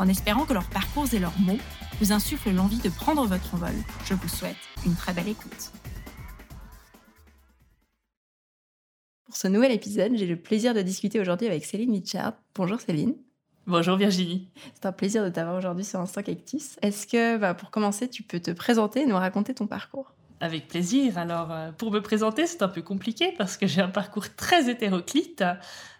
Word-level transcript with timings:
En 0.00 0.08
espérant 0.08 0.46
que 0.46 0.54
leurs 0.54 0.70
parcours 0.70 1.12
et 1.12 1.18
leurs 1.18 1.38
mots 1.40 1.58
vous 2.00 2.10
insuffle 2.10 2.50
l'envie 2.52 2.78
de 2.78 2.88
prendre 2.88 3.26
votre 3.26 3.54
envol. 3.54 3.74
Je 4.06 4.14
vous 4.14 4.28
souhaite 4.28 4.56
une 4.86 4.94
très 4.94 5.12
belle 5.12 5.28
écoute. 5.28 5.72
Pour 9.26 9.36
ce 9.36 9.46
nouvel 9.46 9.72
épisode, 9.72 10.12
j'ai 10.14 10.24
le 10.24 10.36
plaisir 10.36 10.72
de 10.72 10.80
discuter 10.80 11.20
aujourd'hui 11.20 11.48
avec 11.48 11.66
Céline 11.66 11.90
Mitchard. 11.90 12.32
Bonjour 12.54 12.80
Céline. 12.80 13.14
Bonjour 13.66 13.98
Virginie. 13.98 14.48
C'est 14.72 14.86
un 14.86 14.92
plaisir 14.92 15.22
de 15.22 15.28
t'avoir 15.28 15.58
aujourd'hui 15.58 15.84
sur 15.84 16.00
Instant 16.00 16.22
Cactus. 16.22 16.78
Est-ce 16.80 17.06
que, 17.06 17.36
bah, 17.36 17.52
pour 17.52 17.70
commencer, 17.70 18.08
tu 18.08 18.22
peux 18.22 18.40
te 18.40 18.52
présenter 18.52 19.02
et 19.02 19.06
nous 19.06 19.16
raconter 19.16 19.52
ton 19.52 19.66
parcours? 19.66 20.14
Avec 20.40 20.66
plaisir. 20.66 21.18
Alors, 21.18 21.52
euh, 21.52 21.72
pour 21.72 21.92
me 21.92 22.00
présenter, 22.00 22.46
c'est 22.46 22.62
un 22.62 22.68
peu 22.68 22.80
compliqué 22.80 23.34
parce 23.36 23.58
que 23.58 23.66
j'ai 23.66 23.82
un 23.82 23.90
parcours 23.90 24.34
très 24.34 24.70
hétéroclite, 24.70 25.44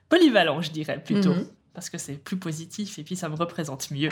polyvalent, 0.09 0.63
je 0.63 0.71
dirais 0.71 1.05
plutôt. 1.05 1.35
Mhm 1.35 1.47
parce 1.75 1.91
que 1.91 1.99
c'est 1.99 2.15
plus 2.15 2.37
positif 2.37 2.99
et 2.99 3.05
puis 3.05 3.17
ça 3.17 3.29
me 3.29 3.35
représente 3.35 3.91
mieux. 3.91 4.09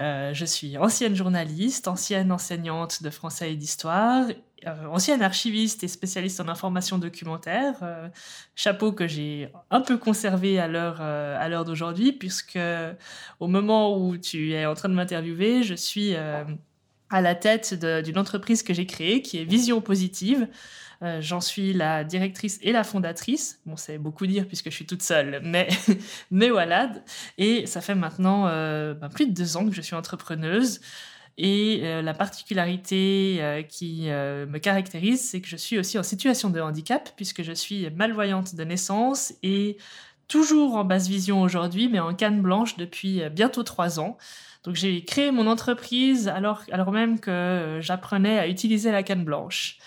Euh, 0.00 0.32
je 0.34 0.44
suis 0.44 0.76
ancienne 0.78 1.14
journaliste, 1.14 1.88
ancienne 1.88 2.32
enseignante 2.32 3.02
de 3.02 3.10
français 3.10 3.52
et 3.52 3.56
d'histoire, 3.56 4.26
euh, 4.66 4.86
ancienne 4.86 5.22
archiviste 5.22 5.84
et 5.84 5.88
spécialiste 5.88 6.40
en 6.40 6.48
information 6.48 6.98
documentaire, 6.98 7.74
euh, 7.82 8.08
chapeau 8.54 8.92
que 8.92 9.06
j'ai 9.06 9.50
un 9.70 9.80
peu 9.80 9.96
conservé 9.96 10.58
à 10.58 10.66
l'heure 10.66 11.00
à 11.00 11.48
l'heure 11.48 11.64
d'aujourd'hui 11.64 12.12
puisque 12.12 12.58
au 13.40 13.46
moment 13.46 13.96
où 13.96 14.16
tu 14.16 14.52
es 14.52 14.66
en 14.66 14.74
train 14.74 14.88
de 14.88 14.94
m'interviewer, 14.94 15.62
je 15.62 15.74
suis 15.74 16.16
à 16.16 17.20
la 17.20 17.34
tête 17.34 17.74
d'une 17.74 18.18
entreprise 18.18 18.62
que 18.62 18.74
j'ai 18.74 18.86
créée 18.86 19.22
qui 19.22 19.38
est 19.38 19.44
Vision 19.44 19.80
Positive. 19.80 20.48
Euh, 21.02 21.20
j'en 21.20 21.40
suis 21.40 21.72
la 21.72 22.02
directrice 22.02 22.58
et 22.62 22.72
la 22.72 22.82
fondatrice. 22.82 23.60
Bon, 23.66 23.76
c'est 23.76 23.98
beaucoup 23.98 24.26
dire 24.26 24.46
puisque 24.46 24.70
je 24.70 24.74
suis 24.74 24.86
toute 24.86 25.02
seule, 25.02 25.40
mais, 25.44 25.68
mais 26.30 26.50
voilà. 26.50 26.90
Et 27.38 27.66
ça 27.66 27.80
fait 27.80 27.94
maintenant 27.94 28.48
euh, 28.48 28.94
ben, 28.94 29.08
plus 29.08 29.26
de 29.26 29.32
deux 29.32 29.56
ans 29.56 29.68
que 29.68 29.74
je 29.74 29.80
suis 29.80 29.94
entrepreneuse. 29.94 30.80
Et 31.40 31.82
euh, 31.84 32.02
la 32.02 32.14
particularité 32.14 33.64
qui 33.68 34.06
me 34.08 34.58
caractérise, 34.58 35.28
c'est 35.30 35.40
que 35.40 35.46
je 35.46 35.56
suis 35.56 35.78
aussi 35.78 35.96
en 35.96 36.02
situation 36.02 36.50
de 36.50 36.60
handicap, 36.60 37.10
puisque 37.14 37.44
je 37.44 37.52
suis 37.52 37.88
malvoyante 37.90 38.56
de 38.56 38.64
naissance 38.64 39.32
et 39.44 39.76
toujours 40.26 40.74
en 40.74 40.84
basse 40.84 41.06
vision 41.06 41.40
aujourd'hui, 41.40 41.88
mais 41.88 42.00
en 42.00 42.12
canne 42.12 42.42
blanche 42.42 42.76
depuis 42.76 43.22
bientôt 43.30 43.62
trois 43.62 44.00
ans. 44.00 44.18
Donc 44.64 44.74
j'ai 44.74 45.04
créé 45.04 45.30
mon 45.30 45.46
entreprise 45.46 46.26
alors, 46.26 46.62
alors 46.72 46.90
même 46.90 47.20
que 47.20 47.78
j'apprenais 47.80 48.40
à 48.40 48.48
utiliser 48.48 48.90
la 48.90 49.04
canne 49.04 49.24
blanche. 49.24 49.78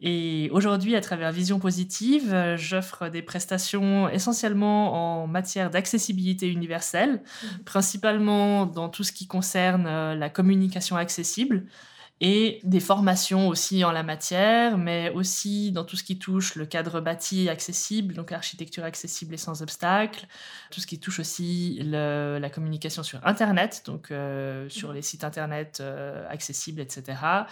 Et 0.00 0.48
aujourd'hui, 0.52 0.94
à 0.94 1.00
travers 1.00 1.32
Vision 1.32 1.58
Positive, 1.58 2.32
euh, 2.32 2.56
j'offre 2.56 3.08
des 3.08 3.22
prestations 3.22 4.08
essentiellement 4.08 5.22
en 5.22 5.26
matière 5.26 5.70
d'accessibilité 5.70 6.48
universelle, 6.48 7.20
mmh. 7.20 7.46
principalement 7.64 8.64
dans 8.64 8.88
tout 8.88 9.02
ce 9.02 9.12
qui 9.12 9.26
concerne 9.26 9.86
euh, 9.88 10.14
la 10.14 10.30
communication 10.30 10.96
accessible 10.96 11.64
et 12.20 12.60
des 12.64 12.80
formations 12.80 13.48
aussi 13.48 13.84
en 13.84 13.92
la 13.92 14.02
matière, 14.02 14.76
mais 14.76 15.10
aussi 15.10 15.70
dans 15.70 15.84
tout 15.84 15.96
ce 15.96 16.02
qui 16.02 16.18
touche 16.18 16.56
le 16.56 16.66
cadre 16.66 17.00
bâti 17.00 17.48
accessible, 17.48 18.14
donc 18.14 18.30
l'architecture 18.30 18.84
accessible 18.84 19.34
et 19.34 19.38
sans 19.38 19.62
obstacle, 19.62 20.26
tout 20.70 20.80
ce 20.80 20.86
qui 20.86 20.98
touche 20.98 21.20
aussi 21.20 21.80
la 21.82 22.50
communication 22.50 23.02
sur 23.02 23.24
Internet, 23.26 23.82
donc 23.86 24.10
euh, 24.10 24.68
sur 24.68 24.92
les 24.92 25.02
sites 25.02 25.24
Internet 25.24 25.82
accessibles, 26.28 26.80
etc. 26.80 27.46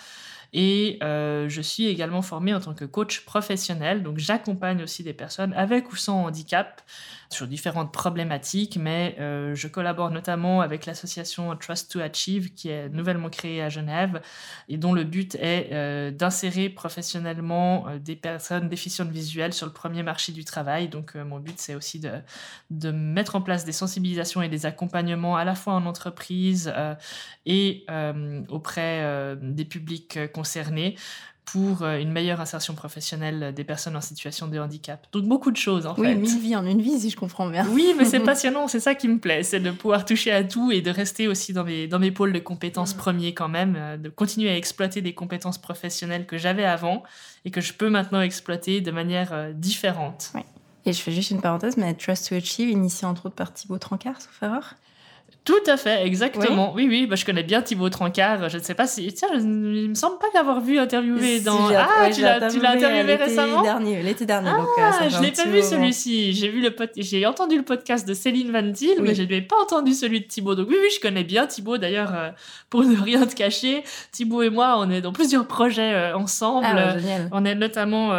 Et 0.52 0.98
euh, 1.02 1.48
je 1.48 1.60
suis 1.60 1.86
également 1.86 2.22
formée 2.22 2.54
en 2.54 2.60
tant 2.60 2.74
que 2.74 2.84
coach 2.84 3.24
professionnel. 3.24 4.02
Donc 4.02 4.18
j'accompagne 4.18 4.82
aussi 4.82 5.02
des 5.02 5.12
personnes 5.12 5.52
avec 5.54 5.92
ou 5.92 5.96
sans 5.96 6.24
handicap 6.24 6.82
sur 7.30 7.46
différentes 7.46 7.92
problématiques, 7.92 8.76
mais 8.80 9.16
euh, 9.18 9.54
je 9.54 9.68
collabore 9.68 10.10
notamment 10.10 10.60
avec 10.60 10.86
l'association 10.86 11.54
Trust 11.56 11.90
to 11.90 12.00
Achieve 12.00 12.52
qui 12.54 12.68
est 12.68 12.88
nouvellement 12.88 13.30
créée 13.30 13.62
à 13.62 13.68
Genève 13.68 14.20
et 14.68 14.76
dont 14.76 14.92
le 14.92 15.04
but 15.04 15.34
est 15.36 15.70
euh, 15.72 16.10
d'insérer 16.10 16.68
professionnellement 16.68 17.86
des 18.00 18.16
personnes 18.16 18.68
déficientes 18.68 19.10
visuelles 19.10 19.52
sur 19.52 19.66
le 19.66 19.72
premier 19.72 20.02
marché 20.02 20.32
du 20.32 20.44
travail. 20.44 20.88
Donc 20.88 21.14
mon 21.14 21.38
but 21.40 21.58
c'est 21.58 21.74
aussi 21.74 22.00
de 22.70 22.90
mettre 22.90 23.36
en 23.36 23.40
place 23.40 23.64
des 23.64 23.72
sensibilisations 23.72 24.42
et 24.42 24.48
des 24.48 24.66
accompagnements 24.66 25.36
à 25.36 25.44
la 25.44 25.54
fois 25.54 25.74
en 25.74 25.86
entreprise 25.86 26.72
et 27.44 27.86
auprès 28.48 29.36
des 29.40 29.64
publics 29.64 30.18
concernés 30.32 30.96
pour 31.46 31.82
euh, 31.82 31.98
une 31.98 32.10
meilleure 32.10 32.40
insertion 32.40 32.74
professionnelle 32.74 33.54
des 33.54 33.64
personnes 33.64 33.96
en 33.96 34.00
situation 34.00 34.48
de 34.48 34.58
handicap. 34.58 35.06
Donc 35.12 35.24
beaucoup 35.24 35.52
de 35.52 35.56
choses 35.56 35.86
en 35.86 35.94
fait. 35.94 36.02
Oui, 36.02 36.14
mille 36.16 36.38
vies 36.40 36.56
en 36.56 36.66
une 36.66 36.82
vie 36.82 36.98
si 36.98 37.08
je 37.08 37.16
comprends 37.16 37.48
bien. 37.48 37.66
Oui, 37.70 37.94
mais 37.96 38.04
c'est 38.04 38.20
passionnant, 38.24 38.68
c'est 38.68 38.80
ça 38.80 38.94
qui 38.94 39.08
me 39.08 39.18
plaît, 39.18 39.44
c'est 39.44 39.60
de 39.60 39.70
pouvoir 39.70 40.04
toucher 40.04 40.32
à 40.32 40.42
tout 40.42 40.72
et 40.72 40.82
de 40.82 40.90
rester 40.90 41.28
aussi 41.28 41.52
dans 41.52 41.64
mes, 41.64 41.86
dans 41.86 42.00
mes 42.00 42.10
pôles 42.10 42.32
de 42.32 42.40
compétences 42.40 42.94
mm. 42.94 42.98
premiers 42.98 43.34
quand 43.34 43.48
même, 43.48 43.76
euh, 43.78 43.96
de 43.96 44.08
continuer 44.08 44.50
à 44.50 44.56
exploiter 44.56 45.00
des 45.00 45.14
compétences 45.14 45.58
professionnelles 45.58 46.26
que 46.26 46.36
j'avais 46.36 46.64
avant 46.64 47.04
et 47.44 47.52
que 47.52 47.60
je 47.60 47.72
peux 47.72 47.88
maintenant 47.88 48.20
exploiter 48.20 48.80
de 48.80 48.90
manière 48.90 49.32
euh, 49.32 49.52
différente. 49.52 50.32
Oui. 50.34 50.42
Et 50.84 50.92
je 50.92 51.00
fais 51.00 51.12
juste 51.12 51.30
une 51.30 51.40
parenthèse, 51.40 51.76
mais 51.76 51.94
Trust 51.94 52.28
to 52.28 52.34
Achieve, 52.34 52.70
initié 52.70 53.06
entre 53.06 53.26
autres 53.26 53.34
par 53.34 53.52
Thibaut 53.52 53.78
Trancard, 53.78 54.20
sauf 54.20 54.42
erreur? 54.42 54.74
Tout 55.46 55.70
à 55.70 55.76
fait, 55.76 56.04
exactement. 56.04 56.72
Oui, 56.74 56.88
oui, 56.90 57.06
bah, 57.06 57.14
je 57.14 57.24
connais 57.24 57.44
bien 57.44 57.62
Thibaut 57.62 57.88
Trancard. 57.88 58.48
Je 58.48 58.58
ne 58.58 58.62
sais 58.64 58.74
pas 58.74 58.88
si. 58.88 59.12
Tiens, 59.14 59.28
je, 59.32 59.38
il 59.38 59.88
me 59.88 59.94
semble 59.94 60.18
pas 60.18 60.26
l'avoir 60.34 60.60
vu 60.60 60.76
interviewer 60.76 61.38
dans. 61.38 61.68
ah, 61.68 62.10
tu 62.12 62.20
l'as 62.20 62.42
interviewé 62.72 63.14
récemment 63.14 63.62
dernier, 63.62 64.02
L'été 64.02 64.26
dernier. 64.26 64.50
Ah, 64.52 64.56
donc, 64.56 64.66
euh, 64.76 65.08
je 65.08 65.22
l'ai 65.22 65.30
pas 65.30 65.44
vu 65.44 65.62
celui-ci. 65.62 66.32
J'ai 66.32 66.48
vu 66.48 66.60
le 66.60 66.74
j'ai 66.96 67.26
entendu 67.26 67.56
le 67.56 67.62
podcast 67.62 68.08
de 68.08 68.12
Céline 68.12 68.50
Van 68.50 68.72
Til, 68.72 69.00
mais 69.00 69.14
je 69.14 69.22
n'ai 69.22 69.40
pas 69.40 69.54
entendu 69.62 69.92
celui 69.92 70.20
de 70.20 70.26
Thibaut. 70.26 70.56
Donc 70.56 70.66
oui, 70.68 70.76
oui, 70.82 70.88
je 70.92 71.00
connais 71.00 71.22
bien 71.22 71.46
Thibaut. 71.46 71.78
D'ailleurs, 71.78 72.12
euh, 72.12 72.30
pour 72.68 72.82
ne 72.82 73.00
rien 73.00 73.24
te 73.24 73.36
cacher, 73.36 73.84
Thibaut 74.10 74.42
et 74.42 74.50
moi, 74.50 74.74
on 74.78 74.90
est 74.90 75.00
dans 75.00 75.12
plusieurs 75.12 75.46
projets 75.46 75.94
euh, 75.94 76.16
ensemble. 76.16 76.66
Ah, 76.68 76.96
on 77.30 77.44
est 77.44 77.54
notamment, 77.54 78.10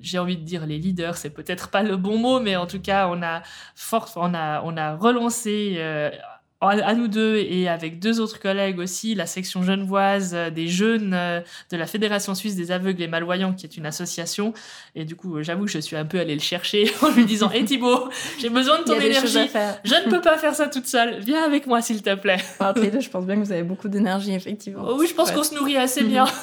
j'ai 0.00 0.20
envie 0.20 0.36
de 0.36 0.44
dire 0.44 0.64
les 0.64 0.78
leaders, 0.78 1.16
c'est 1.16 1.30
peut-être 1.30 1.70
pas 1.70 1.82
le 1.82 1.96
bon 1.96 2.18
mot, 2.18 2.38
mais 2.38 2.54
en 2.54 2.66
tout 2.66 2.80
cas, 2.80 3.08
on 3.10 3.20
a, 3.20 3.42
fort, 3.74 4.12
on 4.14 4.32
a, 4.32 4.62
on 4.64 4.76
a 4.76 4.94
relancé 4.94 5.80
à 6.60 6.94
nous 6.94 7.08
deux 7.08 7.36
et 7.36 7.68
avec 7.68 7.98
deux 7.98 8.18
autres 8.18 8.40
collègues 8.40 8.78
aussi, 8.78 9.14
la 9.14 9.26
section 9.26 9.62
genevoise 9.62 10.32
euh, 10.34 10.50
des 10.50 10.68
jeunes 10.68 11.12
euh, 11.12 11.40
de 11.70 11.76
la 11.76 11.86
Fédération 11.86 12.34
suisse 12.34 12.56
des 12.56 12.72
aveugles 12.72 13.02
et 13.02 13.08
malvoyants, 13.08 13.52
qui 13.52 13.66
est 13.66 13.76
une 13.76 13.84
association. 13.84 14.54
Et 14.94 15.04
du 15.04 15.16
coup, 15.16 15.42
j'avoue 15.42 15.66
que 15.66 15.70
je 15.70 15.78
suis 15.78 15.96
un 15.96 16.06
peu 16.06 16.18
allée 16.18 16.34
le 16.34 16.40
chercher 16.40 16.90
en 17.02 17.10
lui 17.10 17.26
disant 17.26 17.50
Hé 17.50 17.64
Thibaut, 17.64 18.08
j'ai 18.40 18.48
besoin 18.48 18.78
de 18.78 18.84
ton 18.84 18.98
énergie. 18.98 19.50
Je 19.84 20.06
ne 20.06 20.10
peux 20.10 20.20
pas 20.20 20.38
faire 20.38 20.54
ça 20.54 20.68
toute 20.68 20.86
seule. 20.86 21.20
Viens 21.20 21.44
avec 21.44 21.66
moi, 21.66 21.82
s'il 21.82 22.02
te 22.02 22.14
plaît. 22.14 22.38
je 22.60 23.08
pense 23.10 23.26
bien 23.26 23.36
que 23.36 23.40
vous 23.40 23.52
avez 23.52 23.62
beaucoup 23.62 23.88
d'énergie, 23.88 24.32
effectivement. 24.32 24.84
Oh 24.86 24.96
oui, 24.98 25.06
je 25.06 25.14
pense 25.14 25.30
qu'on 25.30 25.44
se 25.44 25.54
nourrit 25.54 25.76
assez 25.76 26.04
bien. 26.04 26.24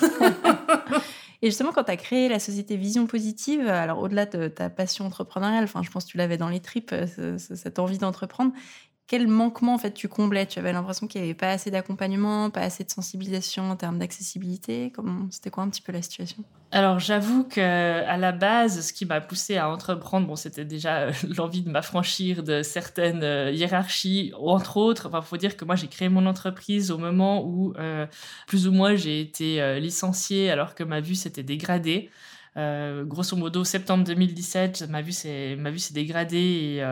Et 1.41 1.47
justement, 1.47 1.73
quand 1.73 1.83
tu 1.83 1.91
as 1.91 1.97
créé 1.97 2.29
la 2.29 2.39
société 2.39 2.77
Vision 2.77 3.05
Positive, 3.05 3.67
alors 3.67 3.99
au-delà 3.99 4.25
de 4.25 4.47
ta 4.47 4.69
passion 4.69 5.05
entrepreneuriale, 5.05 5.65
enfin, 5.65 5.81
je 5.83 5.91
pense 5.91 6.05
que 6.05 6.11
tu 6.11 6.17
l'avais 6.17 6.37
dans 6.37 6.47
les 6.47 6.61
tripes, 6.61 6.93
euh, 6.93 7.37
cette 7.37 7.79
envie 7.79 7.97
d'entreprendre, 7.97 8.53
quel 9.13 9.27
manquement 9.27 9.75
en 9.75 9.77
fait 9.77 9.93
tu 9.93 10.07
comblais? 10.07 10.47
Tu 10.47 10.57
avais 10.57 10.73
l'impression 10.73 11.05
qu'il 11.05 11.21
n'y 11.21 11.27
avait 11.27 11.37
pas 11.37 11.51
assez 11.51 11.69
d'accompagnement, 11.69 12.49
pas 12.49 12.61
assez 12.61 12.83
de 12.83 12.89
sensibilisation 12.89 13.69
en 13.69 13.75
termes 13.75 13.99
d'accessibilité? 13.99 14.91
C'était 15.29 15.51
quoi 15.51 15.61
un 15.61 15.69
petit 15.69 15.83
peu 15.83 15.91
la 15.91 16.01
situation? 16.01 16.43
Alors 16.71 16.97
j'avoue 16.97 17.43
que 17.43 17.61
à 17.61 18.17
la 18.17 18.31
base, 18.31 18.87
ce 18.87 18.91
qui 18.91 19.05
m'a 19.05 19.21
poussé 19.21 19.57
à 19.57 19.69
entreprendre, 19.69 20.25
bon, 20.25 20.35
c'était 20.35 20.65
déjà 20.65 21.01
euh, 21.01 21.11
l'envie 21.37 21.61
de 21.61 21.69
m'affranchir 21.69 22.41
de 22.41 22.63
certaines 22.63 23.21
euh, 23.21 23.51
hiérarchies, 23.51 24.33
entre 24.35 24.77
autres. 24.77 25.09
Enfin, 25.09 25.21
faut 25.21 25.37
dire 25.37 25.57
que 25.57 25.63
moi 25.63 25.75
j'ai 25.75 25.89
créé 25.89 26.09
mon 26.09 26.25
entreprise 26.25 26.89
au 26.89 26.97
moment 26.97 27.45
où 27.45 27.75
euh, 27.77 28.07
plus 28.47 28.67
ou 28.67 28.71
moins 28.71 28.95
j'ai 28.95 29.21
été 29.21 29.79
licenciée 29.79 30.49
alors 30.49 30.73
que 30.73 30.83
ma 30.83 31.01
vue 31.01 31.13
s'était 31.13 31.43
dégradée. 31.43 32.09
grosso 32.55 33.37
modo, 33.37 33.63
septembre 33.63 34.05
2017, 34.05 34.89
ma 34.89 35.03
vue 35.03 35.11
s'est 35.11 35.55
ma 35.55 35.69
vue 35.69 35.77
s'est 35.77 35.93
dégradée 35.93 36.79
et 36.79 36.83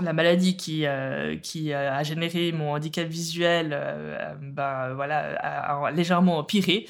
la 0.00 0.12
maladie 0.12 0.56
qui, 0.56 0.86
euh, 0.86 1.36
qui 1.36 1.72
euh, 1.72 1.92
a 1.92 2.02
généré 2.02 2.52
mon 2.52 2.72
handicap 2.72 3.06
visuel 3.06 3.70
euh, 3.72 4.34
ben, 4.40 4.94
voilà, 4.94 5.36
a, 5.36 5.90
légèrement 5.90 6.38
empiré. 6.38 6.88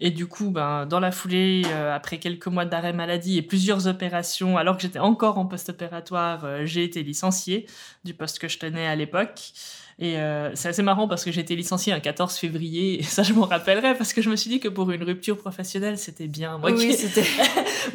Et 0.00 0.10
du 0.10 0.26
coup, 0.26 0.50
ben, 0.50 0.86
dans 0.86 1.00
la 1.00 1.10
foulée, 1.10 1.64
après 1.92 2.18
quelques 2.18 2.46
mois 2.46 2.64
d'arrêt 2.64 2.92
maladie 2.92 3.36
et 3.36 3.42
plusieurs 3.42 3.88
opérations, 3.88 4.56
alors 4.56 4.76
que 4.76 4.82
j'étais 4.82 5.00
encore 5.00 5.38
en 5.38 5.46
post-opératoire, 5.46 6.64
j'ai 6.66 6.84
été 6.84 7.02
licenciée 7.02 7.66
du 8.04 8.14
poste 8.14 8.38
que 8.38 8.46
je 8.46 8.58
tenais 8.60 8.86
à 8.86 8.94
l'époque. 8.94 9.52
Et 10.00 10.16
c'est 10.54 10.68
assez 10.68 10.82
marrant 10.82 11.08
parce 11.08 11.24
que 11.24 11.32
j'ai 11.32 11.40
été 11.40 11.56
licenciée 11.56 11.92
un 11.92 11.98
14 11.98 12.36
février, 12.36 13.00
et 13.00 13.02
ça 13.02 13.24
je 13.24 13.32
m'en 13.32 13.46
rappellerai 13.46 13.96
parce 13.96 14.12
que 14.12 14.22
je 14.22 14.30
me 14.30 14.36
suis 14.36 14.48
dit 14.48 14.60
que 14.60 14.68
pour 14.68 14.90
une 14.92 15.02
rupture 15.02 15.36
professionnelle, 15.36 15.98
c'était 15.98 16.28
bien. 16.28 16.58
Moi, 16.58 16.70
oui, 16.70 16.96
qui... 16.96 17.20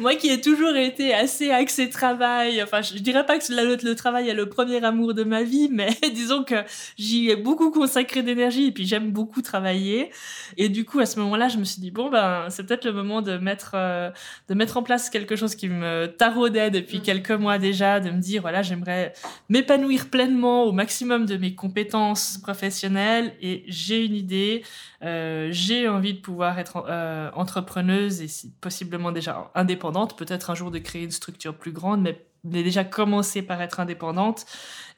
Moi 0.00 0.14
qui 0.16 0.28
ai 0.28 0.40
toujours 0.40 0.76
été 0.76 1.14
assez 1.14 1.50
axée 1.50 1.88
travail, 1.88 2.62
enfin 2.62 2.82
je, 2.82 2.98
dirais 2.98 3.24
pas 3.24 3.38
que 3.38 3.44
le, 3.50 3.76
le 3.82 3.94
travail 3.94 4.28
est 4.28 4.34
le 4.34 4.50
premier 4.50 4.84
amour 4.84 5.14
de 5.14 5.24
ma 5.24 5.44
vie, 5.44 5.70
mais 5.72 5.88
disons 6.14 6.44
que 6.44 6.56
j'y 6.98 7.30
ai 7.30 7.36
beaucoup 7.36 7.70
consacré 7.70 8.22
d'énergie 8.22 8.66
et 8.66 8.72
puis 8.72 8.84
j'aime 8.84 9.10
beaucoup 9.10 9.40
travailler. 9.40 10.10
Et 10.58 10.68
du 10.68 10.84
coup, 10.84 11.00
à 11.00 11.06
ce 11.06 11.18
moment-là, 11.20 11.48
je 11.48 11.56
me 11.56 11.64
suis 11.64 11.80
dit, 11.80 11.90
bon, 11.90 12.10
ben, 12.10 12.48
c'est 12.50 12.66
peut-être 12.66 12.84
le 12.84 12.92
moment 12.92 13.22
de 13.22 13.38
mettre, 13.38 13.72
euh, 13.74 14.10
de 14.48 14.54
mettre 14.54 14.76
en 14.76 14.82
place 14.82 15.08
quelque 15.08 15.36
chose 15.36 15.54
qui 15.54 15.68
me 15.68 16.06
taraudait 16.06 16.70
depuis 16.70 16.98
mm. 16.98 17.02
quelques 17.02 17.30
mois 17.30 17.58
déjà, 17.58 18.00
de 18.00 18.10
me 18.10 18.20
dire, 18.20 18.42
voilà, 18.42 18.60
j'aimerais 18.60 19.14
m'épanouir 19.48 20.10
pleinement 20.10 20.64
au 20.64 20.72
maximum 20.72 21.24
de 21.24 21.36
mes 21.38 21.54
compétences 21.54 21.93
professionnelles 22.42 23.34
et 23.40 23.64
j'ai 23.68 24.04
une 24.04 24.14
idée, 24.14 24.64
euh, 25.02 25.48
j'ai 25.50 25.88
envie 25.88 26.14
de 26.14 26.20
pouvoir 26.20 26.58
être 26.58 26.84
euh, 26.88 27.30
entrepreneuse 27.34 28.20
et 28.22 28.50
possiblement 28.60 29.12
déjà 29.12 29.50
indépendante, 29.54 30.16
peut-être 30.18 30.50
un 30.50 30.54
jour 30.54 30.70
de 30.70 30.78
créer 30.78 31.04
une 31.04 31.10
structure 31.10 31.54
plus 31.54 31.72
grande, 31.72 32.02
mais 32.02 32.62
déjà 32.62 32.84
commencé 32.84 33.42
par 33.42 33.62
être 33.62 33.80
indépendante. 33.80 34.44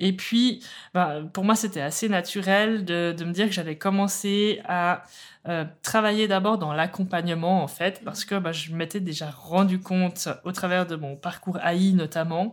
Et 0.01 0.15
puis, 0.15 0.65
bah, 0.95 1.21
pour 1.33 1.45
moi, 1.45 1.55
c'était 1.55 1.81
assez 1.81 2.09
naturel 2.09 2.85
de, 2.85 3.15
me 3.25 3.33
dire 3.33 3.47
que 3.47 3.53
j'allais 3.53 3.79
commencer 3.79 4.61
à 4.67 5.05
euh, 5.49 5.65
travailler 5.83 6.29
d'abord 6.29 6.59
dans 6.59 6.73
l'accompagnement, 6.73 7.63
en 7.63 7.69
fait, 7.69 8.03
parce 8.05 8.25
que 8.25 8.35
bah, 8.35 8.53
je 8.53 8.73
m'étais 8.73 9.01
déjà 9.01 9.31
rendu 9.31 9.81
compte, 9.81 10.29
au 10.45 10.53
travers 10.53 10.87
de 10.87 10.97
mon 10.97 11.15
parcours 11.17 11.59
AI 11.59 11.93
notamment, 11.93 12.53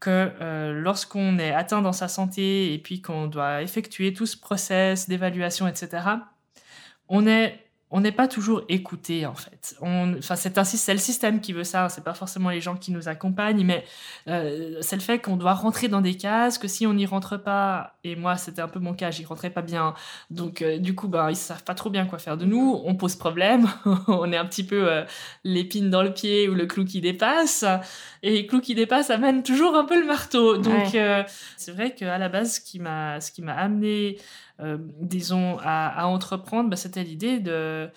que 0.00 0.32
euh, 0.40 0.72
lorsqu'on 0.72 1.38
est 1.38 1.52
atteint 1.52 1.82
dans 1.82 1.92
sa 1.92 2.08
santé 2.08 2.72
et 2.72 2.78
puis 2.78 3.02
qu'on 3.02 3.26
doit 3.26 3.62
effectuer 3.62 4.14
tout 4.14 4.26
ce 4.26 4.36
process 4.36 5.08
d'évaluation, 5.08 5.68
etc., 5.68 6.04
on 7.08 7.26
est 7.26 7.69
on 7.92 8.00
n'est 8.00 8.12
pas 8.12 8.28
toujours 8.28 8.62
écouté 8.68 9.26
en 9.26 9.34
fait. 9.34 9.76
enfin, 9.80 10.36
c'est 10.36 10.58
ainsi, 10.58 10.78
c'est 10.78 10.92
le 10.92 11.00
système 11.00 11.40
qui 11.40 11.52
veut 11.52 11.64
ça. 11.64 11.88
C'est 11.88 12.04
pas 12.04 12.14
forcément 12.14 12.50
les 12.50 12.60
gens 12.60 12.76
qui 12.76 12.92
nous 12.92 13.08
accompagnent, 13.08 13.64
mais 13.64 13.84
euh, 14.28 14.78
c'est 14.80 14.94
le 14.94 15.02
fait 15.02 15.18
qu'on 15.18 15.36
doit 15.36 15.54
rentrer 15.54 15.88
dans 15.88 16.00
des 16.00 16.16
cases. 16.16 16.56
Que 16.58 16.68
si 16.68 16.86
on 16.86 16.94
n'y 16.94 17.04
rentre 17.04 17.36
pas, 17.36 17.96
et 18.04 18.14
moi 18.14 18.36
c'était 18.36 18.62
un 18.62 18.68
peu 18.68 18.78
mon 18.78 18.94
cas, 18.94 19.10
j'y 19.10 19.24
rentrais 19.24 19.50
pas 19.50 19.62
bien. 19.62 19.94
Donc 20.30 20.62
euh, 20.62 20.78
du 20.78 20.94
coup, 20.94 21.08
bah 21.08 21.30
ils 21.30 21.36
savent 21.36 21.64
pas 21.64 21.74
trop 21.74 21.90
bien 21.90 22.06
quoi 22.06 22.20
faire 22.20 22.36
de 22.36 22.44
nous. 22.44 22.80
On 22.84 22.94
pose 22.94 23.16
problème. 23.16 23.68
on 24.06 24.30
est 24.32 24.36
un 24.36 24.46
petit 24.46 24.64
peu 24.64 24.88
euh, 24.88 25.04
l'épine 25.42 25.90
dans 25.90 26.02
le 26.02 26.14
pied 26.14 26.48
ou 26.48 26.54
le 26.54 26.66
clou 26.66 26.84
qui 26.84 27.00
dépasse. 27.00 27.64
Et 28.22 28.42
le 28.42 28.46
clou 28.46 28.60
qui 28.60 28.76
dépasse 28.76 29.10
amène 29.10 29.42
toujours 29.42 29.74
un 29.74 29.84
peu 29.84 29.98
le 29.98 30.06
marteau. 30.06 30.58
Donc 30.58 30.96
c'est 31.56 31.72
vrai 31.72 31.94
qu'à 31.94 32.18
la 32.18 32.28
base, 32.28 32.54
ce 32.54 32.60
qui 32.60 32.78
m'a, 32.78 33.20
ce 33.20 33.32
qui 33.32 33.42
m'a 33.42 33.54
amené 33.54 34.18
euh, 34.18 34.18
disons, 35.00 35.58
à, 35.62 36.06
entreprendre, 36.06 36.70
bah, 36.70 36.76
c'était 36.76 37.04
l'idée 37.04 37.40
de, 37.40 37.90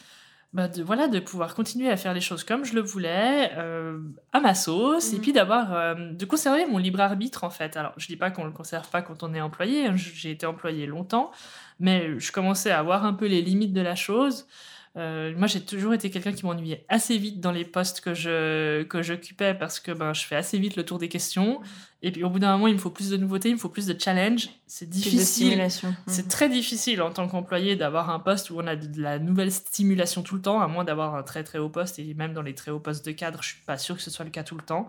bah, 0.54 0.68
de, 0.68 0.84
voilà, 0.84 1.08
de 1.08 1.20
pouvoir 1.20 1.56
continuer 1.56 1.90
à 1.90 1.98
faire 1.98 2.14
les 2.14 2.22
choses 2.22 2.44
comme 2.44 2.64
je 2.64 2.76
le 2.76 2.82
voulais, 2.82 3.52
euh, 3.58 3.98
à 4.34 4.40
ma 4.40 4.54
sauce, 4.54 5.12
et 5.12 5.16
mhm. 5.16 5.22
puis 5.22 5.34
d'avoir, 5.34 5.74
euh, 5.74 5.96
de 6.14 6.26
conserver 6.26 6.68
mon 6.68 6.78
libre 6.78 7.02
arbitre, 7.02 7.44
en 7.44 7.50
fait. 7.50 7.76
Alors, 7.76 7.94
je 7.98 8.06
dis 8.06 8.18
pas 8.18 8.30
qu'on 8.30 8.46
le 8.46 8.52
conserve 8.52 8.88
pas 8.90 9.02
quand 9.02 9.24
on 9.24 9.34
est 9.34 9.42
employé, 9.42 9.88
hein, 9.88 9.96
j'ai 9.96 10.30
été 10.30 10.46
employé 10.46 10.86
longtemps, 10.86 11.32
mais 11.80 12.20
je 12.20 12.32
commençais 12.32 12.72
à 12.72 12.84
voir 12.84 13.04
un 13.04 13.14
peu 13.14 13.26
les 13.26 13.42
limites 13.42 13.74
de 13.74 13.82
la 13.82 13.96
chose. 13.96 14.46
Euh, 14.96 15.34
moi, 15.36 15.48
j'ai 15.48 15.62
toujours 15.62 15.94
été 15.94 16.12
quelqu'un 16.12 16.34
qui 16.34 16.46
m'ennuyait 16.46 16.86
assez 16.88 17.18
vite 17.18 17.40
dans 17.40 17.52
les 17.52 17.66
postes 17.66 18.02
que 18.02 18.14
je 18.14 18.84
que 18.84 19.02
j'occupais 19.02 19.56
parce 19.56 19.80
que 19.80 19.92
ben, 19.92 20.14
je 20.14 20.24
fais 20.26 20.36
assez 20.36 20.60
vite 20.60 20.76
le 20.76 20.86
tour 20.86 21.00
des 21.00 21.10
questions. 21.10 21.62
Et 22.04 22.12
puis 22.12 22.24
au 22.24 22.30
bout 22.30 22.38
d'un 22.38 22.52
moment, 22.52 22.68
il 22.68 22.74
me 22.74 22.80
faut 22.80 22.90
plus 22.90 23.10
de 23.10 23.18
nouveautés, 23.18 23.50
il 23.50 23.56
me 23.56 23.60
faut 23.60 23.70
plus 23.70 23.88
de 23.88 24.00
challenge. 24.00 24.50
C'est 24.68 24.90
difficile. 24.90 25.66
C'est 25.70 26.24
mhm. 26.24 26.28
très 26.28 26.50
difficile 26.50 27.02
en 27.02 27.12
tant 27.12 27.28
qu'employé 27.28 27.76
d'avoir 27.76 28.10
un 28.10 28.20
poste 28.20 28.50
où 28.50 28.60
on 28.60 28.68
a 28.68 28.76
de 28.76 29.02
la 29.02 29.20
nouvelle 29.20 29.52
stimulation 29.52 30.22
tout 30.22 30.36
le 30.36 30.42
temps, 30.42 30.62
à 30.62 30.68
moins 30.68 30.84
d'avoir 30.84 31.16
un 31.16 31.24
très 31.24 31.44
très 31.44 31.58
haut 31.58 31.70
poste. 31.70 31.98
Et 32.00 32.14
même 32.14 32.34
dans 32.34 32.42
les 32.42 32.54
très 32.54 32.72
hauts 32.72 32.80
postes 32.80 33.06
de 33.06 33.14
cadre, 33.14 33.42
je 33.42 33.50
suis 33.50 33.64
pas 33.66 33.78
sûre 33.78 33.96
que 33.96 34.02
ce 34.02 34.12
soit 34.12 34.26
le 34.26 34.32
cas 34.32 34.44
tout 34.44 34.56
le 34.56 34.64
temps. 34.64 34.88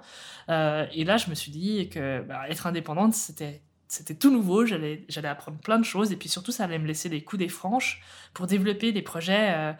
Euh, 0.51 0.87
et 0.93 1.05
là, 1.05 1.17
je 1.17 1.31
me 1.31 1.35
suis 1.35 1.53
dit 1.53 1.89
que 1.89 2.21
bah, 2.23 2.43
être 2.51 2.67
indépendante, 2.67 3.15
c'était 3.15 3.63
c'était 3.89 4.15
tout 4.15 4.31
nouveau, 4.31 4.67
j'allais, 4.67 5.05
apprendre 5.25 5.59
plein 5.59 5.79
de 5.79 5.85
choses 5.85 6.13
et 6.13 6.17
puis 6.17 6.29
surtout 6.29 6.53
ça 6.53 6.65
allait 6.65 6.79
me 6.79 6.87
laisser 6.87 7.09
des 7.09 7.23
coups 7.23 7.41
des 7.41 7.49
franches 7.49 8.03
pour 8.33 8.47
développer 8.47 8.93
des 8.93 9.03
projets 9.03 9.53
euh, 9.55 9.73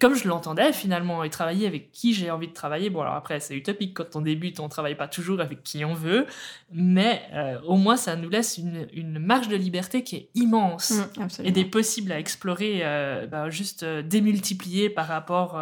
comme 0.00 0.14
je 0.14 0.28
l'entendais 0.28 0.72
finalement 0.72 1.24
et 1.24 1.30
travailler 1.30 1.66
avec 1.66 1.92
qui 1.92 2.14
j'ai 2.14 2.30
envie 2.30 2.48
de 2.48 2.52
travailler. 2.52 2.90
Bon 2.90 3.02
alors 3.02 3.14
après 3.14 3.40
c'est 3.40 3.54
utopique 3.54 3.94
quand 3.94 4.16
on 4.16 4.20
débute, 4.20 4.60
on 4.60 4.68
travaille 4.68 4.96
pas 4.96 5.08
toujours 5.08 5.40
avec 5.40 5.62
qui 5.62 5.84
on 5.84 5.94
veut, 5.94 6.26
mais 6.72 7.22
euh, 7.32 7.60
au 7.66 7.76
moins 7.76 7.96
ça 7.96 8.16
nous 8.16 8.28
laisse 8.28 8.58
une, 8.58 8.86
une, 8.92 9.18
marge 9.18 9.48
de 9.48 9.56
liberté 9.56 10.02
qui 10.02 10.16
est 10.16 10.28
immense 10.34 10.90
mmh, 10.90 11.44
et 11.44 11.52
des 11.52 11.64
possibles 11.64 12.12
à 12.12 12.18
explorer, 12.18 12.80
euh, 12.82 13.26
bah, 13.26 13.48
juste 13.50 13.84
démultiplier 13.84 14.90
par 14.90 15.06
rapport, 15.06 15.60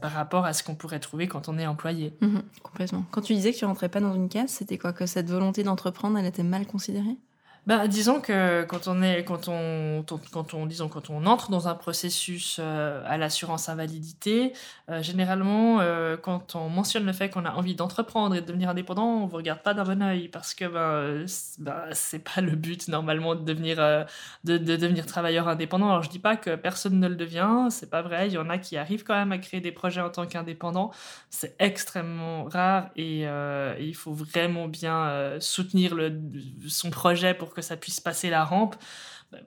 par 0.00 0.12
rapport 0.12 0.44
à 0.44 0.52
ce 0.52 0.62
qu'on 0.62 0.74
pourrait 0.74 1.00
trouver 1.00 1.26
quand 1.28 1.48
on 1.48 1.58
est 1.58 1.66
employé. 1.66 2.14
Mmh, 2.20 2.38
complètement. 2.62 3.04
Quand 3.10 3.22
tu 3.22 3.34
disais 3.34 3.52
que 3.52 3.58
tu 3.58 3.64
rentrais 3.64 3.88
pas 3.88 4.00
dans 4.00 4.14
une 4.14 4.28
case, 4.28 4.50
c'était 4.50 4.78
quoi? 4.78 4.92
Que 4.92 5.06
cette 5.06 5.28
volonté 5.30 5.62
d'entreprendre, 5.62 6.18
elle 6.18 6.26
était 6.26 6.42
mal 6.42 6.66
considérée? 6.66 7.16
Bah, 7.66 7.88
disons 7.88 8.20
que 8.20 8.64
quand 8.64 8.88
on 8.88 9.02
est, 9.02 9.24
quand 9.24 9.48
on, 9.48 10.04
quand 10.30 10.52
on, 10.52 10.66
disons, 10.66 10.88
quand 10.88 11.08
on 11.08 11.24
entre 11.24 11.50
dans 11.50 11.66
un 11.66 11.74
processus 11.74 12.58
euh, 12.60 13.02
à 13.06 13.16
l'assurance 13.16 13.70
invalidité, 13.70 14.52
euh, 14.90 15.02
généralement, 15.02 15.80
euh, 15.80 16.18
quand 16.18 16.56
on 16.56 16.68
mentionne 16.68 17.06
le 17.06 17.14
fait 17.14 17.30
qu'on 17.30 17.46
a 17.46 17.52
envie 17.52 17.74
d'entreprendre 17.74 18.34
et 18.34 18.42
de 18.42 18.46
devenir 18.46 18.68
indépendant, 18.68 19.22
on 19.22 19.26
vous 19.26 19.36
regarde 19.36 19.60
pas 19.62 19.72
d'un 19.72 19.84
bon 19.84 20.02
oeil 20.02 20.28
parce 20.28 20.52
que 20.52 20.66
ben, 20.66 21.24
bah, 21.58 21.86
c'est 21.92 22.18
pas 22.18 22.42
le 22.42 22.54
but 22.54 22.88
normalement 22.88 23.34
de 23.34 23.42
devenir, 23.42 23.76
de, 24.44 24.58
de, 24.58 24.76
devenir 24.76 25.06
travailleur 25.06 25.48
indépendant. 25.48 25.88
Alors 25.88 26.02
je 26.02 26.10
dis 26.10 26.18
pas 26.18 26.36
que 26.36 26.56
personne 26.56 27.00
ne 27.00 27.08
le 27.08 27.16
devient, 27.16 27.68
c'est 27.70 27.88
pas 27.88 28.02
vrai. 28.02 28.28
Il 28.28 28.34
y 28.34 28.38
en 28.38 28.50
a 28.50 28.58
qui 28.58 28.76
arrivent 28.76 29.04
quand 29.04 29.14
même 29.14 29.32
à 29.32 29.38
créer 29.38 29.62
des 29.62 29.72
projets 29.72 30.02
en 30.02 30.10
tant 30.10 30.26
qu'indépendant. 30.26 30.90
C'est 31.30 31.56
extrêmement 31.58 32.44
rare 32.44 32.90
et, 32.94 33.22
et, 33.22 33.84
il 33.84 33.94
faut 33.94 34.12
vraiment 34.12 34.68
bien 34.68 35.38
soutenir 35.40 35.94
le, 35.94 36.20
son 36.68 36.90
projet 36.90 37.32
pour 37.32 37.53
que 37.54 37.62
ça 37.62 37.76
puisse 37.76 38.00
passer 38.00 38.30
la 38.30 38.44
rampe 38.44 38.76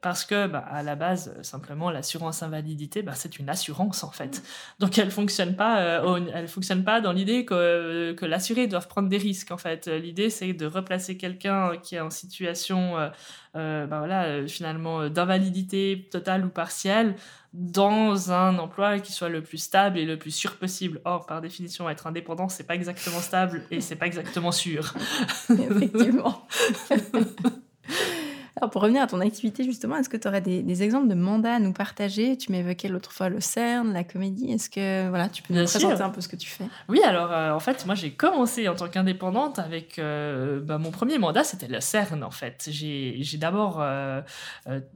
parce 0.01 0.25
que 0.25 0.47
bah, 0.47 0.65
à 0.69 0.83
la 0.83 0.95
base 0.95 1.33
simplement 1.41 1.89
l'assurance 1.89 2.43
invalidité 2.43 3.01
bah, 3.01 3.13
c'est 3.15 3.39
une 3.39 3.49
assurance 3.49 4.03
en 4.03 4.11
fait 4.11 4.43
donc 4.79 4.97
elle 4.97 5.11
fonctionne 5.11 5.55
pas 5.55 5.81
euh, 5.81 6.19
elle 6.33 6.47
fonctionne 6.47 6.83
pas 6.83 7.01
dans 7.01 7.11
l'idée 7.11 7.45
que, 7.45 8.13
que 8.13 8.25
l'assuré 8.25 8.67
doit 8.67 8.79
prendre 8.81 9.09
des 9.09 9.17
risques 9.17 9.51
en 9.51 9.57
fait 9.57 9.87
l'idée 9.87 10.29
c'est 10.29 10.53
de 10.53 10.65
replacer 10.65 11.17
quelqu'un 11.17 11.77
qui 11.77 11.95
est 11.95 11.99
en 11.99 12.09
situation 12.09 12.97
euh, 12.97 13.09
euh, 13.55 13.87
bah, 13.87 13.99
voilà 13.99 14.47
finalement 14.47 15.09
d'invalidité 15.09 16.07
totale 16.11 16.45
ou 16.45 16.49
partielle 16.49 17.15
dans 17.53 18.31
un 18.31 18.59
emploi 18.59 18.99
qui 18.99 19.11
soit 19.11 19.29
le 19.29 19.41
plus 19.41 19.57
stable 19.57 19.97
et 19.97 20.05
le 20.05 20.19
plus 20.19 20.29
sûr 20.29 20.57
possible. 20.57 21.01
Or, 21.05 21.25
par 21.25 21.41
définition, 21.41 21.89
être 21.89 22.05
indépendant, 22.05 22.49
c'est 22.49 22.65
pas 22.65 22.75
exactement 22.75 23.19
stable 23.19 23.63
et 23.71 23.81
c'est 23.81 23.95
pas 23.95 24.05
exactement 24.05 24.51
sûr. 24.51 24.93
Effectivement. 25.49 26.45
Alors 28.59 28.71
pour 28.71 28.81
revenir 28.81 29.03
à 29.03 29.07
ton 29.07 29.19
activité 29.19 29.63
justement, 29.63 29.97
est-ce 29.97 30.09
que 30.09 30.17
tu 30.17 30.27
aurais 30.27 30.41
des, 30.41 30.83
exemples 30.83 31.07
de 31.07 31.13
mandats 31.13 31.55
à 31.55 31.59
nous 31.59 31.73
partager? 31.73 32.37
Tu 32.37 32.51
m'évoquais 32.51 32.87
l'autre 32.87 33.11
fois 33.11 33.29
le 33.29 33.39
CERN, 33.39 33.93
la 33.93 34.03
comédie. 34.03 34.51
Est-ce 34.51 34.69
que 34.69 35.09
voilà, 35.09 35.29
tu 35.29 35.43
peux 35.43 35.53
nous 35.53 35.63
présenter 35.65 36.01
un 36.01 36.09
peu 36.09 36.21
ce 36.21 36.27
que 36.27 36.35
tu 36.35 36.49
fais? 36.49 36.65
Oui, 36.89 37.01
alors 37.03 37.31
euh, 37.31 37.51
en 37.51 37.59
fait, 37.59 37.85
moi 37.85 37.93
j'ai 37.93 38.11
commencé 38.11 38.67
en 38.67 38.75
tant 38.75 38.87
qu'indépendante 38.87 39.59
avec 39.59 39.99
euh, 39.99 40.59
bah, 40.59 40.79
mon 40.79 40.89
premier 40.89 41.19
mandat, 41.19 41.43
c'était 41.43 41.67
le 41.67 41.79
CERN 41.79 42.23
en 42.23 42.31
fait. 42.31 42.67
J'ai 42.71 43.37
d'abord 43.37 43.77
euh, 43.79 44.21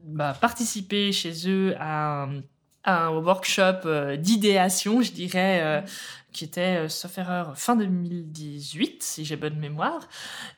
bah, 0.06 0.36
participé 0.40 1.12
chez 1.12 1.48
eux 1.48 1.76
à 1.80 2.24
un 2.24 2.42
workshop 2.86 4.16
d'idéation, 4.18 5.02
je 5.02 5.12
dirais, 5.12 5.84
qui 6.32 6.46
était, 6.46 6.86
euh, 6.86 6.90
sauf 6.90 7.18
erreur, 7.18 7.58
fin 7.58 7.76
2018, 7.76 9.04
si 9.04 9.26
j'ai 9.26 9.36
bonne 9.36 9.58
mémoire. 9.58 10.08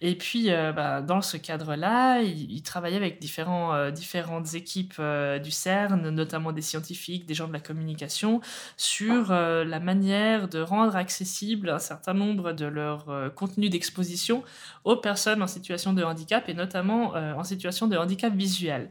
Et 0.02 0.16
puis, 0.16 0.52
euh, 0.52 0.72
bah, 0.72 1.02
dans 1.02 1.22
ce 1.22 1.38
cadre-là, 1.38 2.22
il, 2.22 2.62
travaillait 2.62 2.98
avec 2.98 3.20
différents, 3.20 3.74
euh, 3.74 3.92
différentes 3.92 4.54
équipes 4.54 5.02
du 5.44 5.52
CERN, 5.52 6.10
notamment 6.10 6.52
des 6.52 6.62
scientifiques, 6.62 7.26
des 7.26 7.34
gens 7.34 7.48
de 7.48 7.54
la 7.54 7.60
communication, 7.60 8.42
sur 8.78 9.32
la 9.32 9.80
manière 9.80 10.48
de 10.48 10.60
rendre 10.60 10.96
accessible 10.96 11.70
un 11.70 11.80
certain 11.80 12.14
nombre 12.14 12.54
de 12.54 12.66
leurs 12.66 13.34
contenus 13.36 13.70
d'exposition 13.70 14.44
aux 14.84 14.96
personnes 14.96 15.42
en 15.42 15.48
situation 15.48 15.94
de 15.94 16.04
handicap, 16.04 16.48
et 16.48 16.54
notamment 16.54 17.14
en 17.14 17.44
situation 17.44 17.88
de 17.88 17.98
handicap 17.98 18.34
visuel. 18.34 18.90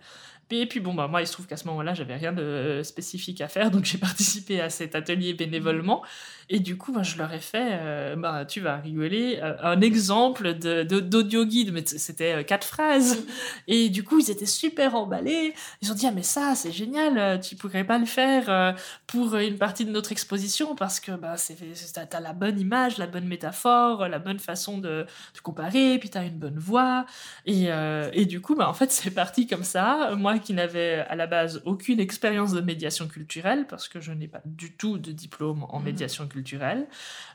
Et 0.50 0.66
puis 0.66 0.80
bon, 0.80 0.92
bah, 0.92 1.08
moi, 1.08 1.22
il 1.22 1.26
se 1.26 1.32
trouve 1.32 1.46
qu'à 1.46 1.56
ce 1.56 1.66
moment-là, 1.68 1.94
j'avais 1.94 2.14
rien 2.16 2.32
de 2.32 2.82
spécifique 2.84 3.40
à 3.40 3.48
faire, 3.48 3.70
donc 3.70 3.84
j'ai 3.84 3.98
participé 4.10 4.60
à 4.60 4.68
cet 4.68 4.94
atelier 4.94 5.34
bénévolement. 5.34 6.02
Et 6.48 6.60
du 6.60 6.76
coup, 6.76 6.92
bah, 6.92 7.02
je 7.02 7.16
leur 7.18 7.32
ai 7.32 7.40
fait, 7.40 7.78
euh, 7.80 8.16
bah, 8.16 8.44
tu 8.44 8.60
vas 8.60 8.76
rigoler, 8.76 9.38
euh, 9.42 9.56
un 9.62 9.80
exemple 9.80 10.54
d'audio 10.54 11.44
guide, 11.44 11.72
mais 11.72 11.84
c'était 11.86 12.40
euh, 12.40 12.42
quatre 12.42 12.66
phrases. 12.66 13.24
Et 13.68 13.88
du 13.88 14.04
coup, 14.04 14.18
ils 14.18 14.30
étaient 14.30 14.46
super 14.46 14.94
emballés. 14.94 15.54
Ils 15.80 15.92
ont 15.92 15.94
dit, 15.94 16.06
ah, 16.06 16.12
mais 16.12 16.22
ça, 16.22 16.54
c'est 16.54 16.72
génial, 16.72 17.40
tu 17.40 17.56
pourrais 17.56 17.84
pas 17.84 17.98
le 17.98 18.06
faire 18.06 18.76
pour 19.06 19.36
une 19.36 19.58
partie 19.58 19.84
de 19.84 19.90
notre 19.90 20.12
exposition 20.12 20.74
parce 20.74 21.00
que 21.00 21.12
bah, 21.12 21.36
t'as 22.08 22.20
la 22.20 22.32
bonne 22.32 22.58
image, 22.58 22.98
la 22.98 23.06
bonne 23.06 23.26
métaphore, 23.26 24.08
la 24.08 24.18
bonne 24.18 24.38
façon 24.38 24.78
de, 24.78 25.06
de 25.34 25.40
comparer, 25.42 25.98
puis 25.98 26.10
t'as 26.10 26.24
une 26.24 26.38
bonne 26.38 26.58
voix. 26.58 27.06
Et, 27.46 27.68
et 28.12 28.26
du 28.26 28.40
coup, 28.40 28.54
bah, 28.54 28.68
en 28.68 28.74
fait, 28.74 28.90
c'est 28.90 29.10
parti 29.10 29.46
comme 29.46 29.64
ça. 29.64 30.14
Moi 30.16 30.38
qui 30.38 30.54
n'avais 30.54 31.00
à 31.08 31.16
la 31.16 31.26
base 31.26 31.62
aucune 31.64 32.00
expérience 32.00 32.52
de 32.52 32.60
médiation 32.60 33.06
culturelle, 33.06 33.66
parce 33.68 33.88
que 33.88 34.00
je 34.00 34.12
n'ai 34.12 34.28
pas 34.28 34.42
du 34.44 34.72
tout 34.72 34.98
de 34.98 35.12
diplôme 35.12 35.64
en 35.68 35.80
mmh. 35.80 35.84
médiation 35.84 36.26
culturelle, 36.26 36.31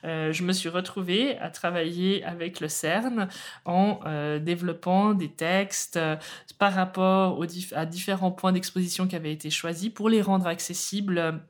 euh, 0.04 0.32
je 0.32 0.44
me 0.44 0.54
suis 0.54 0.70
retrouvée 0.70 1.38
à 1.40 1.50
travailler 1.50 2.24
avec 2.24 2.60
le 2.60 2.68
CERN 2.68 3.28
en 3.66 4.00
euh, 4.06 4.40
développant 4.40 5.14
des 5.14 5.30
textes 5.30 5.98
euh, 5.98 6.16
par 6.58 6.74
rapport 6.74 7.44
à 7.74 7.86
différents 7.86 8.32
points 8.32 8.52
d'exposition 8.52 9.08
qui 9.08 9.16
avaient 9.16 9.34
été 9.34 9.50
choisis 9.50 9.90
pour 9.90 10.10
les 10.10 10.22
rendre 10.22 10.48
accessibles 10.48 11.42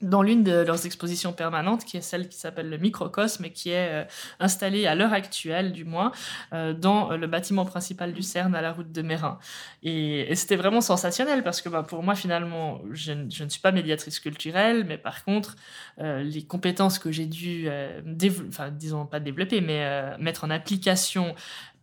dans 0.00 0.22
l'une 0.22 0.44
de 0.44 0.52
leurs 0.52 0.86
expositions 0.86 1.32
permanentes, 1.32 1.84
qui 1.84 1.96
est 1.96 2.00
celle 2.00 2.28
qui 2.28 2.38
s'appelle 2.38 2.70
le 2.70 2.78
Microcosme 2.78 3.44
et 3.44 3.50
qui 3.50 3.70
est 3.70 3.88
euh, 3.90 4.04
installée 4.38 4.86
à 4.86 4.94
l'heure 4.94 5.12
actuelle, 5.12 5.72
du 5.72 5.84
moins, 5.84 6.12
euh, 6.52 6.72
dans 6.72 7.16
le 7.16 7.26
bâtiment 7.26 7.64
principal 7.64 8.12
du 8.12 8.22
CERN 8.22 8.54
à 8.54 8.60
la 8.60 8.72
route 8.72 8.92
de 8.92 9.02
Mérin. 9.02 9.38
Et, 9.82 10.34
c'était 10.34 10.56
vraiment 10.56 10.80
sensationnel 10.80 11.42
parce 11.42 11.60
que 11.60 11.68
bah, 11.68 11.82
pour 11.82 12.02
moi, 12.02 12.14
finalement, 12.14 12.80
je, 12.92 13.12
ne 13.12 13.48
suis 13.48 13.60
pas 13.60 13.72
médiatrice 13.72 14.20
culturelle, 14.20 14.84
mais 14.84 14.98
par 14.98 15.24
contre, 15.24 15.56
euh, 16.00 16.22
les 16.22 16.44
compétences 16.44 16.98
que 16.98 17.10
j'ai 17.10 17.26
dû, 17.26 17.68
enfin, 18.48 18.70
disons 18.70 19.04
pas 19.06 19.20
développer, 19.20 19.60
mais 19.60 20.16
mettre 20.18 20.44
en 20.44 20.50
application 20.50 21.34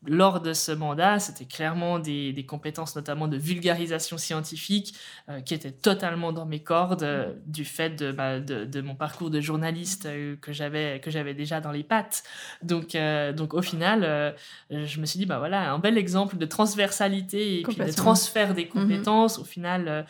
lors 0.08 0.42
de 0.42 0.54
ce 0.54 0.72
mandat, 0.72 1.20
c'était 1.20 1.46
clairement 1.46 2.00
des, 2.00 2.46
compétences 2.48 2.96
notamment 2.96 3.28
de 3.28 3.38
vulgarisation 3.38 4.18
scientifique 4.18 4.96
euh, 5.30 5.42
qui 5.42 5.54
étaient 5.54 5.72
totalement 5.72 6.32
dans 6.32 6.46
mes 6.46 6.62
cordes 6.62 7.04
euh, 7.04 7.34
du 7.46 7.66
fait 7.66 7.92
de, 7.92 8.12
bah, 8.12 8.40
de, 8.40 8.82
mon 8.82 8.96
parcours 8.96 9.30
de 9.30 9.42
journaliste 9.42 10.06
euh, 10.06 10.36
que 10.38 10.54
j'avais 10.54 11.00
que 11.00 11.10
j'avais 11.10 11.34
déjà 11.34 11.62
dans 11.62 11.72
les 11.72 11.84
pattes. 11.84 12.24
Donc, 12.62 12.96
donc 13.36 13.54
au 13.54 13.62
final, 13.62 14.36
je 14.70 15.00
me 15.00 15.06
suis 15.06 15.20
dit, 15.20 15.26
bah 15.26 15.40
voilà, 15.40 15.72
un 15.72 15.80
bel 15.80 15.98
exemple 15.98 16.38
de 16.38 16.46
transversalité 16.46 17.60
et 17.60 17.64
puis 17.64 17.76
de 17.76 17.92
transfert 17.92 18.54
des 18.54 18.66
mhm. 18.66 18.70
compétences. 18.70 19.40
Au 19.40 19.44
final, 19.44 20.06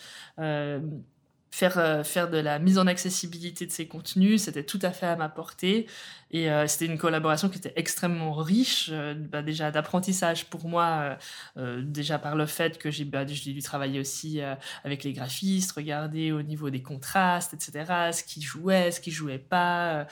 faire, 1.55 1.77
euh, 1.77 2.03
faire 2.03 2.29
de 2.29 2.37
la 2.37 2.59
mise 2.59 2.77
en 2.77 2.85
accessibilité 2.85 3.65
de 3.65 3.71
ces 3.71 3.87
contenus, 3.87 4.43
c'était 4.43 4.63
tout 4.63 4.79
à 4.81 4.91
fait 4.91 5.05
à 5.05 5.15
ma 5.15 5.29
portée. 5.29 5.87
Et 6.31 6.51
euh, 6.51 6.67
c'était 6.67 6.87
une 6.87 6.97
collaboration 6.97 7.47
qui 7.47 7.59
était 7.59 7.71
extrêmement 7.77 8.33
riche, 8.33 8.89
euh, 8.91 9.13
bah, 9.13 9.41
déjà 9.41 9.71
d'apprentissage 9.71 10.45
pour 10.49 10.67
moi, 10.67 11.17
déjà 11.55 12.19
par 12.19 12.35
le 12.35 12.45
fait 12.45 12.77
que 12.77 12.91
j'ai 12.91 13.05
bah, 13.05 13.23
dû 13.23 13.61
travailler 13.61 13.99
aussi 13.99 14.41
avec 14.83 15.03
les 15.03 15.13
graphistes, 15.13 15.71
regarder 15.71 16.31
au 16.31 16.41
niveau 16.41 16.69
des 16.69 16.81
contrastes, 16.81 17.53
etc., 17.53 18.11
ce 18.11 18.23
qui 18.23 18.41
jouait, 18.41 18.91
ce 18.91 18.99
qui 18.99 19.11
jouait 19.11 19.37
pas, 19.37 20.07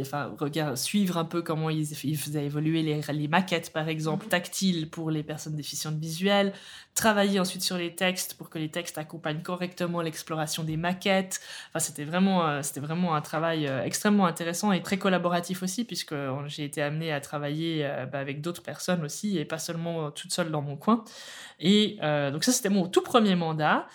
enfin, 0.00 0.34
suivre 0.76 1.18
un 1.18 1.24
peu 1.24 1.42
comment 1.42 1.68
ils, 1.68 1.92
ils 2.04 2.16
faisaient 2.16 2.46
évoluer 2.46 2.82
les, 2.82 3.00
les, 3.12 3.28
maquettes, 3.28 3.72
par 3.72 3.88
exemple, 3.88 4.24
mhm. 4.24 4.30
tactiles 4.30 4.88
pour 4.88 5.10
les 5.10 5.22
personnes 5.22 5.56
déficientes 5.56 5.98
visuelles, 5.98 6.52
travailler 6.94 7.40
ensuite 7.40 7.62
sur 7.62 7.76
les 7.76 7.94
textes 7.94 8.34
pour 8.34 8.48
que 8.48 8.58
les 8.58 8.70
textes 8.70 8.96
accompagnent 8.96 9.42
correctement 9.42 10.00
l'exploration 10.00 10.64
des 10.64 10.77
maquettes. 10.78 11.40
Enfin, 11.68 11.80
c'était 11.80 12.04
vraiment, 12.04 12.46
euh, 12.46 12.62
c'était 12.62 12.80
vraiment 12.80 13.14
un 13.14 13.20
travail 13.20 13.66
euh, 13.66 13.82
extrêmement 13.82 14.26
intéressant 14.26 14.72
et 14.72 14.82
très 14.82 14.96
collaboratif 14.96 15.62
aussi, 15.62 15.84
puisque 15.84 16.14
j'ai 16.46 16.64
été 16.64 16.80
amenée 16.82 17.12
à 17.12 17.20
travailler 17.20 17.84
euh, 17.84 18.06
bah, 18.06 18.18
avec 18.18 18.40
d'autres 18.40 18.62
personnes 18.62 19.04
aussi 19.04 19.38
et 19.38 19.44
pas 19.44 19.58
seulement 19.58 20.10
toute 20.10 20.32
seule 20.32 20.50
dans 20.50 20.62
mon 20.62 20.76
coin. 20.76 21.04
Et 21.60 21.98
donc 22.00 22.44
ça, 22.44 22.52
c'était 22.52 22.68
mon 22.68 22.86
tout 22.86 23.02
premier 23.02 23.34
mandat. 23.34 23.86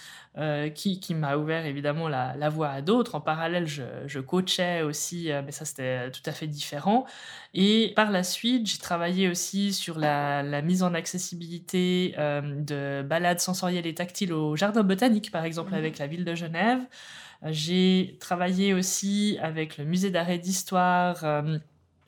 Qui, 0.73 0.99
qui 0.99 1.13
m'a 1.13 1.37
ouvert 1.37 1.65
évidemment 1.65 2.07
la, 2.07 2.49
voie 2.49 2.69
à 2.69 2.81
d'autres. 2.81 3.15
En 3.15 3.21
parallèle, 3.21 3.67
je, 3.67 4.19
coachais 4.19 4.81
aussi, 4.81 5.29
mais 5.45 5.51
ça 5.51 5.65
c'était 5.65 6.09
tout 6.11 6.21
à 6.25 6.31
fait 6.31 6.47
différent. 6.47 7.05
Et 7.53 7.93
par 7.95 8.11
la 8.11 8.23
suite, 8.23 8.67
j'ai 8.67 8.79
travaillé 8.79 9.29
aussi 9.29 9.73
sur 9.73 9.99
la, 9.99 10.61
mise 10.61 10.83
en 10.83 10.93
accessibilité 10.93 12.15
de 12.17 13.03
balades 13.03 13.39
sensorielles 13.39 13.85
et 13.87 13.93
tactiles 13.93 14.33
au 14.33 14.55
jardin 14.55 14.83
botanique, 14.83 15.31
par 15.31 15.45
exemple, 15.45 15.75
avec 15.75 15.99
la 15.99 16.07
ville 16.07 16.25
de 16.25 16.35
Genève. 16.35 16.81
J'ai 17.45 18.17
travaillé 18.19 18.73
aussi 18.73 19.37
avec 19.41 19.77
le 19.77 19.85
musée 19.85 20.11
d'art 20.11 20.29
et 20.29 20.37
d'histoire. 20.37 21.43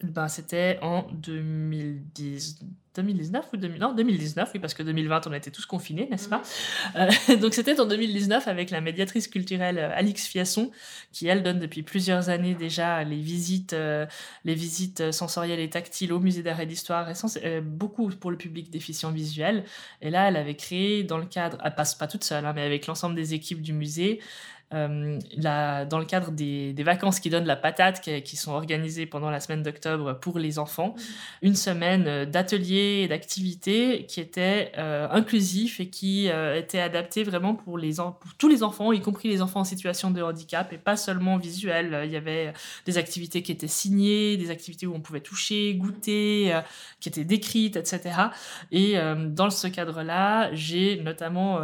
ben, 0.01 0.27
C'était 0.27 0.79
en 0.81 1.03
2010, 1.11 2.59
2019 2.95 3.45
ou 3.53 3.57
2000, 3.57 3.79
non, 3.79 3.93
2019, 3.93 4.51
oui, 4.53 4.59
parce 4.59 4.73
que 4.73 4.83
2020, 4.83 5.27
on 5.27 5.33
était 5.33 5.51
tous 5.51 5.65
confinés, 5.65 6.07
n'est-ce 6.09 6.29
pas 6.29 6.41
euh, 6.95 7.35
Donc 7.41 7.53
c'était 7.53 7.79
en 7.79 7.85
2019 7.85 8.47
avec 8.47 8.71
la 8.71 8.81
médiatrice 8.81 9.27
culturelle 9.27 9.77
euh, 9.77 9.91
Alix 9.95 10.27
Fiasson, 10.27 10.71
qui 11.11 11.27
elle 11.27 11.43
donne 11.43 11.59
depuis 11.59 11.83
plusieurs 11.83 12.29
années 12.29 12.55
déjà 12.55 13.03
les 13.03 13.19
visites, 13.19 13.73
euh, 13.73 14.05
les 14.43 14.55
visites 14.55 15.11
sensorielles 15.11 15.59
et 15.59 15.69
tactiles 15.69 16.13
au 16.13 16.19
musée 16.19 16.43
d'art 16.43 16.59
et 16.59 16.65
d'histoire, 16.65 17.09
et 17.09 17.61
beaucoup 17.61 18.09
pour 18.09 18.31
le 18.31 18.37
public 18.37 18.69
déficient 18.69 19.11
visuel. 19.11 19.63
Et 20.01 20.09
là, 20.09 20.27
elle 20.27 20.37
avait 20.37 20.55
créé 20.55 21.03
dans 21.03 21.17
le 21.17 21.25
cadre, 21.25 21.57
elle 21.63 21.75
passe 21.75 21.95
pas 21.95 22.07
toute 22.07 22.23
seule, 22.23 22.45
hein, 22.45 22.53
mais 22.53 22.63
avec 22.63 22.87
l'ensemble 22.87 23.15
des 23.15 23.33
équipes 23.33 23.61
du 23.61 23.73
musée, 23.73 24.19
euh, 24.73 25.19
dans 25.43 25.99
le 25.99 26.05
cadre 26.05 26.31
des, 26.31 26.73
vacances 26.79 27.19
qui 27.19 27.29
donnent 27.29 27.45
la 27.45 27.55
patate, 27.55 28.01
qui, 28.01 28.35
sont 28.35 28.51
organisées 28.51 29.05
pendant 29.05 29.29
la 29.29 29.39
semaine 29.39 29.61
d'octobre 29.61 30.19
pour 30.19 30.39
les 30.39 30.57
enfants, 30.57 30.95
mmh. 30.97 31.45
une 31.45 31.55
semaine 31.55 32.05
euh, 32.07 32.25
d'ateliers 32.25 33.03
et 33.03 33.07
d'activités 33.07 34.05
qui 34.07 34.19
étaient 34.19 34.71
euh, 34.77 35.07
inclusifs 35.11 35.79
et 35.79 35.89
qui 35.89 36.27
étaient 36.27 36.79
adaptés 36.79 37.23
vraiment 37.23 37.53
pour, 37.53 37.77
les 37.77 37.95
pour 37.95 38.33
tous 38.37 38.47
les 38.47 38.63
enfants, 38.63 38.91
y 38.91 39.01
compris 39.01 39.29
les 39.29 39.41
enfants 39.41 39.59
en 39.59 39.65
situation 39.65 40.09
de 40.09 40.21
handicap, 40.21 40.73
et 40.73 40.77
pas 40.77 40.97
seulement 40.97 41.37
visuel. 41.37 42.01
Il 42.05 42.11
y 42.11 42.17
avait 42.17 42.51
des 42.85 42.97
activités 42.97 43.43
qui 43.43 43.51
étaient 43.51 43.67
signées, 43.67 44.35
des 44.35 44.49
activités 44.49 44.87
où 44.87 44.95
on 44.95 44.99
pouvait 44.99 45.21
toucher, 45.21 45.75
goûter, 45.75 46.59
qui 46.99 47.09
étaient 47.09 47.23
décrites, 47.23 47.75
etc. 47.75 48.15
Et 48.71 48.95
dans 49.27 49.49
ce 49.49 49.67
cadre-là, 49.67 50.53
j'ai 50.53 50.99
notamment 51.01 51.59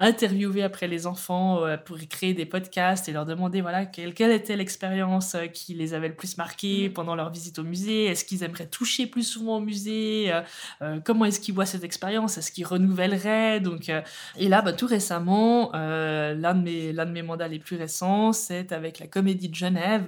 interviewé 0.00 0.62
après 0.62 0.88
les 0.88 1.06
enfants 1.06 1.60
pour 1.84 1.98
créer 2.08 2.34
des 2.34 2.45
podcasts 2.46 3.08
et 3.08 3.12
leur 3.12 3.26
demander 3.26 3.60
voilà 3.60 3.86
quelle, 3.86 4.14
quelle 4.14 4.32
était 4.32 4.56
l'expérience 4.56 5.34
euh, 5.34 5.46
qui 5.46 5.74
les 5.74 5.94
avait 5.94 6.08
le 6.08 6.14
plus 6.14 6.36
marqué 6.38 6.88
mm. 6.88 6.92
pendant 6.92 7.14
leur 7.14 7.30
visite 7.30 7.58
au 7.58 7.62
musée? 7.62 8.06
Est-ce 8.06 8.24
qu'ils 8.24 8.42
aimeraient 8.42 8.66
toucher 8.66 9.06
plus 9.06 9.22
souvent 9.22 9.56
au 9.56 9.60
musée? 9.60 10.32
Euh, 10.32 10.40
euh, 10.82 11.00
Comment 11.04 11.24
est-ce 11.24 11.40
qu'ils 11.40 11.54
voient 11.54 11.66
cette 11.66 11.84
expérience? 11.84 12.38
Est-ce 12.38 12.50
qu'ils 12.50 12.66
renouvelleraient? 12.66 13.60
Donc, 13.60 13.90
et 14.38 14.48
là, 14.48 14.62
bah, 14.62 14.72
tout 14.72 14.86
récemment, 14.86 15.72
l'un 15.72 16.54
de 16.54 16.62
mes 16.62 16.92
l'un 16.92 17.06
de 17.06 17.10
mes 17.10 17.22
mandats 17.22 17.48
les 17.48 17.58
plus 17.58 17.76
récents, 17.76 18.32
c'est 18.32 18.72
avec 18.72 18.98
la 18.98 19.06
Comédie 19.06 19.48
de 19.48 19.54
Genève, 19.54 20.04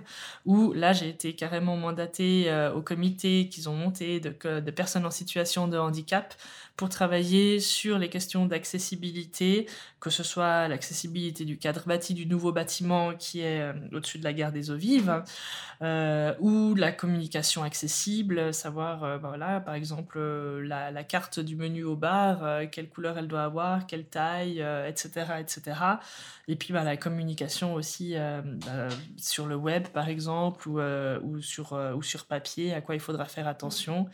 où 0.47 0.73
là, 0.73 0.92
j'ai 0.92 1.09
été 1.09 1.35
carrément 1.35 1.76
mandatée 1.76 2.50
au 2.75 2.80
comité 2.83 3.49
qu'ils 3.49 3.68
ont 3.68 3.75
monté 3.75 4.21
de, 4.21 4.61
de 4.61 4.71
personnes 4.71 5.07
en 5.07 5.11
situation 5.11 5.68
de 5.68 5.78
handicap 5.78 6.35
pour 6.78 6.88
travailler 6.88 7.58
sur 7.58 7.99
les 7.99 8.08
questions 8.08 8.47
d'accessibilité, 8.47 9.66
que 9.99 10.11
ce 10.11 10.23
soit 10.23 10.68
l'accessibilité 10.68 11.44
du 11.44 11.58
cadre 11.58 11.82
bâti 11.87 12.14
du 12.14 12.25
nouveau 12.25 12.52
bâtiment 12.52 13.14
qui 13.14 13.40
est 13.40 13.61
euh, 13.61 13.73
au-dessus 13.92 14.18
de 14.18 14.25
la 14.25 14.32
gare 14.32 14.52
des 14.52 14.70
eaux 14.70 14.76
vives, 14.76 15.25
euh, 15.82 16.35
ou 16.38 16.76
la 16.76 16.92
communication 16.92 17.64
accessible, 17.64 18.54
savoir, 18.54 19.02
euh, 19.02 19.18
bah 19.18 19.26
voilà, 19.26 19.58
par 19.58 19.75
exemple, 19.75 20.20
la, 20.20 21.02
carte 21.02 21.40
du 21.40 21.56
menu 21.56 21.82
au 21.82 21.97
bar, 21.97 22.70
quelle 22.70 22.88
couleur 22.88 23.18
elle 23.18 23.26
doit 23.26 23.42
avoir, 23.42 23.87
quelle 23.88 24.04
taille, 24.04 24.64
etc., 24.87 25.11
etc. 25.40 25.80
Et 26.47 26.54
puis 26.54 26.73
bah, 26.73 26.85
la 26.85 26.97
communication 26.97 27.75
aussi 27.75 28.14
sur 29.16 29.47
le 29.47 29.56
web, 29.56 29.88
par 29.88 30.08
exemple, 30.08 30.68
ou 30.68 31.42
sur 31.42 32.26
papier, 32.28 32.73
à 32.73 32.80
quoi 32.82 32.94
il 32.94 33.00
faudra 33.00 33.25
faire 33.25 33.49
attention. 33.49 34.08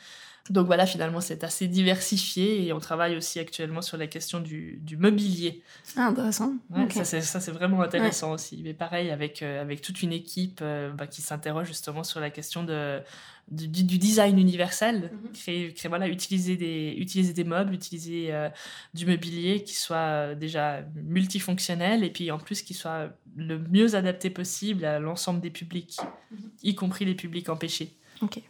Donc 0.50 0.66
voilà, 0.66 0.84
finalement, 0.84 1.22
c'est 1.22 1.42
assez 1.42 1.68
diversifié 1.68 2.66
et 2.66 2.72
on 2.74 2.78
travaille 2.78 3.16
aussi 3.16 3.40
actuellement 3.40 3.80
sur 3.80 3.96
la 3.96 4.06
question 4.06 4.40
du, 4.40 4.78
du 4.82 4.98
mobilier. 4.98 5.62
Ah, 5.96 6.08
intéressant. 6.08 6.52
Ça, 6.90 7.40
c'est 7.40 7.50
vraiment 7.50 7.80
intéressant 7.80 8.32
aussi. 8.32 8.60
Mais 8.62 8.74
pareil, 8.74 9.10
avec, 9.10 9.42
euh, 9.42 9.62
avec 9.62 9.80
toute 9.80 10.02
une 10.02 10.12
équipe 10.12 10.60
euh, 10.60 10.92
bah, 10.92 11.06
qui 11.06 11.22
s'interroge 11.22 11.68
justement 11.68 12.04
sur 12.04 12.20
la 12.20 12.28
question 12.28 12.62
de, 12.62 13.00
du, 13.48 13.68
du, 13.68 13.96
design 13.96 14.38
universel. 14.38 15.12
Mhm. 15.12 15.32
créer, 15.32 15.72
créer, 15.72 15.88
voilà, 15.88 16.08
utiliser, 16.08 16.58
des, 16.58 16.94
utiliser 16.98 17.32
des 17.32 17.44
meubles, 17.44 17.72
utiliser 17.72 18.34
euh, 18.34 18.50
du 18.92 19.06
mobilier 19.06 19.64
qui 19.64 19.74
soit 19.74 20.34
déjà 20.34 20.82
multifonctionnel 20.94 22.04
et 22.04 22.10
puis 22.10 22.30
en 22.30 22.38
plus 22.38 22.60
qui 22.60 22.74
soit 22.74 23.08
le 23.34 23.58
mieux 23.58 23.94
adapté 23.94 24.28
possible 24.28 24.84
à 24.84 24.98
l'ensemble 24.98 25.40
des 25.40 25.50
publics, 25.50 25.96
mhm. 26.30 26.50
y 26.62 26.74
compris 26.74 27.06
les 27.06 27.14
publics 27.14 27.48
empêchés. 27.48 27.96
Ok. 28.20 28.42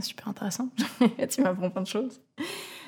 Super 0.00 0.28
intéressant. 0.28 0.68
tu 1.30 1.42
m'apprends 1.42 1.70
plein 1.70 1.82
de 1.82 1.86
choses. 1.86 2.20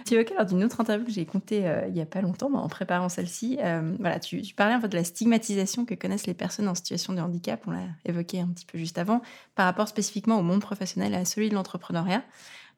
Tu 0.07 0.15
évoquais 0.15 0.35
lors 0.35 0.47
d'une 0.47 0.65
autre 0.65 0.81
interview 0.81 1.07
que 1.07 1.13
j'ai 1.13 1.21
écoutée 1.21 1.67
euh, 1.67 1.87
il 1.89 1.97
y 1.97 2.01
a 2.01 2.07
pas 2.07 2.21
longtemps, 2.21 2.53
en 2.53 2.69
préparant 2.69 3.09
celle-ci. 3.09 3.59
Euh, 3.61 3.95
voilà, 3.99 4.19
tu, 4.19 4.43
parlais 4.57 4.75
en 4.75 4.81
fait 4.81 4.89
de 4.89 4.97
la 4.97 5.05
stigmatisation 5.05 5.85
que 5.85 5.95
connaissent 5.95 6.27
les 6.27 6.35
personnes 6.35 6.69
en 6.69 6.75
situation 6.75 7.13
de 7.13 7.21
handicap. 7.21 7.63
On 7.67 7.73
l'a 7.73 7.87
évoqué 8.05 8.41
un 8.41 8.49
petit 8.49 8.67
peu 8.67 8.79
juste 8.79 8.99
avant, 8.99 9.23
par 9.55 9.67
rapport 9.67 9.89
spécifiquement 9.89 10.39
au 10.39 10.43
monde 10.43 10.61
professionnel 10.61 11.13
et 11.13 11.17
à 11.17 11.25
celui 11.25 11.51
de 11.51 11.55
l'entrepreneuriat. 11.55 12.25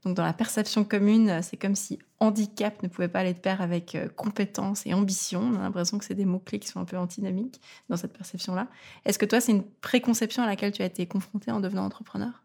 Donc, 0.05 0.17
dans 0.17 0.25
la 0.25 0.35
perception 0.35 0.85
commune, 0.85 1.41
c'est 1.43 1.57
comme 1.57 1.75
si 1.75 1.99
handicap 2.21 2.83
ne 2.83 2.89
pouvait 2.89 3.09
pas 3.09 3.21
aller 3.21 3.33
de 3.33 3.39
pair 3.39 3.63
avec 3.63 3.97
compétence 4.17 4.87
et 4.87 4.93
ambition. 4.93 5.41
On 5.41 5.55
a 5.55 5.63
l'impression 5.63 5.97
que 5.97 6.05
c'est 6.05 6.15
des 6.15 6.27
mots-clés 6.27 6.59
qui 6.59 6.69
sont 6.69 6.79
un 6.79 6.85
peu 6.85 6.99
antinomiques 6.99 7.59
dans 7.89 7.97
cette 7.97 8.13
perception-là. 8.13 8.69
Est-ce 9.07 9.19
que 9.19 9.25
toi, 9.25 9.41
c'est 9.41 9.53
une 9.53 9.65
préconception 9.65 10.43
à 10.43 10.47
laquelle 10.47 10.73
tu 10.73 10.83
as 10.83 10.87
été 10.87 11.07
confronté 11.07 11.51
en 11.51 11.61
devenant 11.61 11.87
entrepreneur? 11.87 12.44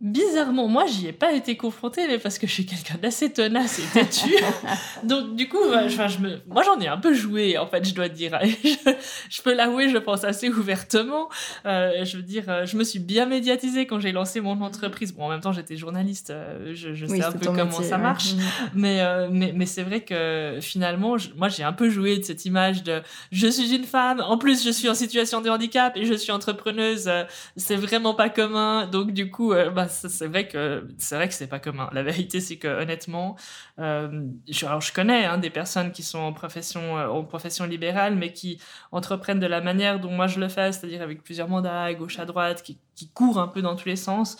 Bizarrement, 0.00 0.66
moi, 0.66 0.86
j'y 0.86 1.06
ai 1.06 1.12
pas 1.12 1.32
été 1.32 1.56
confrontée, 1.56 2.06
mais 2.08 2.18
parce 2.18 2.38
que 2.38 2.48
je 2.48 2.52
suis 2.52 2.66
quelqu'un 2.66 2.96
d'assez 3.00 3.32
tenace 3.32 3.78
et 3.78 4.00
têtu. 4.00 4.34
Donc, 5.04 5.36
du 5.36 5.48
coup, 5.48 5.56
je 5.86 6.18
me... 6.18 6.40
moi, 6.48 6.62
j'en 6.62 6.78
ai 6.80 6.88
un 6.88 6.98
peu 6.98 7.14
joué, 7.14 7.56
en 7.56 7.66
fait, 7.66 7.88
je 7.88 7.94
dois 7.94 8.08
dire. 8.08 8.36
je, 8.42 9.42
peux 9.42 9.54
l'avouer, 9.54 9.88
je 9.88 9.96
pense 9.96 10.24
assez 10.24 10.48
ouvertement. 10.50 11.28
Euh, 11.64 12.04
je 12.04 12.16
veux 12.16 12.22
dire, 12.24 12.44
euh, 12.48 12.66
je 12.66 12.76
me 12.76 12.82
suis 12.82 12.98
bien 12.98 13.24
médiatisée 13.24 13.86
quand 13.86 14.00
j'ai 14.00 14.10
lancé 14.10 14.40
mon 14.40 14.60
entreprise. 14.62 15.14
Bon, 15.14 15.26
en 15.26 15.28
même 15.28 15.40
temps, 15.40 15.52
j'étais 15.52 15.76
journaliste, 15.76 16.30
euh, 16.30 16.72
je, 16.74 17.06
sais 17.06 17.24
un 17.24 17.32
peu 17.32 17.46
comment 17.46 17.70
ça 17.70 17.96
marche. 17.96 18.34
Mais, 18.74 19.00
mais, 19.30 19.52
mais 19.54 19.66
c'est 19.66 19.82
vrai 19.82 20.00
que 20.00 20.58
finalement, 20.60 21.16
moi, 21.36 21.48
j'ai 21.48 21.62
un 21.62 21.72
peu 21.72 21.88
joué 21.88 22.18
de 22.18 22.24
cette 22.24 22.44
image 22.44 22.82
de 22.82 23.00
je 23.30 23.46
suis 23.46 23.74
une 23.74 23.84
femme, 23.84 24.20
en 24.20 24.36
plus, 24.36 24.64
je 24.64 24.70
suis 24.70 24.88
en 24.88 24.94
situation 24.94 25.40
de 25.40 25.48
handicap 25.48 25.96
et 25.96 26.04
je 26.04 26.14
suis 26.14 26.32
entrepreneuse. 26.32 27.10
c'est 27.56 27.76
vraiment 27.76 28.14
pas 28.14 28.28
commun. 28.28 28.86
Donc, 28.86 29.12
du 29.12 29.30
coup, 29.30 29.54
bah, 29.74 29.83
c'est 29.88 30.26
vrai 30.26 30.48
que 30.48 30.86
c'est 30.98 31.16
vrai 31.16 31.28
que 31.28 31.34
c'est 31.34 31.46
pas 31.46 31.58
commun. 31.58 31.88
La 31.92 32.02
vérité, 32.02 32.40
c'est 32.40 32.56
que 32.56 32.68
honnêtement, 32.68 33.36
euh, 33.78 34.26
je, 34.48 34.66
alors 34.66 34.80
je 34.80 34.92
connais 34.92 35.24
hein, 35.24 35.38
des 35.38 35.50
personnes 35.50 35.92
qui 35.92 36.02
sont 36.02 36.18
en 36.18 36.32
profession 36.32 36.98
euh, 36.98 37.08
en 37.08 37.24
profession 37.24 37.64
libérale, 37.66 38.16
mais 38.16 38.32
qui 38.32 38.60
entreprennent 38.92 39.40
de 39.40 39.46
la 39.46 39.60
manière 39.60 40.00
dont 40.00 40.10
moi 40.10 40.26
je 40.26 40.40
le 40.40 40.48
fais, 40.48 40.72
c'est-à-dire 40.72 41.02
avec 41.02 41.22
plusieurs 41.22 41.48
mandats 41.48 41.84
à 41.84 41.94
gauche 41.94 42.18
à 42.18 42.26
droite, 42.26 42.62
qui, 42.62 42.78
qui 42.94 43.08
courent 43.10 43.38
un 43.38 43.48
peu 43.48 43.62
dans 43.62 43.76
tous 43.76 43.88
les 43.88 43.96
sens. 43.96 44.36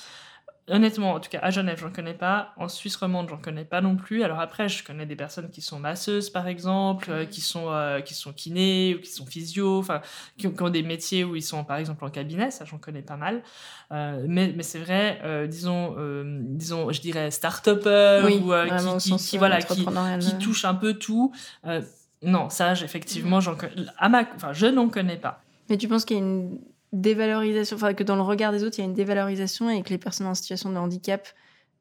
Honnêtement, 0.66 1.12
en 1.12 1.20
tout 1.20 1.28
cas, 1.28 1.40
à 1.42 1.50
Genève, 1.50 1.78
j'en 1.78 1.90
connais 1.90 2.14
pas. 2.14 2.54
En 2.56 2.68
Suisse 2.68 2.96
romande, 2.96 3.28
j'en 3.28 3.36
connais 3.36 3.66
pas 3.66 3.82
non 3.82 3.96
plus. 3.96 4.22
Alors 4.22 4.40
après, 4.40 4.70
je 4.70 4.82
connais 4.82 5.04
des 5.04 5.14
personnes 5.14 5.50
qui 5.50 5.60
sont 5.60 5.78
masseuses, 5.78 6.30
par 6.30 6.48
exemple, 6.48 7.10
euh, 7.10 7.26
qui 7.26 7.42
sont 7.42 7.70
euh, 7.70 8.00
qui 8.00 8.14
sont 8.14 8.32
kinés 8.32 8.94
ou 8.94 9.02
qui 9.02 9.10
sont 9.10 9.26
physio, 9.26 9.78
enfin, 9.78 10.00
qui, 10.38 10.46
ont 10.46 10.70
des 10.70 10.82
métiers 10.82 11.22
où 11.22 11.36
ils 11.36 11.42
sont, 11.42 11.64
par 11.64 11.76
exemple, 11.76 12.02
en 12.02 12.08
cabinet. 12.08 12.50
Ça, 12.50 12.64
j'en 12.64 12.78
connais 12.78 13.02
pas 13.02 13.18
mal. 13.18 13.42
Euh, 13.92 14.24
mais, 14.26 14.54
mais 14.56 14.62
c'est 14.62 14.78
vrai, 14.78 15.20
disons, 15.48 15.96
disons, 16.24 16.90
je 16.90 17.00
dirais 17.02 17.30
start-upper 17.30 18.22
ou 18.24 18.50
qui, 18.98 19.16
qui, 19.16 19.36
voilà, 19.36 19.60
qui, 19.60 19.84
qui 19.84 20.38
touche 20.38 20.64
un 20.64 20.74
peu 20.74 20.94
tout. 20.94 21.34
non, 22.22 22.48
ça, 22.48 22.72
effectivement, 22.72 23.40
j'en, 23.40 23.54
à 23.98 24.08
ma, 24.08 24.22
enfin, 24.34 24.54
je 24.54 24.66
n'en 24.66 24.88
connais 24.88 25.18
pas. 25.18 25.42
Mais 25.68 25.76
tu 25.76 25.88
penses 25.88 26.06
qu'il 26.06 26.16
y 26.16 26.20
a 26.20 26.22
une 26.22 26.58
dévalorisation, 27.00 27.76
enfin 27.76 27.94
que 27.94 28.04
dans 28.04 28.16
le 28.16 28.22
regard 28.22 28.52
des 28.52 28.64
autres, 28.64 28.78
il 28.78 28.82
y 28.82 28.84
a 28.84 28.86
une 28.86 28.94
dévalorisation 28.94 29.70
et 29.70 29.82
que 29.82 29.90
les 29.90 29.98
personnes 29.98 30.26
en 30.26 30.34
situation 30.34 30.70
de 30.70 30.76
handicap 30.76 31.28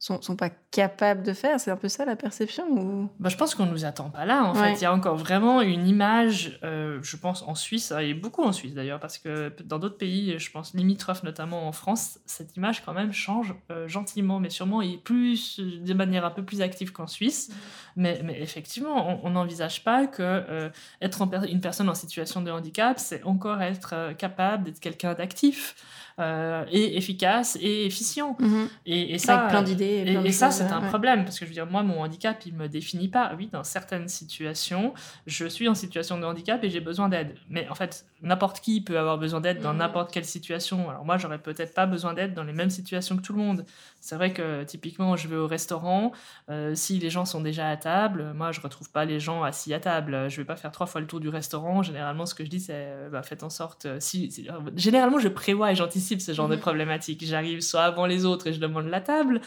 sont, 0.03 0.21
sont 0.21 0.35
pas 0.35 0.49
capables 0.71 1.23
de 1.23 1.31
faire 1.31 1.59
C'est 1.59 1.71
un 1.71 1.77
peu 1.77 1.87
ça 1.87 2.03
la 2.03 2.17
perception 2.17 2.65
ou... 2.69 3.09
bah, 3.19 3.29
Je 3.29 3.37
pense 3.37 3.55
qu'on 3.55 3.65
nous 3.65 3.85
attend 3.85 4.09
pas 4.09 4.25
là. 4.25 4.43
En 4.43 4.53
fait, 4.53 4.73
il 4.73 4.81
y 4.81 4.85
a 4.85 4.93
encore 4.93 5.15
vraiment 5.15 5.61
une 5.61 5.87
image, 5.87 6.59
euh, 6.63 6.99
je 7.01 7.15
pense 7.15 7.41
en 7.43 7.55
Suisse, 7.55 7.93
et 8.01 8.13
beaucoup 8.13 8.43
en 8.43 8.51
Suisse 8.51 8.73
d'ailleurs, 8.73 8.99
parce 8.99 9.17
que 9.17 9.53
dans 9.63 9.79
d'autres 9.79 9.97
pays, 9.97 10.37
je 10.39 10.51
pense 10.51 10.73
limitrophes, 10.73 11.23
notamment 11.23 11.67
en 11.67 11.71
France, 11.71 12.19
cette 12.25 12.57
image 12.57 12.83
quand 12.83 12.93
même 12.93 13.13
change 13.13 13.55
euh, 13.71 13.87
gentiment, 13.87 14.39
mais 14.39 14.49
sûrement 14.49 14.81
et 14.81 14.97
plus 14.97 15.59
de 15.59 15.93
manière 15.93 16.25
un 16.25 16.31
peu 16.31 16.43
plus 16.43 16.61
active 16.61 16.91
qu'en 16.91 17.07
Suisse. 17.07 17.51
Mais, 17.95 18.21
mais, 18.23 18.41
effectivement, 18.41 19.19
on 19.23 19.29
n'envisage 19.31 19.83
pas 19.83 20.07
que 20.07 20.21
euh, 20.21 20.69
être 21.01 21.27
une 21.49 21.61
personne 21.61 21.89
en 21.89 21.95
situation 21.95 22.41
de 22.41 22.51
handicap, 22.51 22.99
c'est 22.99 23.23
encore 23.23 23.61
être 23.61 24.13
capable 24.17 24.65
d'être 24.65 24.79
quelqu'un 24.79 25.13
d'actif. 25.13 25.75
Euh, 26.19 26.63
et 26.69 26.95
efficace 26.95 27.57
et 27.59 27.87
efficient. 27.87 28.37
Mhm. 28.39 28.69
Et, 28.85 29.15
et, 29.15 29.17
ça, 29.17 29.39
Avec 29.39 29.49
plein 29.49 29.63
d'idées. 29.63 30.21
Et, 30.23 30.31
ça, 30.31 30.51
c'est 30.51 30.71
un 30.71 30.81
problème 30.81 31.23
parce 31.23 31.39
que 31.39 31.45
je 31.45 31.49
veux 31.49 31.55
dire, 31.55 31.65
moi, 31.65 31.81
mon 31.81 32.01
handicap, 32.01 32.39
il 32.45 32.53
me 32.53 32.69
définit 32.69 33.07
pas. 33.07 33.33
Oui, 33.35 33.49
dans 33.51 33.63
certaines 33.63 34.07
situations, 34.07 34.93
je 35.25 35.47
suis 35.47 35.67
en 35.67 35.73
situation 35.73 36.19
de 36.19 36.25
handicap 36.25 36.63
et 36.63 36.69
j'ai 36.69 36.81
besoin 36.81 37.09
d'aide. 37.09 37.35
Mais 37.49 37.67
en 37.67 37.73
fait, 37.73 38.05
n'importe 38.23 38.59
qui 38.61 38.81
peut 38.81 38.97
avoir 38.97 39.17
besoin 39.17 39.41
d'aide 39.41 39.61
dans 39.61 39.73
mhm. 39.73 39.79
n'importe 39.79 40.11
quelle 40.11 40.25
situation. 40.25 40.89
Alors 40.89 41.05
moi, 41.05 41.17
j'aurais 41.17 41.39
peut-être 41.39 41.73
pas 41.73 41.85
besoin 41.85 42.13
d'aide 42.13 42.33
dans 42.33 42.43
les 42.43 42.53
mêmes 42.53 42.69
situations 42.69 43.17
que 43.17 43.21
tout 43.21 43.33
le 43.33 43.39
monde. 43.39 43.65
C'est 43.99 44.15
vrai 44.15 44.33
que 44.33 44.63
typiquement, 44.63 45.15
je 45.15 45.27
vais 45.27 45.35
au 45.35 45.47
restaurant, 45.47 46.11
euh, 46.49 46.75
si 46.75 46.99
les 46.99 47.09
gens 47.09 47.25
sont 47.25 47.41
déjà 47.41 47.69
à 47.69 47.77
table, 47.77 48.33
moi, 48.35 48.51
je 48.51 48.61
retrouve 48.61 48.89
pas 48.91 49.05
les 49.05 49.19
gens 49.19 49.43
assis 49.43 49.73
à 49.73 49.79
table. 49.79 50.29
Je 50.29 50.37
vais 50.37 50.45
pas 50.45 50.55
faire 50.55 50.71
trois 50.71 50.87
fois 50.87 51.01
le 51.01 51.07
tour 51.07 51.19
du 51.19 51.29
restaurant. 51.29 51.83
Généralement, 51.83 52.25
ce 52.25 52.35
que 52.35 52.43
je 52.43 52.49
dis, 52.49 52.59
c'est 52.59 52.73
euh, 52.75 53.09
bah, 53.09 53.23
faites 53.23 53.43
en 53.43 53.49
sorte. 53.49 53.87
si, 53.99 54.47
généralement, 54.75 55.19
je 55.19 55.27
prévois 55.27 55.71
et 55.71 55.75
j'anticipe 55.75 56.21
ce 56.21 56.33
genre 56.33 56.47
de 56.47 56.55
mhm. 56.55 56.61
problématique. 56.61 57.25
J'arrive 57.25 57.61
soit 57.61 57.83
avant 57.83 58.05
les 58.05 58.25
autres 58.25 58.47
et 58.47 58.53
je 58.53 58.59
demande 58.59 58.87
la 58.87 59.01
table, 59.01 59.41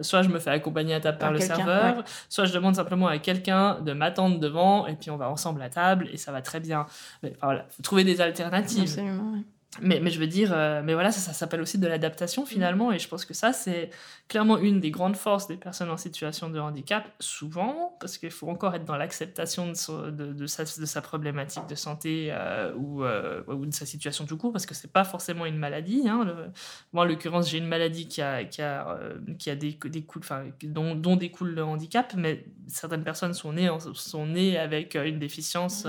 soit 0.00 0.22
je 0.22 0.28
me 0.28 0.38
fais 0.38 0.50
accompagner 0.50 0.94
à 0.94 1.00
table 1.00 1.18
par, 1.18 1.32
le 1.32 1.40
serveur, 1.40 2.04
soit 2.28 2.44
je 2.44 2.52
demande 2.52 2.76
simplement 2.76 3.06
à 3.06 3.18
quelqu'un 3.18 3.80
de 3.80 3.92
m'attendre 3.92 4.38
devant 4.38 4.86
et 4.86 4.94
puis 4.94 5.10
on 5.10 5.16
va 5.16 5.28
ensemble 5.28 5.62
à 5.62 5.68
table 5.68 6.08
et 6.12 6.16
ça 6.16 6.32
va 6.32 6.42
très 6.42 6.60
bien. 6.60 6.86
Mais 7.22 7.34
voilà, 7.42 7.66
faut 7.70 7.82
trouver 7.82 8.04
des 8.04 8.20
alternatives. 8.22 8.98
Absolument, 8.98 9.46
mais, 9.80 10.00
mais 10.00 10.10
je 10.10 10.20
veux 10.20 10.26
dire, 10.26 10.52
euh, 10.52 10.82
mais 10.84 10.92
voilà, 10.92 11.10
ça, 11.10 11.20
ça 11.20 11.32
s'appelle 11.32 11.62
aussi 11.62 11.78
de 11.78 11.86
l'adaptation 11.86 12.44
finalement, 12.44 12.92
et 12.92 12.98
je 12.98 13.08
pense 13.08 13.24
que 13.24 13.32
ça, 13.32 13.54
c'est 13.54 13.88
clairement 14.28 14.58
une 14.58 14.80
des 14.80 14.90
grandes 14.90 15.16
forces 15.16 15.46
des 15.46 15.56
personnes 15.56 15.88
en 15.88 15.96
situation 15.96 16.50
de 16.50 16.60
handicap, 16.60 17.10
souvent, 17.20 17.96
parce 17.98 18.18
qu'il 18.18 18.30
faut 18.30 18.48
encore 18.50 18.74
être 18.74 18.84
dans 18.84 18.96
l'acceptation 18.96 19.68
de, 19.68 20.10
de, 20.10 20.32
de, 20.34 20.46
sa, 20.46 20.64
de 20.64 20.84
sa 20.84 21.00
problématique 21.00 21.66
de 21.70 21.74
santé 21.74 22.28
euh, 22.32 22.74
ou, 22.76 23.02
euh, 23.02 23.42
ou 23.46 23.64
de 23.64 23.72
sa 23.72 23.86
situation 23.86 24.26
tout 24.26 24.36
court, 24.36 24.52
parce 24.52 24.66
que 24.66 24.74
c'est 24.74 24.92
pas 24.92 25.04
forcément 25.04 25.46
une 25.46 25.56
maladie. 25.56 26.06
Hein, 26.06 26.26
moi, 26.92 27.04
en 27.04 27.06
l'occurrence, 27.06 27.48
j'ai 27.48 27.56
une 27.56 27.66
maladie 27.66 28.08
qui 28.08 28.20
a, 28.20 28.44
qui 28.44 28.60
a, 28.60 28.98
qui 29.38 29.48
a 29.48 29.56
des, 29.56 29.78
des 29.86 30.06
enfin, 30.18 30.44
dont, 30.64 30.94
dont 30.94 31.16
découle 31.16 31.54
le 31.54 31.64
handicap, 31.64 32.12
mais 32.14 32.44
certaines 32.68 33.04
personnes 33.04 33.32
sont 33.32 33.54
nées, 33.54 33.70
sont 33.94 34.26
nées 34.26 34.58
avec 34.58 34.96
une 34.96 35.18
déficience 35.18 35.86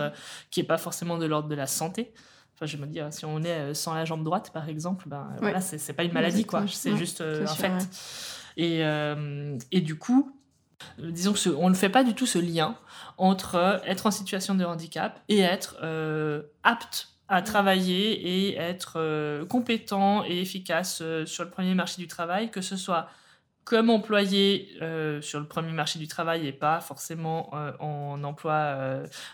qui 0.51 0.61
est 0.61 0.65
pas 0.65 0.77
forcément 0.77 1.17
de 1.17 1.25
l'ordre 1.25 1.49
de 1.49 1.55
la 1.55 1.67
santé. 1.67 2.13
Enfin, 2.55 2.65
je 2.67 2.77
me 2.77 2.85
dis, 2.85 2.99
si 3.09 3.25
on 3.25 3.43
est 3.43 3.49
euh, 3.49 3.73
sans 3.73 3.93
la 3.93 4.05
jambe 4.05 4.23
droite, 4.23 4.51
par 4.53 4.69
exemple, 4.69 5.05
ben, 5.07 5.27
voilà, 5.39 5.59
c'est 5.61 5.93
pas 5.93 6.03
une 6.03 6.13
maladie, 6.13 6.45
quoi. 6.45 6.65
C'est 6.67 6.95
juste 6.95 7.21
euh, 7.21 7.45
un 7.45 7.47
fait. 7.47 7.71
Et, 8.57 8.85
euh, 8.85 9.57
et 9.71 9.81
du 9.81 9.97
coup, 9.97 10.37
disons 10.99 11.33
qu'on 11.33 11.69
ne 11.69 11.75
fait 11.75 11.89
pas 11.89 12.03
du 12.03 12.13
tout 12.13 12.27
ce 12.27 12.37
lien 12.37 12.77
entre 13.17 13.81
être 13.85 14.05
en 14.05 14.11
situation 14.11 14.53
de 14.53 14.63
handicap 14.63 15.19
et 15.29 15.39
être 15.39 15.77
apte 16.63 17.09
à 17.29 17.41
travailler 17.41 18.49
et 18.49 18.57
être 18.57 19.43
compétent 19.45 20.23
et 20.25 20.39
efficace 20.41 21.01
sur 21.25 21.43
le 21.43 21.49
premier 21.49 21.73
marché 21.73 22.01
du 22.01 22.07
travail, 22.07 22.51
que 22.51 22.61
ce 22.61 22.75
soit 22.75 23.07
comme 23.65 23.89
employé 23.89 24.69
euh, 24.81 25.21
sur 25.21 25.39
le 25.39 25.47
premier 25.47 25.71
marché 25.71 25.97
du 25.97 26.07
travail 26.07 26.47
et 26.47 26.51
pas 26.51 26.81
forcément 26.81 27.49
euh, 27.53 27.71
en 27.79 28.23
emploi 28.23 28.53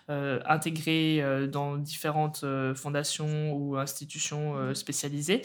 euh, 0.10 0.39
intégré 0.46 1.24
dans 1.48 1.78
différentes 1.78 2.46
fondations 2.76 3.54
ou 3.54 3.78
institutions 3.78 4.74
spécialisées. 4.74 5.42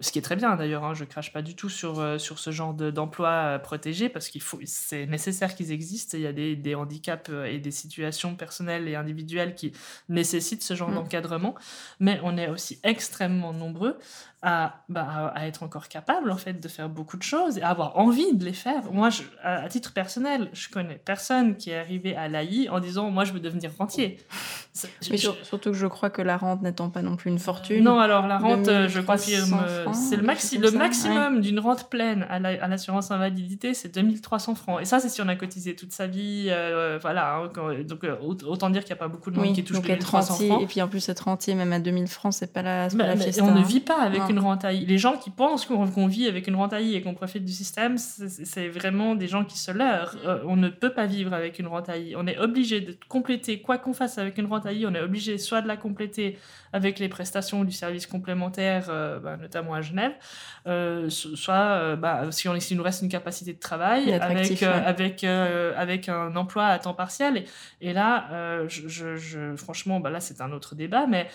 Ce 0.00 0.12
qui 0.12 0.18
est 0.18 0.22
très 0.22 0.36
bien 0.36 0.56
d'ailleurs, 0.56 0.84
hein, 0.84 0.94
je 0.94 1.04
ne 1.04 1.08
crache 1.08 1.32
pas 1.32 1.42
du 1.42 1.54
tout 1.54 1.68
sur, 1.68 2.20
sur 2.20 2.38
ce 2.38 2.50
genre 2.50 2.74
d'emploi 2.74 3.58
protégé 3.58 4.08
parce 4.08 4.28
qu'il 4.28 4.42
faut, 4.42 4.58
c'est 4.64 5.06
nécessaire 5.06 5.54
qu'ils 5.54 5.72
existent. 5.72 6.16
Il 6.16 6.22
y 6.22 6.26
a 6.26 6.32
des, 6.32 6.56
des, 6.56 6.74
handicaps 6.74 7.30
et 7.46 7.58
des 7.58 7.70
situations 7.70 8.34
personnelles 8.34 8.88
et 8.88 8.94
individuelles 8.94 9.54
qui 9.54 9.72
nécessitent 10.08 10.62
ce 10.62 10.74
genre 10.74 10.90
mmh. 10.90 10.94
d'encadrement, 10.94 11.54
mais 12.00 12.20
on 12.22 12.36
est 12.36 12.48
aussi 12.48 12.80
extrêmement 12.82 13.52
nombreux 13.52 13.98
à, 14.42 14.84
bah, 14.88 15.32
à, 15.34 15.48
être 15.48 15.64
encore 15.64 15.88
capable 15.88 16.30
en 16.30 16.36
fait 16.36 16.60
de 16.60 16.68
faire 16.68 16.88
beaucoup 16.88 17.16
de 17.16 17.22
choses 17.24 17.58
et 17.58 17.62
à 17.62 17.70
avoir 17.70 17.98
envie 17.98 18.36
de 18.36 18.44
les 18.44 18.52
faire. 18.52 18.92
Moi, 18.92 19.10
je, 19.10 19.22
à, 19.42 19.68
titre 19.68 19.92
personnel, 19.92 20.48
je 20.52 20.68
connais 20.68 21.00
personne 21.04 21.56
qui 21.56 21.70
est 21.70 21.78
arrivé 21.78 22.14
à 22.14 22.28
l'AI 22.28 22.68
en 22.68 22.78
disant 22.78 23.10
moi 23.10 23.24
je 23.24 23.32
veux 23.32 23.40
devenir 23.40 23.72
rentier. 23.76 24.18
Mais 25.10 25.16
surtout 25.16 25.72
que 25.72 25.76
je 25.76 25.86
crois 25.86 26.10
que 26.10 26.22
la 26.22 26.36
rente 26.36 26.62
n'étant 26.62 26.88
pas 26.88 27.02
non 27.02 27.16
plus 27.16 27.30
une 27.30 27.40
fortune. 27.40 27.82
Non, 27.82 27.98
alors 27.98 28.28
la 28.28 28.38
rente, 28.38 28.66
je 28.66 29.00
confirme, 29.00 29.58
c'est 29.92 30.16
le, 30.16 30.22
maxi 30.22 30.58
le 30.58 30.70
maximum 30.70 31.40
d'une 31.40 31.60
rente 31.60 31.88
pleine 31.90 32.26
à 32.28 32.38
l'assurance 32.68 33.10
invalidité, 33.10 33.74
c'est 33.74 33.94
2300 33.94 34.54
francs. 34.54 34.80
Et 34.80 34.84
ça, 34.84 35.00
c'est 35.00 35.08
si 35.08 35.20
on 35.22 35.28
a 35.28 35.36
cotisé 35.36 35.74
toute 35.74 35.92
sa 35.92 36.06
vie. 36.06 36.46
Euh, 36.48 36.98
voilà, 37.00 37.36
hein, 37.36 37.50
donc 37.84 38.04
euh, 38.04 38.16
autant 38.20 38.70
dire 38.70 38.84
qu'il 38.84 38.94
n'y 38.94 38.98
a 38.98 39.02
pas 39.02 39.08
beaucoup 39.08 39.30
de 39.30 39.38
monde 39.38 39.54
qui 39.54 39.64
touche 39.64 39.80
2300 39.80 40.34
francs. 40.34 40.62
Et 40.62 40.66
puis 40.66 40.82
en 40.82 40.88
plus, 40.88 41.08
être 41.08 41.20
rentier, 41.20 41.54
même 41.54 41.72
à 41.72 41.80
2000 41.80 42.06
francs, 42.06 42.34
c'est 42.34 42.52
pas 42.52 42.62
la, 42.62 42.88
pas 42.88 43.14
la 43.14 43.44
On 43.44 43.54
ne 43.54 43.62
vit 43.62 43.80
pas 43.80 44.00
avec 44.00 44.22
une 44.28 44.38
rente 44.38 44.64
AI. 44.64 44.84
Les 44.86 44.98
gens 44.98 45.16
qui 45.16 45.30
pensent 45.30 45.66
qu'on 45.66 46.06
vit 46.06 46.26
avec 46.26 46.46
une 46.46 46.56
rente 46.56 46.72
AI 46.72 46.94
et 46.94 47.02
qu'on 47.02 47.14
profite 47.14 47.44
du 47.44 47.52
système, 47.52 47.96
c'est 47.98 48.68
vraiment 48.68 49.14
des 49.14 49.26
gens 49.26 49.44
qui 49.44 49.58
se 49.58 49.70
leurrent. 49.70 50.16
Euh, 50.26 50.38
on 50.46 50.56
ne 50.56 50.68
peut 50.68 50.92
pas 50.92 51.06
vivre 51.06 51.32
avec 51.32 51.58
une 51.58 51.66
rente 51.66 51.88
AI. 51.88 52.14
On 52.16 52.26
est 52.26 52.38
obligé 52.38 52.80
de 52.80 52.96
compléter, 53.08 53.60
quoi 53.60 53.78
qu'on 53.78 53.92
fasse 53.92 54.18
avec 54.18 54.38
une 54.38 54.46
rente 54.46 54.66
AI, 54.66 54.86
on 54.86 54.94
est 54.94 55.00
obligé 55.00 55.38
soit 55.38 55.62
de 55.62 55.68
la 55.68 55.76
compléter 55.76 56.38
avec 56.72 56.98
les 56.98 57.08
prestations 57.08 57.64
du 57.64 57.72
service 57.72 58.06
complémentaire, 58.06 58.86
euh, 58.88 59.18
bah, 59.18 59.36
notamment 59.36 59.74
à 59.74 59.82
Genève, 59.82 60.12
euh, 60.66 61.08
soit 61.10 61.96
bah, 61.96 62.30
si, 62.30 62.48
on, 62.48 62.58
si 62.60 62.74
nous 62.74 62.82
reste 62.82 63.02
une 63.02 63.08
capacité 63.08 63.52
de 63.52 63.58
travail 63.58 64.12
avec, 64.12 64.62
avec, 64.62 65.24
avec 65.24 66.08
un 66.08 66.34
emploi 66.36 66.66
à 66.66 66.78
temps 66.78 66.94
partiel. 66.94 67.44
Et, 67.80 67.92
là, 67.92 68.64
je, 68.68 69.16
je, 69.16 69.56
franchement, 69.56 70.00
bah, 70.00 70.10
là 70.10 70.20
c'est 70.20 70.40
un 70.40 70.52
autre 70.52 70.74
débat, 70.74 71.06
mais 71.06 71.28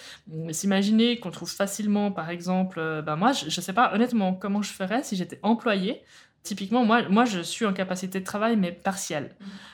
s'imaginer 0.52 1.20
qu'on 1.20 1.32
trouve 1.32 1.52
facilement, 1.52 2.12
par 2.12 2.30
exemple, 2.30 3.02
bah, 3.06 3.16
moi 3.16 3.32
je 3.32 3.46
ne 3.46 3.50
sais 3.50 3.74
pas 3.74 3.94
honnêtement 3.94 4.34
comment 4.34 4.62
je 4.62 4.72
ferais 4.72 5.04
si 5.04 5.16
j'étais 5.16 5.40
employé 5.44 6.04
Typiquement, 6.44 6.84
moi, 6.84 7.08
moi, 7.08 7.24
je 7.24 7.40
suis 7.40 7.66
en 7.66 7.72
capacité 7.72 8.20
de 8.20 8.26
travail, 8.26 8.58
mais 8.58 8.74
partielle. 8.74 9.34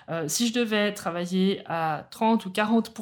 Euh, 0.09 0.27
si 0.27 0.47
je 0.47 0.53
devais 0.53 0.93
travailler 0.93 1.63
à 1.65 2.05
30 2.11 2.45
ou 2.45 2.51
40 2.51 2.93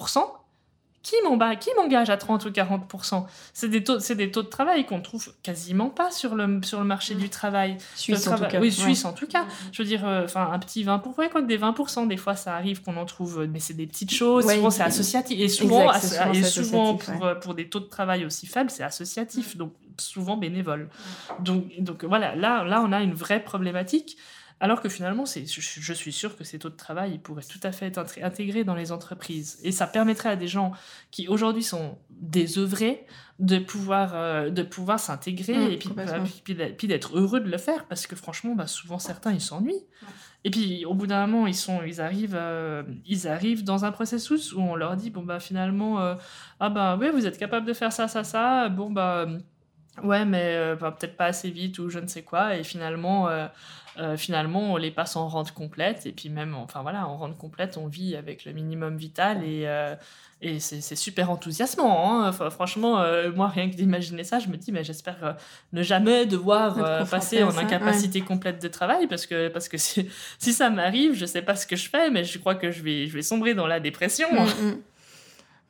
qui 1.59 1.69
m'engage 1.75 2.09
à 2.09 2.17
30 2.17 2.45
ou 2.45 2.51
40 2.51 2.83
C'est 3.53 3.69
des 3.69 3.83
taux, 3.83 3.99
c'est 3.99 4.15
des 4.15 4.31
taux 4.31 4.43
de 4.43 4.47
travail 4.47 4.85
qu'on 4.85 5.01
trouve 5.01 5.33
quasiment 5.43 5.89
pas 5.89 6.11
sur 6.11 6.35
le 6.35 6.61
sur 6.63 6.79
le 6.79 6.85
marché 6.85 7.15
du 7.15 7.29
travail. 7.29 7.77
Suisse 7.95 8.27
en 8.27 8.37
tout 8.37 8.45
cas. 8.45 8.59
Oui, 8.59 8.71
Suisse 8.71 9.05
en 9.05 9.13
tout 9.13 9.27
cas. 9.27 9.45
Je 9.71 9.81
veux 9.81 9.87
dire, 9.87 10.07
euh, 10.07 10.25
enfin 10.25 10.49
un 10.51 10.59
petit 10.59 10.83
20 10.83 10.99
quoi 10.99 11.27
que 11.29 11.39
des 11.39 11.57
20 11.57 12.07
des 12.07 12.17
fois 12.17 12.35
ça 12.35 12.55
arrive 12.55 12.81
qu'on 12.81 12.97
en 12.97 13.05
trouve, 13.05 13.47
mais 13.49 13.59
c'est 13.59 13.73
des 13.73 13.87
petites 13.87 14.13
choses. 14.13 14.49
souvent 14.49 14.69
c'est 14.69 14.83
associatif 14.83 15.39
et 15.39 15.47
souvent, 15.47 15.91
et 16.33 16.43
souvent 16.43 16.95
pour, 16.95 17.25
euh, 17.25 17.35
pour 17.35 17.53
des 17.53 17.69
taux 17.69 17.79
de 17.79 17.85
travail 17.85 18.25
aussi 18.25 18.47
faibles, 18.47 18.69
c'est 18.69 18.83
associatif. 18.83 19.57
Donc 19.57 19.73
souvent 20.01 20.37
bénévole. 20.37 20.89
Donc, 21.39 21.65
donc 21.79 22.03
voilà, 22.03 22.35
là, 22.35 22.63
là, 22.63 22.83
on 22.85 22.91
a 22.91 23.01
une 23.01 23.13
vraie 23.13 23.43
problématique. 23.43 24.17
Alors 24.59 24.81
que 24.81 24.89
finalement, 24.89 25.25
je, 25.25 25.93
suis 25.93 26.11
sûr 26.11 26.35
que 26.35 26.43
ces 26.43 26.57
taux 26.57 26.69
de 26.69 26.75
travail 26.75 27.19
pourraient 27.19 27.43
tout 27.43 27.59
à 27.61 27.71
fait 27.71 27.85
être 27.85 27.99
intégrés 28.23 28.63
dans 28.63 28.73
les 28.73 28.91
entreprises. 28.91 29.59
Et 29.63 29.71
ça 29.71 29.85
permettrait 29.85 30.29
à 30.29 30.35
des 30.35 30.47
gens 30.47 30.71
qui 31.11 31.27
aujourd'hui 31.27 31.61
sont 31.61 31.99
désœuvrés 32.09 33.05
de 33.37 33.59
pouvoir, 33.59 34.15
euh, 34.15 34.49
de 34.49 34.63
pouvoir 34.63 34.99
s'intégrer 34.99 35.55
mmh, 35.55 35.71
et 35.71 35.77
puis, 35.77 36.55
puis, 36.75 36.87
d'être 36.87 37.15
heureux 37.15 37.39
de 37.39 37.49
le 37.49 37.57
faire 37.59 37.85
parce 37.85 38.07
que 38.07 38.15
franchement, 38.15 38.55
bah, 38.55 38.65
souvent 38.65 38.97
certains, 38.97 39.31
ils 39.31 39.41
s'ennuient. 39.41 39.85
Et 40.43 40.49
puis 40.49 40.85
au 40.85 40.95
bout 40.95 41.05
d'un 41.05 41.27
moment, 41.27 41.45
ils, 41.45 41.55
sont, 41.55 41.83
ils, 41.83 42.01
arrivent, 42.01 42.37
euh, 42.37 42.81
ils 43.05 43.27
arrivent 43.27 43.63
dans 43.63 43.85
un 43.85 43.91
processus 43.91 44.53
où 44.53 44.59
on 44.59 44.75
leur 44.75 44.95
dit, 44.95 45.11
bon, 45.11 45.21
bah 45.21 45.39
finalement, 45.39 46.01
euh, 46.01 46.15
ah 46.59 46.69
bah 46.69 46.97
oui, 46.99 47.09
vous 47.11 47.27
êtes 47.27 47.37
capable 47.37 47.67
de 47.67 47.73
faire 47.73 47.91
ça, 47.93 48.07
ça, 48.07 48.23
ça, 48.23 48.69
bon, 48.69 48.89
bah 48.89 49.27
ouais, 50.03 50.25
mais 50.25 50.55
euh, 50.55 50.75
peut-être 50.75 51.17
pas 51.17 51.25
assez 51.25 51.49
vite 51.49 51.79
ou 51.79 51.89
je 51.89 51.99
ne 51.99 52.07
sais 52.07 52.23
quoi. 52.23 52.55
Et 52.55 52.63
finalement, 52.63 53.29
euh, 53.29 53.47
euh, 53.99 54.17
finalement, 54.17 54.73
on 54.73 54.77
les 54.77 54.91
passe 54.91 55.15
en 55.15 55.27
rente 55.27 55.51
complète. 55.51 56.05
Et 56.05 56.11
puis 56.11 56.29
même, 56.29 56.55
enfin 56.55 56.81
voilà, 56.81 57.07
en 57.07 57.17
rente 57.17 57.37
complète, 57.37 57.77
on 57.77 57.87
vit 57.87 58.15
avec 58.15 58.45
le 58.45 58.53
minimum 58.53 58.97
vital 58.97 59.43
et, 59.43 59.67
et 60.41 60.59
c'est 60.59 60.95
super 60.95 61.31
enthousiasmant. 61.31 62.25
Hein. 62.25 62.31
franchement, 62.49 63.03
moi, 63.35 63.47
rien 63.47 63.69
que 63.69 63.75
d'imaginer 63.75 64.23
ça, 64.23 64.39
je 64.39 64.47
me 64.47 64.57
dis, 64.57 64.71
mais 64.71 64.83
j'espère 64.83 65.37
ne 65.73 65.81
jamais 65.81 66.25
devoir 66.25 67.07
passer 67.09 67.43
en 67.43 67.57
incapacité 67.57 68.21
complète 68.21 68.61
de 68.61 68.67
travail 68.67 69.07
parce 69.07 69.25
que, 69.25 69.47
parce 69.47 69.67
que 69.67 69.77
si, 69.77 70.09
si 70.37 70.53
ça 70.53 70.69
m'arrive, 70.69 71.13
je 71.15 71.25
sais 71.25 71.41
pas 71.41 71.55
ce 71.55 71.65
que 71.65 71.75
je 71.75 71.89
fais, 71.89 72.09
mais 72.09 72.23
je 72.23 72.37
crois 72.39 72.55
que 72.55 72.71
je 72.71 72.83
vais, 72.83 73.07
je 73.07 73.13
vais 73.13 73.21
sombrer 73.21 73.53
dans 73.53 73.67
la 73.67 73.79
dépression. 73.79 74.27
Mm, 74.31 74.67
mm. 74.67 74.77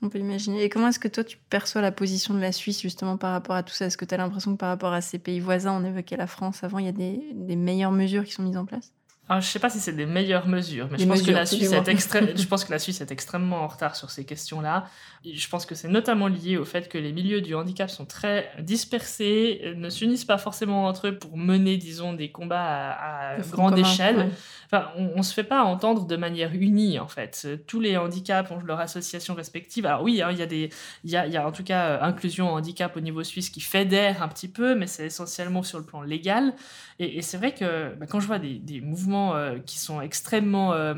On 0.01 0.09
peut 0.09 0.19
imaginer. 0.19 0.63
Et 0.63 0.69
comment 0.69 0.87
est-ce 0.89 0.99
que 0.99 1.07
toi, 1.07 1.23
tu 1.23 1.37
perçois 1.49 1.81
la 1.81 1.91
position 1.91 2.33
de 2.33 2.39
la 2.39 2.51
Suisse 2.51 2.81
justement 2.81 3.17
par 3.17 3.31
rapport 3.31 3.55
à 3.55 3.63
tout 3.63 3.73
ça? 3.73 3.85
Est-ce 3.85 3.97
que 3.97 4.05
tu 4.05 4.13
as 4.13 4.17
l'impression 4.17 4.53
que 4.53 4.57
par 4.57 4.69
rapport 4.69 4.93
à 4.93 5.01
ces 5.01 5.19
pays 5.19 5.39
voisins, 5.39 5.73
on 5.79 5.83
évoquait 5.85 6.17
la 6.17 6.27
France 6.27 6.63
avant, 6.63 6.79
il 6.79 6.85
y 6.85 6.89
a 6.89 6.91
des, 6.91 7.19
des 7.33 7.55
meilleures 7.55 7.91
mesures 7.91 8.23
qui 8.25 8.31
sont 8.33 8.43
mises 8.43 8.57
en 8.57 8.65
place? 8.65 8.93
Alors, 9.29 9.41
je 9.41 9.47
ne 9.47 9.51
sais 9.51 9.59
pas 9.59 9.69
si 9.69 9.79
c'est 9.79 9.93
des 9.93 10.05
meilleures 10.05 10.47
mesures, 10.47 10.87
mais 10.89 10.97
je 10.97 11.05
pense, 11.05 11.21
que 11.21 11.31
la 11.31 11.45
Suisse 11.45 11.73
est 11.73 12.37
je 12.37 12.47
pense 12.47 12.63
que 12.63 12.71
la 12.71 12.79
Suisse 12.79 13.01
est 13.01 13.11
extrêmement 13.11 13.57
en 13.57 13.67
retard 13.67 13.97
sur 13.97 14.09
ces 14.09 14.23
questions-là. 14.23 14.85
Je 15.25 15.49
pense 15.49 15.65
que 15.65 15.75
c'est 15.75 15.89
notamment 15.89 16.27
lié 16.27 16.55
au 16.55 16.63
fait 16.63 16.87
que 16.87 16.97
les 16.97 17.11
milieux 17.11 17.41
du 17.41 17.53
handicap 17.53 17.89
sont 17.89 18.05
très 18.05 18.49
dispersés, 18.59 19.73
ne 19.75 19.89
s'unissent 19.89 20.23
pas 20.23 20.37
forcément 20.37 20.85
entre 20.85 21.07
eux 21.07 21.17
pour 21.17 21.37
mener, 21.37 21.75
disons, 21.75 22.13
des 22.13 22.31
combats 22.31 22.91
à, 22.91 23.37
grande 23.51 23.77
échelle. 23.77 24.29
Enfin, 24.67 24.91
on 24.95 25.17
ne 25.17 25.23
se 25.23 25.33
fait 25.33 25.43
pas 25.43 25.63
entendre 25.63 26.05
de 26.07 26.15
manière 26.15 26.53
unie, 26.53 26.97
en 26.97 27.07
fait. 27.07 27.47
Tous 27.67 27.81
les 27.81 27.97
handicaps 27.97 28.49
ont 28.51 28.59
leur 28.61 28.79
association 28.79 29.33
respective. 29.33 29.85
Alors 29.85 30.03
oui, 30.03 30.21
hein, 30.21 30.29
il 30.31 30.37
y, 30.37 30.41
a 30.41 30.45
des, 30.45 30.69
y, 31.03 31.17
a, 31.17 31.27
y 31.27 31.35
a 31.35 31.45
en 31.45 31.51
tout 31.51 31.63
cas 31.63 31.87
euh, 31.87 32.01
inclusion 32.01 32.53
handicap 32.53 32.95
au 32.95 33.01
niveau 33.01 33.23
suisse 33.23 33.49
qui 33.49 33.59
fédère 33.59 34.23
un 34.23 34.29
petit 34.29 34.47
peu, 34.47 34.73
mais 34.73 34.87
c'est 34.87 35.07
essentiellement 35.07 35.63
sur 35.63 35.79
le 35.79 35.83
plan 35.85 36.01
légal. 36.01 36.53
Et, 36.99 37.21
c'est 37.21 37.37
vrai 37.37 37.53
que 37.53 37.93
bah, 37.95 38.05
quand 38.07 38.19
je 38.19 38.27
vois 38.27 38.39
des, 38.39 38.55
des 38.55 38.79
mouvements 38.79 39.16
euh, 39.17 39.59
qui 39.65 39.79
sont 39.79 40.01
extrêmement, 40.01 40.73
euh, 40.73 40.93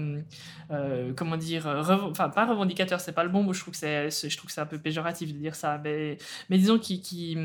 euh, 0.71 1.12
comment 1.15 1.38
dire, 1.38 1.67
enfin 1.67 2.29
pas 2.29 2.45
revendicateurs, 2.45 2.99
c'est 2.99 3.12
pas 3.12 3.23
le 3.23 3.29
bon 3.29 3.43
mot, 3.43 3.53
je 3.53 3.62
trouve 3.62 3.73
que 3.73 3.79
c'est, 3.79 4.10
je 4.10 4.38
trouve 4.38 4.47
que 4.47 4.53
c'est 4.53 4.62
un 4.62 4.65
peu 4.65 4.77
péjoratif 4.77 5.34
de 5.34 5.38
dire 5.38 5.55
ça, 5.55 5.79
mais, 5.84 6.17
mais 6.49 6.58
disons 6.58 6.77
qui, 6.77 7.01
qui, 7.01 7.38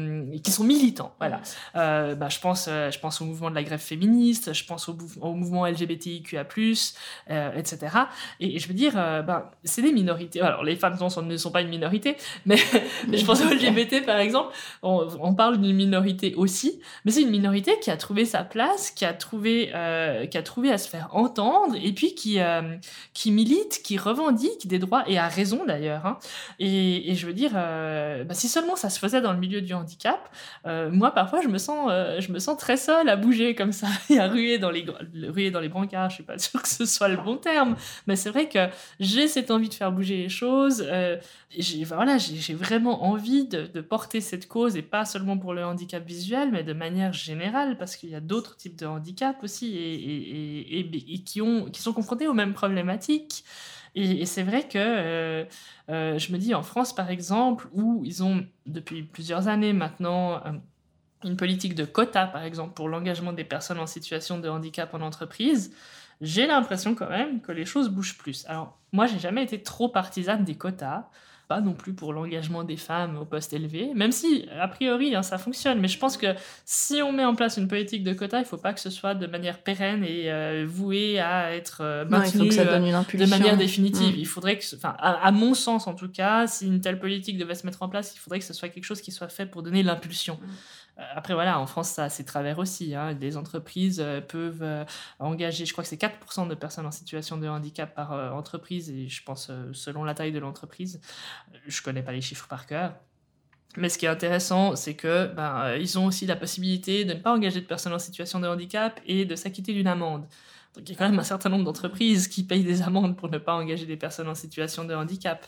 qui 0.43 0.51
sont 0.51 0.65
militants, 0.65 1.15
voilà. 1.19 1.41
bah, 1.75 2.29
je, 2.29 2.39
pense, 2.39 2.67
je 2.67 2.99
pense 2.99 3.21
au 3.21 3.25
mouvement 3.25 3.51
de 3.51 3.55
la 3.55 3.63
grève 3.63 3.81
féministe, 3.81 4.53
je 4.53 4.65
pense 4.65 4.89
au, 4.89 4.97
au 5.21 5.35
mouvement 5.35 5.67
LGBTIQA+, 5.67 6.43
etc. 6.43 7.97
Et, 8.41 8.59
je 8.59 8.69
veux 8.69 8.75
dire, 8.75 8.95
bah, 8.95 9.53
c'est 9.65 9.83
des 9.83 9.93
minorités. 9.93 10.41
Alors 10.41 10.65
les 10.65 10.77
femmes 10.77 10.99
ne 11.01 11.37
sont 11.37 11.51
pas 11.51 11.63
une 11.63 11.71
minorité, 11.71 12.17
mais, 12.47 12.57
je 13.13 13.25
pense 13.25 13.41
au 13.43 13.49
LGBT 13.49 14.05
par 14.05 14.19
exemple, 14.19 14.55
on, 14.83 15.09
on 15.21 15.35
parle 15.35 15.59
d'une 15.59 15.75
minorité 15.75 16.35
aussi, 16.35 16.81
mais 17.05 17.11
c'est 17.11 17.23
une 17.23 17.31
minorité 17.31 17.79
qui 17.81 17.91
a 17.91 17.97
trouvé 17.97 18.25
sa 18.25 18.45
place, 18.45 18.91
qui 18.91 19.05
a 19.05 19.13
trouvé, 19.13 19.71
euh, 19.75 20.27
qui 20.27 20.39
a 20.39 20.43
trouvé 20.43 20.64
à 20.71 20.79
se 20.79 20.89
faire 20.89 21.09
entendre, 21.13 21.77
et 21.81 21.93
puis 21.93 22.15
qui, 22.15 22.41
euh, 22.41 22.77
qui 23.13 23.31
milite, 23.31 23.83
qui 23.83 23.99
revendique 23.99 24.67
des 24.67 24.79
droits, 24.79 25.05
et 25.07 25.19
a 25.19 25.29
raison 25.29 25.65
d'ailleurs. 25.65 26.07
Hein. 26.07 26.19
Et, 26.59 27.15
je 27.15 27.27
veux 27.27 27.33
dire, 27.33 27.53
euh, 27.55 28.25
bah, 28.25 28.35
si 28.35 28.49
seulement 28.49 28.77
ça 28.77 28.91
se 28.91 28.99
faisait 28.99 29.21
dans 29.21 29.33
le 29.33 29.39
milieu 29.39 29.61
du 29.61 29.75
handicap, 29.75 30.29
moi 30.65 31.11
parfois 31.13 31.41
je 31.43 31.49
me, 31.49 31.59
sens, 31.59 31.91
je 32.19 32.33
me 32.33 32.39
sens 32.39 32.57
très 32.59 32.77
seule 32.77 33.09
à 33.09 33.17
bouger 33.17 33.55
comme 33.55 33.73
ça, 33.73 33.87
et 34.11 34.19
à 34.19 34.29
ruer 34.29 34.59
dans 34.59 34.71
les, 34.71 34.85
ruer 35.29 35.51
dans 35.51 35.61
les 35.61 35.69
brancards, 35.69 36.11
je 36.11 36.17
suis 36.17 36.25
pas 36.25 36.39
sûre 36.39 36.63
que 36.63 36.69
ce 36.69 36.87
soit 36.87 37.09
le 37.09 37.17
bon 37.17 37.37
terme, 37.37 37.77
mais 38.07 38.17
c'est 38.17 38.31
vrai 38.31 38.49
que 38.49 38.69
j'ai 39.01 39.29
cette 39.29 39.51
envie 39.51 39.69
de 39.69 39.75
faire 39.75 39.93
bouger 39.93 40.17
les 40.17 40.29
choses. 40.29 40.87
j'ai 41.57 41.85
voilà, 41.85 42.17
vraiment 42.51 43.05
envie 43.05 43.47
de, 43.47 43.81
porter 43.81 44.21
cette 44.21 44.49
cause, 44.49 44.77
et 44.77 44.83
pas 44.83 45.05
seulement 45.05 45.39
pour 45.39 45.55
le 45.55 45.65
handicap 45.65 46.05
visuel, 46.05 46.51
mais 46.51 46.63
de 46.63 46.73
manière 46.73 47.13
générale, 47.13 47.77
parce 47.79 47.97
qu'il 47.97 48.11
y 48.11 48.15
a 48.15 48.21
d'autres 48.21 48.57
types 48.57 48.77
de 48.77 48.87
handicap 48.87 49.37
aussi 49.43 49.77
et, 49.77 50.54
qui, 51.25 51.41
ont, 51.43 51.67
qui 51.67 51.83
sont 51.83 51.93
confrontés 51.93 52.29
aux 52.29 52.35
mêmes 52.35 52.55
problématiques. 52.55 53.45
Et, 53.95 54.27
c'est 54.27 54.43
vrai 54.43 54.67
que 54.67 54.79
euh, 54.79 55.45
euh, 55.89 56.19
je 56.19 56.33
me 56.33 56.39
dis 56.39 56.55
en 56.55 56.63
France, 56.63 56.95
par 56.95 57.11
exemple, 57.11 57.69
où 57.73 58.03
ils 58.05 58.23
ont 58.25 58.45
depuis 58.67 59.03
plusieurs 59.05 59.49
années 59.49 59.73
maintenant 59.73 60.45
euh, 60.45 60.53
une 61.23 61.37
politique 61.37 61.75
de 61.75 61.85
quota, 61.85 62.27
par 62.27 62.43
exemple, 62.43 62.75
pour 62.75 62.89
l'engagement 62.89 63.33
des 63.33 63.45
personnes 63.45 63.79
en 63.79 63.87
situation 63.87 64.39
de 64.39 64.49
handicap 64.49 64.93
en 64.95 65.01
entreprise, 65.01 65.73
j'ai 66.21 66.47
l'impression 66.47 66.95
quand 66.95 67.09
même 67.09 67.41
que 67.41 67.53
les 67.53 67.65
choses 67.65 67.89
bougent 67.89 68.19
plus. 68.19 68.45
Alors, 68.47 68.79
moi, 68.93 69.07
j'ai 69.07 69.19
jamais 69.19 69.43
été 69.43 69.63
trop 69.63 69.89
partisane 69.89 70.45
des 70.45 70.57
quotas 70.57 71.09
pas 71.49 71.61
non 71.61 71.75
plus 71.75 71.93
pour 71.93 72.13
l'engagement 72.13 72.65
des 72.65 72.77
femmes 72.77 73.19
au 73.19 73.25
poste 73.25 73.53
élevé, 73.53 73.91
même 73.95 74.13
si, 74.13 74.47
a 74.59 74.67
priori, 74.69 75.15
hein, 75.15 75.23
ça 75.23 75.39
fonctionne. 75.39 75.81
Mais 75.81 75.89
je 75.89 75.99
pense 75.99 76.17
que 76.17 76.35
si 76.65 77.03
on 77.03 77.13
met 77.13 77.25
en 77.25 77.35
place 77.35 77.57
une 77.57 77.69
politique 77.69 78.03
de 78.03 78.13
quotas, 78.13 78.39
il 78.39 78.43
ne 78.43 78.47
faut 78.47 78.57
pas 78.57 78.73
que 78.73 78.81
ce 78.81 78.91
soit 78.91 79.15
de 79.15 79.27
manière 79.27 79.59
pérenne 79.59 80.05
et 80.05 80.31
euh, 80.31 80.65
voué 80.67 81.19
à 81.19 81.55
être 81.55 81.79
euh, 81.83 82.05
maintenu 82.07 82.51
euh, 82.59 82.79
de 83.15 83.27
manière 83.27 83.57
définitive. 83.57 84.17
Mm. 84.17 84.21
Il 84.21 84.27
faudrait 84.27 84.59
que, 84.59 84.65
enfin, 84.75 84.97
à, 84.99 85.31
mon 85.33 85.55
sens 85.55 85.87
en 85.87 85.95
tout 85.95 86.09
cas, 86.09 86.47
si 86.47 86.67
une 86.67 86.81
telle 86.81 86.99
politique 86.99 87.37
devait 87.37 87.55
se 87.55 87.67
mettre 87.67 87.83
en 87.83 87.89
place, 87.89 88.15
il 88.15 88.19
faudrait 88.19 88.39
que 88.39 88.47
ce 88.47 88.55
soit 88.55 88.69
quelque 88.71 88.85
chose 88.85 89.01
qui 89.01 89.13
soit 89.13 89.29
fait 89.29 89.47
pour 89.47 89.63
donner 89.63 89.83
l'impulsion. 89.83 90.39
Mm. 90.41 90.49
Euh, 90.99 91.03
après, 91.15 91.35
voilà, 91.35 91.59
en 91.59 91.67
France, 91.67 91.91
ça 91.91 92.05
a 92.05 92.09
ses 92.09 92.25
travers 92.25 92.59
aussi. 92.59 92.95
Hein. 92.95 93.15
Des 93.15 93.37
entreprises 93.37 94.01
euh, 94.01 94.21
peuvent 94.21 94.63
euh, 94.63 94.85
engager, 95.19 95.67
je 95.67 95.73
crois 95.73 95.83
que 95.83 95.91
c'est 95.91 96.01
4% 96.01 96.49
de 96.49 96.55
personnes 96.55 96.87
en 96.87 96.91
situation 96.91 97.37
de 97.37 97.49
handicap 97.49 97.95
par 97.95 98.13
entreprise, 98.35 98.91
et 98.91 99.09
je 99.09 99.23
pense 99.23 99.51
selon 99.73 100.05
la 100.05 100.15
taille 100.15 100.33
de 100.33 100.39
l'entreprise. 100.39 101.01
Je 101.67 101.83
connais 101.83 102.03
pas 102.03 102.13
les 102.13 102.21
chiffres 102.21 102.49
par 102.49 102.67
cœur. 102.67 102.95
Mais 103.77 103.89
ce 103.89 103.99
qui 103.99 104.07
est 104.07 104.09
intéressant, 104.09 104.77
c'est 104.77 104.95
que 104.95 105.27
ben, 105.35 105.75
ils 105.77 105.99
ont 105.99 106.07
aussi 106.07 106.27
la 106.27 106.37
possibilité 106.37 107.05
de 107.05 107.15
ne 107.15 107.19
pas 107.19 107.33
engager 107.33 107.61
de 107.61 107.67
personnes 107.67 107.93
en 107.93 107.99
situation 107.99 108.39
de 108.39 108.47
handicap 108.47 109.01
et 109.05 109.25
de 109.25 109.35
s'acquitter 109.35 109.73
d'une 109.73 109.89
amende. 109.89 110.27
Donc 110.77 110.89
il 110.89 110.93
y 110.93 110.95
a 110.95 110.99
quand 110.99 111.09
même 111.09 111.19
un 111.19 111.25
certain 111.25 111.49
nombre 111.49 111.65
d'entreprises 111.65 112.29
qui 112.29 112.45
payent 112.45 112.63
des 112.63 112.83
amendes 112.87 113.17
pour 113.17 113.29
ne 113.29 113.39
pas 113.39 113.55
engager 113.55 113.87
des 113.87 113.97
personnes 113.97 114.29
en 114.29 114.35
situation 114.35 114.85
de 114.85 114.95
handicap. 114.95 115.47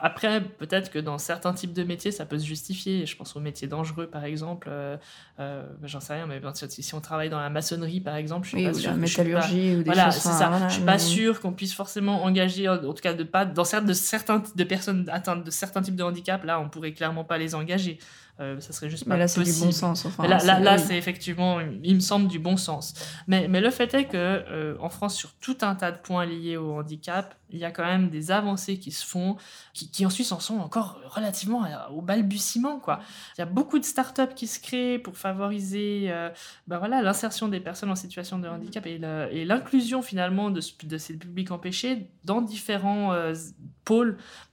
Après, 0.00 0.40
peut-être 0.42 0.90
que 0.90 0.98
dans 0.98 1.18
certains 1.18 1.52
types 1.52 1.72
de 1.72 1.82
métiers, 1.82 2.10
ça 2.10 2.24
peut 2.24 2.38
se 2.38 2.46
justifier. 2.46 3.04
Je 3.06 3.16
pense 3.16 3.36
aux 3.36 3.40
métiers 3.40 3.68
dangereux, 3.68 4.06
par 4.06 4.24
exemple. 4.24 4.68
Euh, 4.70 4.96
euh, 5.38 5.62
j'en 5.84 6.00
sais 6.00 6.14
rien, 6.14 6.26
mais 6.26 6.40
si 6.54 6.94
on 6.94 7.00
travaille 7.00 7.28
dans 7.28 7.38
la 7.38 7.50
maçonnerie, 7.50 8.00
par 8.00 8.16
exemple, 8.16 8.48
je 8.48 8.56
suis 8.56 8.64
pas 8.64 8.70
ou 8.70 8.74
sûre. 8.74 8.90
La 8.90 8.96
métallurgie 8.96 9.76
ou 9.76 9.78
des 9.78 9.84
voilà, 9.84 10.06
choses. 10.06 10.22
c'est 10.22 10.28
ça. 10.30 10.68
je 10.68 10.74
suis 10.74 10.82
pas 10.84 10.98
sûre 10.98 11.40
qu'on 11.40 11.52
puisse 11.52 11.74
forcément 11.74 12.24
engager, 12.24 12.68
en 12.68 12.78
tout 12.78 12.94
cas, 12.94 13.14
de 13.14 13.24
pas 13.24 13.44
dans 13.44 13.64
certains 13.64 13.86
de 13.86 13.92
certains 13.92 14.42
de 14.54 14.64
personnes 14.64 15.08
atteintes 15.10 15.44
de 15.44 15.50
certains 15.50 15.82
types 15.82 15.96
de 15.96 16.02
handicap. 16.02 16.44
Là, 16.44 16.60
on 16.60 16.68
pourrait 16.68 16.92
clairement 16.92 17.24
pas 17.24 17.38
les 17.38 17.54
engager. 17.54 17.98
Euh, 18.40 18.58
ça 18.60 18.72
serait 18.72 18.88
juste 18.88 19.06
mais 19.06 19.14
pas 19.14 19.18
là, 19.18 19.28
c'est 19.28 19.40
possible. 19.40 19.58
du 19.58 19.64
bon 19.66 19.72
sens. 19.72 20.06
Enfin, 20.06 20.22
là, 20.24 20.30
là, 20.30 20.38
c'est- 20.38 20.60
là, 20.62 20.76
oui. 20.76 20.82
c'est 20.86 20.96
effectivement, 20.96 21.58
il 21.60 21.94
me 21.94 22.00
semble, 22.00 22.26
du 22.28 22.38
bon 22.38 22.56
sens. 22.56 22.94
Mais, 23.26 23.48
mais 23.48 23.60
le 23.60 23.70
fait 23.70 23.92
est 23.94 24.04
que 24.06 24.16
euh, 24.16 24.76
en 24.80 24.88
France, 24.88 25.14
sur 25.14 25.32
tout 25.34 25.58
un 25.62 25.74
tas 25.74 25.92
de 25.92 25.98
points 25.98 26.24
liés 26.24 26.56
au 26.56 26.78
handicap, 26.78 27.34
il 27.52 27.58
y 27.58 27.64
a 27.64 27.70
quand 27.72 27.84
même 27.84 28.10
des 28.10 28.30
avancées 28.30 28.78
qui 28.78 28.92
se 28.92 29.04
font, 29.04 29.36
qui, 29.74 29.90
qui 29.90 30.06
en 30.06 30.10
Suisse 30.10 30.30
en 30.32 30.38
sont 30.40 30.58
encore 30.58 31.00
relativement 31.08 31.64
à- 31.64 31.90
au 31.90 32.00
balbutiement. 32.00 32.78
Quoi. 32.78 33.00
Il 33.36 33.40
y 33.40 33.42
a 33.42 33.46
beaucoup 33.46 33.78
de 33.78 33.84
startups 33.84 34.34
qui 34.36 34.46
se 34.46 34.60
créent 34.60 34.98
pour 34.98 35.16
favoriser 35.16 36.06
euh, 36.10 36.30
ben 36.66 36.78
voilà, 36.78 37.02
l'insertion 37.02 37.48
des 37.48 37.60
personnes 37.60 37.90
en 37.90 37.96
situation 37.96 38.38
de 38.38 38.48
handicap 38.48 38.86
et 38.86 38.98
l'inclusion 39.44 40.00
finalement 40.02 40.50
de, 40.50 40.60
de 40.84 40.98
ces 40.98 41.16
publics 41.16 41.50
empêchés 41.50 42.08
dans 42.24 42.40
différents 42.40 43.12
euh, 43.12 43.34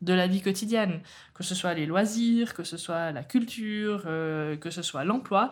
de 0.02 0.14
la 0.14 0.28
vie 0.28 0.42
quotidienne, 0.42 1.02
que 1.34 1.44
ce 1.44 1.56
soit 1.56 1.74
les 1.74 1.86
loisirs, 1.86 2.54
que 2.54 2.64
ce 2.64 2.78
soit 2.78 3.12
la 3.12 3.24
culture, 3.24 4.04
euh, 4.06 4.56
que 4.58 4.70
ce 4.70 4.82
soit 4.82 5.04
l'emploi. 5.04 5.52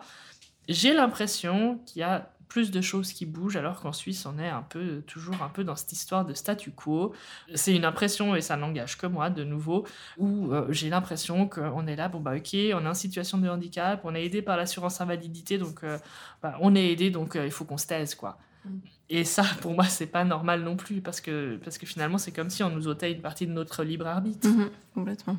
J'ai 0.68 0.92
l'impression 0.92 1.78
qu'il 1.86 2.00
y 2.00 2.02
a 2.02 2.30
plus 2.48 2.70
de 2.70 2.80
choses 2.80 3.12
qui 3.12 3.26
bougent 3.26 3.56
alors 3.56 3.80
qu'en 3.80 3.92
Suisse 3.92 4.24
on 4.24 4.38
est 4.38 4.48
un 4.48 4.62
peu 4.62 5.02
toujours 5.06 5.42
un 5.42 5.48
peu 5.48 5.64
dans 5.64 5.74
cette 5.74 5.92
histoire 5.92 6.24
de 6.24 6.32
statu 6.32 6.70
quo. 6.70 7.12
C'est 7.54 7.74
une 7.74 7.84
impression 7.84 8.36
et 8.36 8.40
ça 8.40 8.56
n'engage 8.56 8.96
que 8.98 9.06
moi 9.06 9.30
de 9.30 9.42
nouveau 9.42 9.84
où 10.16 10.52
euh, 10.52 10.66
j'ai 10.70 10.88
l'impression 10.88 11.48
qu'on 11.48 11.86
est 11.88 11.96
là 11.96 12.08
bon 12.08 12.20
bah 12.20 12.36
ok 12.36 12.54
on 12.54 12.84
est 12.84 12.88
en 12.88 12.94
situation 12.94 13.38
de 13.38 13.48
handicap, 13.48 14.00
on 14.04 14.14
est 14.14 14.24
aidé 14.24 14.42
par 14.42 14.56
l'assurance 14.56 15.00
invalidité 15.00 15.58
donc 15.58 15.82
euh, 15.82 15.98
bah, 16.40 16.56
on 16.60 16.74
est 16.76 16.86
aidé 16.92 17.10
donc 17.10 17.36
il 17.36 17.50
faut 17.50 17.64
qu'on 17.64 17.78
se 17.78 17.88
taise 17.88 18.14
quoi. 18.14 18.38
Mm. 18.64 18.78
Et 19.08 19.24
ça 19.24 19.44
pour 19.60 19.72
moi 19.74 19.84
c'est 19.84 20.06
pas 20.06 20.24
normal 20.24 20.62
non 20.62 20.76
plus 20.76 21.00
parce 21.00 21.20
que 21.20 21.56
parce 21.62 21.78
que 21.78 21.86
finalement 21.86 22.18
c'est 22.18 22.32
comme 22.32 22.50
si 22.50 22.62
on 22.62 22.70
nous 22.70 22.88
ôtait 22.88 23.12
une 23.12 23.20
partie 23.22 23.46
de 23.46 23.52
notre 23.52 23.84
libre 23.84 24.06
arbitre. 24.06 24.48
Mhm, 24.48 24.70
complètement. 24.94 25.36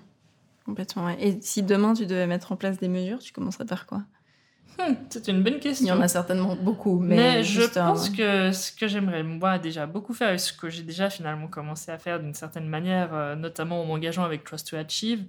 Complètement, 0.65 1.05
ouais. 1.05 1.15
Et 1.19 1.39
si 1.41 1.63
demain 1.63 1.93
tu 1.93 2.05
devais 2.05 2.27
mettre 2.27 2.51
en 2.51 2.57
place 2.57 2.77
des 2.77 2.89
mesures, 2.89 3.19
tu 3.19 3.31
commencerais 3.31 3.65
par 3.65 3.85
quoi? 3.85 4.01
Hmm, 4.77 4.93
c'est 5.09 5.27
une 5.29 5.41
bonne 5.41 5.59
question. 5.59 5.85
Il 5.85 5.89
y 5.89 5.91
en 5.91 6.01
a 6.01 6.07
certainement 6.07 6.55
beaucoup, 6.55 6.99
mais, 6.99 7.15
Mais, 7.37 7.43
je 7.43 7.61
un- 7.79 7.87
pense 7.87 8.09
que 8.09 8.51
ce 8.51 8.71
que 8.71 8.87
j'aimerais 8.87 9.23
moi 9.23 9.57
déjà 9.57 9.87
beaucoup 9.87 10.13
faire 10.13 10.31
et 10.33 10.37
ce 10.37 10.53
que 10.53 10.69
j'ai 10.69 10.83
déjà 10.83 11.09
finalement 11.09 11.47
commencé 11.47 11.89
à 11.89 11.97
faire 11.97 12.19
d'une 12.19 12.33
certaine 12.35 12.67
manière, 12.67 13.13
euh, 13.13 13.35
notamment 13.35 13.81
en 13.81 13.85
m'engageant 13.85 14.23
avec 14.23 14.43
Trust 14.43 14.69
to 14.69 14.75
Achieve, 14.75 15.23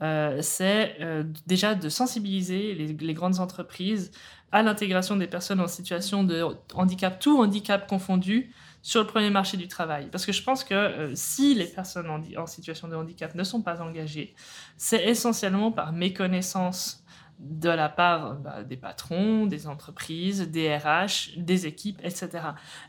euh, 0.00 0.38
c'est 0.40 0.96
euh, 1.00 1.24
déjà 1.46 1.74
de 1.74 1.88
sensibiliser 1.88 2.74
les, 2.74 2.86
les 2.94 3.14
grandes 3.14 3.40
entreprises 3.40 4.10
à 4.54 4.62
l'intégration 4.62 5.16
des 5.16 5.26
personnes 5.26 5.60
en 5.60 5.66
situation 5.66 6.22
de 6.22 6.44
handicap, 6.74 7.18
tout 7.18 7.42
handicap 7.42 7.88
confondu, 7.88 8.54
sur 8.82 9.00
le 9.00 9.06
premier 9.06 9.30
marché 9.30 9.56
du 9.56 9.66
travail. 9.66 10.08
Parce 10.12 10.24
que 10.24 10.32
je 10.32 10.42
pense 10.44 10.62
que 10.62 10.74
euh, 10.74 11.12
si 11.14 11.54
les 11.54 11.64
personnes 11.64 12.06
en, 12.36 12.46
situation 12.46 12.86
de 12.86 12.94
handicap 12.94 13.34
ne 13.34 13.42
sont 13.42 13.62
pas 13.62 13.82
engagées, 13.82 14.34
c'est 14.76 15.04
essentiellement 15.08 15.72
par 15.72 15.92
méconnaissance 15.92 17.02
de 17.40 17.68
la 17.68 17.88
part 17.88 18.36
bah, 18.36 18.62
des 18.62 18.76
patrons, 18.76 19.46
des 19.46 19.66
entreprises, 19.66 20.42
des 20.42 20.76
RH, 20.76 21.36
des 21.36 21.66
équipes, 21.66 21.98
etc. 22.04 22.28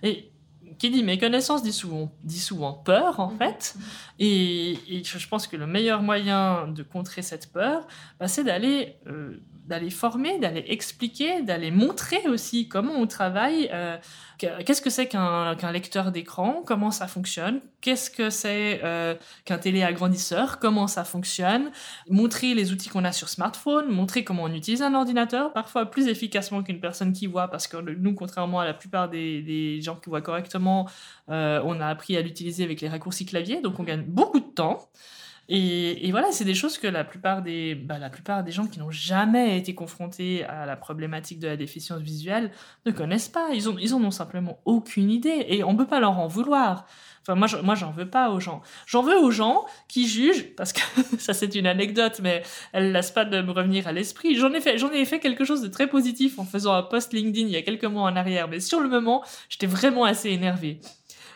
Et 0.04 0.32
qui 0.78 0.90
dit 0.90 1.04
méconnaissance 1.04 1.64
dit 1.64 1.74
souvent, 1.74 2.12
dit 2.24 2.40
souvent 2.40 2.74
peur, 2.74 3.20
en 3.20 3.30
fait. 3.30 3.76
Et, 4.20 4.78
et 4.90 5.04
je 5.04 5.28
pense 5.28 5.48
que 5.48 5.58
le 5.58 5.68
meilleur 5.68 6.02
moyen 6.02 6.68
de 6.68 6.84
contrer 6.84 7.22
cette 7.22 7.52
peur, 7.52 7.88
bah, 8.20 8.28
c'est 8.28 8.44
d'aller 8.44 8.96
euh, 9.08 9.38
d'aller 9.66 9.90
former, 9.90 10.38
d'aller 10.40 10.64
expliquer, 10.68 11.42
d'aller 11.42 11.72
montrer 11.72 12.28
aussi 12.28 12.68
comment 12.68 12.94
on 12.94 13.08
travaille. 13.08 13.70
euh, 13.74 13.98
Qu'est-ce 14.38 14.82
que 14.82 14.90
c'est 14.90 15.08
qu'un 15.08 15.72
lecteur 15.72 16.12
d'écran? 16.12 16.64
Comment 16.66 16.92
ça 16.92 17.08
fonctionne? 17.08 17.62
Qu'est-ce 17.82 18.10
que 18.10 18.30
c'est 18.30 18.82
euh, 18.84 19.16
qu'un 19.46 19.58
téléagrandisseur? 19.58 20.60
Comment 20.60 20.88
ça 20.88 21.04
fonctionne? 21.04 21.72
Montrer 22.10 22.54
les 22.54 22.72
outils 22.72 22.90
qu'on 22.90 23.06
a 23.06 23.12
sur 23.12 23.30
smartphone, 23.30 23.90
montrer 23.90 24.24
comment 24.24 24.44
on 24.44 24.54
utilise 24.54 24.82
un 24.82 24.94
ordinateur, 24.94 25.54
parfois 25.54 25.86
plus 25.86 26.08
efficacement 26.08 26.64
qu'une 26.64 26.80
personne 26.80 27.14
qui 27.14 27.28
voit, 27.28 27.48
parce 27.48 27.68
que 27.68 27.78
nous, 27.78 28.14
contrairement 28.14 28.60
à 28.60 28.66
la 28.66 28.74
plupart 28.74 29.10
des, 29.10 29.42
des 29.42 29.82
gens 29.82 29.96
qui 29.96 30.10
voient 30.10 30.22
correctement, 30.22 30.90
euh, 31.30 31.62
on 31.64 31.80
a 31.80 31.88
appris 31.88 32.18
à 32.18 32.22
l'utiliser 32.22 32.64
avec 32.64 32.82
les 32.82 32.90
raccourcis 32.90 33.26
clavier, 33.26 33.62
donc 33.62 33.80
on 33.80 33.84
gagne 33.84 34.04
beaucoup 34.04 34.40
de 34.40 34.54
temps. 34.54 34.90
Et, 35.48 36.10
voilà, 36.12 36.32
c'est 36.32 36.44
des 36.44 36.56
choses 36.56 36.78
que 36.78 36.88
la 36.88 37.04
plupart 37.04 37.44
des, 37.44 37.76
bah, 37.76 38.00
la 38.00 38.10
plupart 38.10 38.44
des 38.44 38.52
gens 38.52 38.66
qui 38.66 38.80
n'ont 38.80 38.92
jamais 38.92 39.58
été 39.58 39.76
confrontés 39.76 40.44
à 40.46 40.66
la 40.66 40.76
problématique 40.76 41.40
de 41.40 41.48
la 41.48 41.56
déficience 41.56 42.02
visuelle 42.02 42.52
ne 42.86 42.92
connaissent 42.92 43.30
pas. 43.30 43.50
Ils, 43.54 43.70
ont, 43.70 43.78
ils 43.80 43.94
en 43.94 44.04
ont 44.04 44.12
simplement 44.12 44.60
aucune 44.66 45.12
idée 45.12 45.46
et 45.48 45.64
on 45.64 45.74
ne 45.74 45.78
peut 45.78 45.88
pas 45.88 46.00
leur 46.00 46.18
en 46.18 46.28
vouloir. 46.28 46.88
Enfin, 47.22 47.36
moi, 47.36 47.48
moi, 47.64 47.76
j'en 47.76 47.92
veux 47.92 48.10
pas 48.10 48.30
aux 48.30 48.40
gens. 48.40 48.62
J'en 48.86 49.02
veux 49.02 49.18
aux 49.18 49.32
gens 49.32 49.66
qui 49.88 50.08
jugent, 50.08 50.56
parce 50.56 50.74
que 50.74 50.82
ça, 51.18 51.34
c'est 51.34 51.56
une 51.56 51.68
anecdote, 51.68 52.20
mais 52.22 52.44
elle 52.72 52.88
ne 52.88 52.92
lasse 52.92 53.12
pas 53.12 53.26
de 53.26 53.42
me 53.42 53.52
revenir 53.52 53.88
à 53.88 53.92
l'esprit. 53.92 54.36
J'en 54.36 54.54
ai 54.54 54.62
fait, 54.62 54.78
j'en 54.78 54.92
ai 54.92 55.06
fait 55.06 55.20
quelque 55.20 55.44
chose 55.44 55.62
de 55.62 55.68
très 55.68 55.88
positif 55.88 56.38
en 56.38 56.46
faisant 56.46 56.74
un 56.74 56.84
post 56.84 57.14
LinkedIn 57.14 57.48
il 57.48 57.54
y 57.54 57.58
a 57.58 57.64
quelques 57.64 57.86
mois 57.86 58.04
en 58.04 58.16
arrière, 58.16 58.48
mais 58.48 58.60
sur 58.60 58.80
le 58.80 58.90
moment, 58.90 59.24
j'étais 59.50 59.68
vraiment 59.68 60.06
assez 60.06 60.30
énervée. 60.30 60.80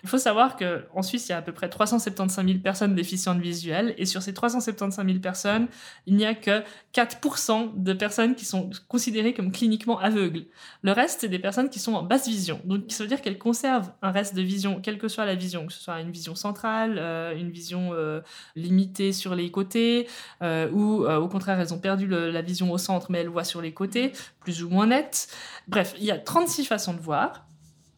Il 0.04 0.10
faut 0.10 0.18
savoir 0.18 0.56
qu'en 0.58 1.02
Suisse, 1.02 1.28
il 1.28 1.32
y 1.32 1.34
a 1.34 1.38
à 1.38 1.42
peu 1.42 1.52
près 1.52 1.70
375 1.70 2.46
000 2.46 2.60
personnes 2.60 2.96
déficientes 2.96 3.40
visuelles, 3.40 3.94
et 3.98 4.06
sur 4.06 4.22
ces 4.22 4.34
375 4.34 5.06
000 5.06 5.20
personnes, 5.20 5.68
il 6.06 6.16
n'y 6.16 6.26
a 6.26 6.34
que 6.34 6.64
4% 6.94 7.72
de 7.76 7.94
personnes 7.94 8.36
qui 8.36 8.46
sont 8.46 8.70
considérées 8.88 9.34
comme 9.34 9.52
cliniquement 9.52 10.00
aveugles. 10.00 10.46
Le 10.82 10.92
reste, 10.92 11.22
c'est 11.22 11.30
des 11.30 11.40
personnes 11.40 11.70
qui 11.70 11.80
sont 11.80 11.94
en 11.94 12.04
basse 12.04 12.28
vision. 12.28 12.62
Donc, 12.66 12.84
ça 12.90 13.04
veut 13.04 13.10
dire 13.10 13.22
qu'elles 13.22 13.38
conservent 13.38 13.92
un 14.02 14.12
reste 14.12 14.36
de 14.36 14.42
vision, 14.42 14.80
quelle 14.82 14.98
que 14.98 15.08
soit 15.08 15.26
la 15.26 15.36
vision, 15.36 15.68
que 15.68 15.74
ce 15.74 15.82
soit 15.82 16.00
une 16.00 16.12
vision 16.12 16.36
centrale, 16.36 16.98
euh, 16.98 17.36
une 17.36 17.52
vision 17.52 17.92
euh, 17.94 18.22
limitée 18.56 19.14
sur 19.14 19.36
les 19.36 19.52
côtés, 19.52 20.08
euh, 20.42 20.70
ou 20.72 21.06
au 21.06 21.28
contraire, 21.28 21.60
elles 21.60 21.74
ont 21.74 21.80
perdu 21.80 22.08
la 22.08 22.42
vision 22.42 22.72
au 22.72 22.78
centre, 22.78 23.08
mais 23.10 23.20
elles 23.20 23.30
voient 23.30 23.44
sur 23.44 23.62
les 23.62 23.74
côtés, 23.74 24.14
plus 24.40 24.64
ou 24.64 24.70
moins 24.70 24.88
net. 24.88 25.28
Bref, 25.68 25.96
il 25.98 26.06
y 26.06 26.12
a 26.12 26.18
36 26.18 26.66
façons 26.66 26.94
de 26.94 27.00
voir. 27.00 27.49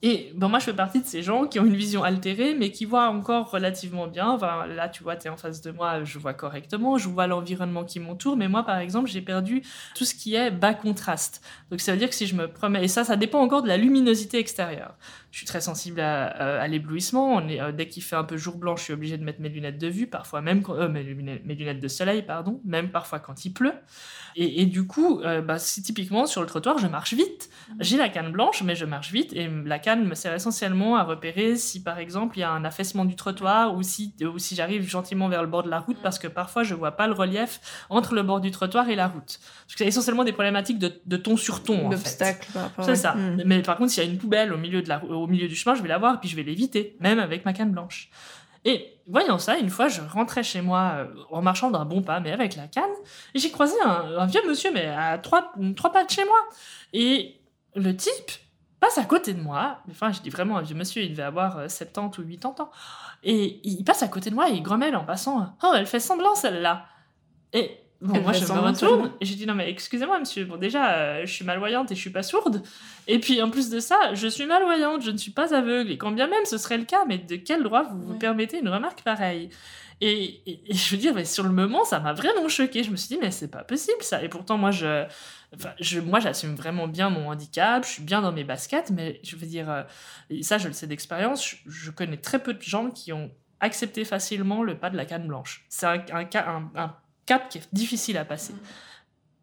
Et 0.04 0.32
bon, 0.36 0.50
moi, 0.50 0.58
je 0.58 0.66
fais 0.66 0.74
partie 0.74 1.00
de 1.00 1.06
ces 1.06 1.22
gens 1.22 1.46
qui 1.46 1.60
ont 1.60 1.66
une 1.66 1.76
vision 1.76 2.04
altérée, 2.04 2.56
mais 2.56 2.72
qui 2.72 2.86
voient 2.86 3.10
encore 3.10 3.52
relativement 3.52 4.08
bien. 4.08 4.30
Enfin, 4.30 4.66
là, 4.66 4.90
tu 4.90 5.04
vois, 5.04 5.16
tu 5.16 5.28
es 5.28 5.30
en 5.30 5.38
face 5.38 5.62
de 5.62 5.70
moi, 5.70 6.04
je 6.04 6.18
vois 6.18 6.34
correctement, 6.34 6.98
je 6.98 7.08
vois 7.08 7.28
l'environnement 7.28 7.84
qui 7.84 8.00
m'entoure. 8.00 8.36
Mais 8.36 8.48
moi, 8.48 8.64
par 8.64 8.80
exemple, 8.80 9.10
j'ai 9.12 9.22
perdu 9.22 9.62
tout 9.94 10.04
ce 10.04 10.16
qui 10.16 10.34
est 10.34 10.50
bas 10.50 10.74
contraste. 10.74 11.46
Donc, 11.70 11.82
ça 11.82 11.92
veut 11.92 12.00
dire 12.00 12.10
que 12.10 12.16
si 12.16 12.26
je 12.26 12.36
me 12.36 12.48
promets, 12.48 12.84
et 12.84 12.88
ça, 12.88 13.04
ça 13.04 13.16
dépend 13.16 13.42
encore 13.42 13.62
de 13.62 13.68
la 13.68 13.78
luminosité 13.78 14.40
extérieure. 14.40 14.96
Je 15.30 15.38
suis 15.38 15.46
très 15.46 15.62
sensible 15.62 16.02
à, 16.02 16.68
l'éblouissement. 16.68 17.40
Euh, 17.40 17.72
dès 17.72 17.88
qu'il 17.88 18.02
fait 18.02 18.16
un 18.16 18.24
peu 18.24 18.38
jour 18.38 18.58
blanc, 18.58 18.76
je 18.76 18.84
suis 18.84 18.94
obligée 18.94 19.18
de 19.18 19.24
mettre 19.24 19.40
mes 19.40 19.50
lunettes 19.50 19.78
de 19.78 19.88
vue, 19.88 20.08
parfois 20.08 20.42
même 20.42 20.64
quand, 20.64 20.74
euh, 20.74 20.90
mes 20.90 21.04
lunettes 21.04 21.80
de 21.80 21.88
soleil, 21.88 22.24
pardon, 22.24 22.60
même 22.66 22.90
parfois 22.90 23.20
quand 23.20 23.46
il 23.46 23.54
pleut. 23.54 23.74
Et, 24.36 24.62
et 24.62 24.66
du 24.66 24.86
coup, 24.86 25.20
euh, 25.22 25.42
bah, 25.42 25.60
si 25.60 25.82
typiquement 25.82 26.26
sur 26.26 26.42
le 26.42 26.48
trottoir, 26.48 26.78
je 26.78 26.88
marche 26.88 27.14
vite. 27.14 27.50
J'ai 27.80 27.98
la 27.98 28.10
canne 28.10 28.32
blanche, 28.32 28.64
mais 28.64 28.76
je 28.76 28.86
marche 28.86 29.12
vite. 29.12 29.34
Et 29.34 29.50
la 29.66 29.80
canne 29.80 30.06
me 30.06 30.16
sert 30.16 30.34
essentiellement 30.34 30.96
à 30.96 31.04
repérer 31.04 31.56
si, 31.56 31.82
par 31.82 32.00
exemple, 32.00 32.38
il 32.38 32.42
y 32.42 32.44
a 32.44 32.52
un 32.52 32.64
affaissement 32.66 33.06
du 33.06 33.16
trottoir 33.16 33.76
ou 33.76 33.84
si, 33.84 34.14
ou 34.22 34.40
si 34.40 34.56
j'arrive 34.56 34.88
gentiment 34.88 35.30
vers 35.30 35.42
le 35.42 35.48
bord 35.48 35.64
de 35.64 35.70
la 35.70 35.80
route, 35.80 35.98
parce 36.02 36.20
que 36.20 36.28
parfois, 36.28 36.64
je 36.64 36.74
vois 36.74 36.92
pas 36.92 37.08
le 37.08 37.14
relief 37.14 37.60
entre 37.90 38.14
le 38.14 38.24
bord 38.24 38.42
du 38.42 38.52
trottoir 38.52 38.90
et 38.90 38.96
la 38.96 39.08
route. 39.08 39.40
Parce 39.40 39.74
que 39.74 39.78
c'est 39.78 39.88
essentiellement 39.88 40.24
des 40.24 40.34
problématiques 40.34 40.80
de, 40.80 40.94
de 41.06 41.18
ton 41.18 41.38
sur 41.38 41.64
ton. 41.64 41.90
D'obstacles 41.90 42.50
C'est 42.82 42.96
ça. 42.96 43.16
Mm. 43.16 43.44
Mais 43.46 43.62
par 43.62 43.78
contre, 43.78 43.92
s'il 43.92 44.04
y 44.04 44.08
a 44.08 44.10
une 44.10 44.18
poubelle 44.18 44.54
au 44.54 44.58
milieu, 44.58 44.82
de 44.82 44.90
la, 44.90 45.04
au 45.04 45.28
milieu 45.28 45.48
du 45.48 45.56
chemin, 45.56 45.76
je 45.76 45.82
vais 45.82 45.90
la 45.90 45.98
voir, 45.98 46.20
puis 46.20 46.30
je 46.30 46.36
vais 46.36 46.44
l'éviter, 46.44 46.96
même 47.00 47.20
avec 47.20 47.46
ma 47.46 47.54
canne 47.54 47.72
blanche. 47.72 48.10
Et 48.66 49.00
voyant 49.08 49.40
ça, 49.40 49.58
une 49.58 49.70
fois, 49.70 49.88
je 49.88 50.02
rentrais 50.02 50.44
chez 50.44 50.62
moi 50.62 50.94
euh, 50.96 51.06
en 51.32 51.42
marchant 51.42 51.72
d'un 51.72 51.86
bon 51.86 52.02
pas, 52.02 52.20
mais 52.20 52.32
avec 52.32 52.56
la 52.56 52.68
canne, 52.68 52.92
et 53.34 53.40
j'ai 53.40 53.52
croisé 53.52 53.76
un, 53.84 54.26
vieux 54.26 54.42
monsieur, 54.48 54.72
mais 54.72 54.88
à 54.88 55.18
trois, 55.18 55.54
pas 55.92 56.04
de 56.04 56.10
chez 56.10 56.26
moi. 56.26 56.40
Et 56.94 57.40
le 57.76 57.96
type 57.96 58.32
passe 58.80 58.98
à 58.98 59.04
côté 59.04 59.34
de 59.34 59.42
moi, 59.42 59.80
enfin, 59.90 60.12
je 60.12 60.22
dis 60.22 60.30
vraiment 60.30 60.58
un 60.58 60.62
vieux 60.62 60.76
monsieur, 60.76 61.02
il 61.04 61.12
devait 61.12 61.24
avoir 61.24 61.58
euh, 61.58 61.68
70 61.68 62.20
ou 62.20 62.28
80 62.28 62.64
ans, 62.64 62.72
et 63.24 63.60
il 63.64 63.84
passe 63.84 64.04
à 64.04 64.08
côté 64.08 64.30
de 64.30 64.36
moi 64.36 64.50
et 64.50 64.54
il 64.54 64.64
grommelle 64.64 64.96
en 64.96 65.06
passant. 65.06 65.56
Oh, 65.64 65.74
elle 65.76 65.86
fait 65.86 66.00
semblant 66.00 66.36
celle-là. 66.36 66.86
Et 67.54 67.78
bon, 68.02 68.14
Elle 68.16 68.22
moi 68.24 68.34
je 68.34 68.40
me 68.46 68.60
retourne 68.88 69.12
et 69.22 69.26
j'ai 69.26 69.36
dit 69.36 69.46
Non, 69.46 69.56
mais 69.56 69.70
excusez-moi, 69.70 70.20
monsieur, 70.20 70.46
bon, 70.46 70.58
déjà, 70.58 70.94
euh, 70.94 71.22
je 71.26 71.32
suis 71.32 71.46
malvoyante 71.46 71.92
et 71.92 71.96
je 71.96 72.00
suis 72.02 72.10
pas 72.10 72.24
sourde, 72.24 72.62
et 73.08 73.20
puis 73.20 73.42
en 73.42 73.50
plus 73.50 73.70
de 73.70 73.80
ça, 73.80 74.14
je 74.14 74.28
suis 74.28 74.46
malvoyante, 74.46 75.02
je 75.04 75.12
ne 75.12 75.18
suis 75.18 75.32
pas 75.32 75.54
aveugle, 75.56 75.92
et 75.92 75.98
quand 75.98 76.12
bien 76.12 76.28
même 76.28 76.46
ce 76.46 76.58
serait 76.58 76.78
le 76.78 76.86
cas, 76.86 77.06
mais 77.08 77.18
de 77.18 77.36
quel 77.36 77.64
droit 77.64 77.84
vous 77.84 78.02
vous 78.02 78.16
permettez 78.18 78.60
une 78.60 78.70
remarque 78.70 79.02
pareille? 79.04 79.50
Et, 80.04 80.42
et- 80.48 80.62
et 80.72 80.74
je 80.74 80.90
veux 80.90 80.98
dire, 80.98 81.14
mais 81.14 81.26
sur 81.26 81.44
le 81.44 81.52
moment, 81.52 81.84
ça 81.86 82.00
m'a 82.00 82.12
vraiment 82.14 82.48
choqué. 82.50 82.84
Je 82.84 82.90
me 82.90 82.96
suis 82.96 83.10
dit, 83.10 83.20
mais 83.22 83.30
c'est 83.30 83.50
pas 83.52 83.64
possible 83.64 84.02
ça. 84.02 84.24
Et 84.24 84.30
pourtant, 84.30 84.58
moi, 84.58 84.72
je, 84.72 85.06
enfin, 85.56 85.70
je, 85.80 86.00
moi, 86.00 86.20
j'assume 86.20 86.56
vraiment 86.56 86.88
bien 86.88 87.12
mon 87.12 87.30
handicap. 87.30 87.86
Je 87.86 87.90
suis 87.92 88.02
bien 88.02 88.20
dans 88.24 88.32
mes 88.32 88.44
baskets, 88.44 88.90
mais 88.90 89.20
je 89.22 89.36
veux 89.36 89.46
dire, 89.46 89.70
euh, 89.70 89.84
et 90.32 90.42
ça, 90.42 90.58
je 90.58 90.68
le 90.68 90.74
sais 90.74 90.88
d'expérience. 90.88 91.48
Je, 91.48 91.56
je 91.68 91.92
connais 91.92 92.18
très 92.18 92.40
peu 92.42 92.56
de 92.56 92.62
gens 92.64 92.90
qui 92.90 93.14
ont 93.14 93.30
accepter 93.60 94.04
facilement 94.04 94.64
le 94.64 94.76
pas 94.76 94.90
de 94.90 94.98
la 94.98 95.06
canne 95.06 95.28
blanche. 95.28 95.66
C'est 95.70 95.86
un, 95.86 96.04
un, 96.76 96.96
cap 97.32 97.48
qui 97.50 97.60
est 97.60 97.68
difficile 97.72 98.18
à 98.18 98.26
passer. 98.26 98.54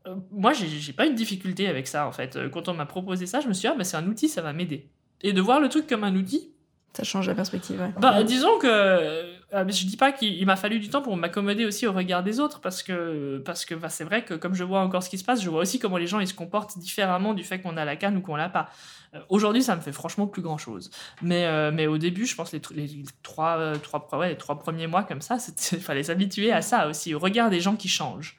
Euh, 0.06 0.14
moi, 0.30 0.52
j'ai 0.52 0.92
pas 0.92 1.06
eu 1.06 1.10
de 1.10 1.14
difficulté 1.14 1.68
avec 1.68 1.86
ça, 1.86 2.06
en 2.06 2.12
fait. 2.12 2.36
Euh, 2.36 2.50
quand 2.50 2.68
on 2.68 2.74
m'a 2.74 2.84
proposé 2.84 3.24
ça, 3.26 3.40
je 3.40 3.48
me 3.48 3.54
suis 3.54 3.62
dit, 3.62 3.66
ah, 3.68 3.74
bah, 3.76 3.84
c'est 3.84 3.96
un 3.96 4.06
outil, 4.06 4.28
ça 4.28 4.42
va 4.42 4.52
m'aider. 4.52 4.86
Et 5.22 5.32
de 5.32 5.40
voir 5.40 5.58
le 5.58 5.70
truc 5.70 5.86
comme 5.86 6.04
un 6.04 6.14
outil, 6.14 6.50
ça 6.92 7.02
change 7.02 7.26
la 7.28 7.34
perspective. 7.34 7.80
Ouais. 7.80 7.92
Bah, 7.98 8.22
disons 8.24 8.58
que 8.58 8.66
euh, 8.66 9.37
je 9.52 9.86
dis 9.86 9.96
pas 9.96 10.12
qu'il 10.12 10.44
m'a 10.46 10.56
fallu 10.56 10.78
du 10.78 10.90
temps 10.90 11.00
pour 11.00 11.16
m'accommoder 11.16 11.64
aussi 11.64 11.86
au 11.86 11.92
regard 11.92 12.22
des 12.22 12.38
autres 12.38 12.60
parce 12.60 12.82
que 12.82 13.38
parce 13.44 13.64
que 13.64 13.74
bah, 13.74 13.88
c'est 13.88 14.04
vrai 14.04 14.24
que 14.24 14.34
comme 14.34 14.54
je 14.54 14.64
vois 14.64 14.80
encore 14.80 15.02
ce 15.02 15.08
qui 15.08 15.18
se 15.18 15.24
passe, 15.24 15.42
je 15.42 15.48
vois 15.48 15.60
aussi 15.60 15.78
comment 15.78 15.96
les 15.96 16.06
gens 16.06 16.20
ils 16.20 16.28
se 16.28 16.34
comportent 16.34 16.78
différemment 16.78 17.34
du 17.34 17.44
fait 17.44 17.60
qu'on 17.60 17.76
a 17.76 17.84
la 17.84 17.96
canne 17.96 18.16
ou 18.18 18.20
qu'on 18.20 18.36
l'a 18.36 18.50
pas. 18.50 18.68
Euh, 19.14 19.20
aujourd'hui, 19.30 19.62
ça 19.62 19.74
me 19.74 19.80
fait 19.80 19.92
franchement 19.92 20.26
plus 20.26 20.42
grand 20.42 20.58
chose. 20.58 20.90
Mais 21.22 21.46
euh, 21.46 21.70
mais 21.72 21.86
au 21.86 21.96
début, 21.96 22.26
je 22.26 22.34
pense 22.34 22.52
les, 22.52 22.60
les 22.74 23.04
trois 23.22 23.72
trois 23.82 24.06
ouais, 24.18 24.30
les 24.30 24.36
trois 24.36 24.58
premiers 24.58 24.86
mois 24.86 25.02
comme 25.04 25.22
ça, 25.22 25.38
il 25.72 25.78
fallait 25.80 26.02
s'habituer 26.02 26.52
à 26.52 26.60
ça 26.60 26.88
aussi 26.88 27.14
au 27.14 27.18
regard 27.18 27.48
des 27.48 27.60
gens 27.60 27.76
qui 27.76 27.88
changent. 27.88 28.36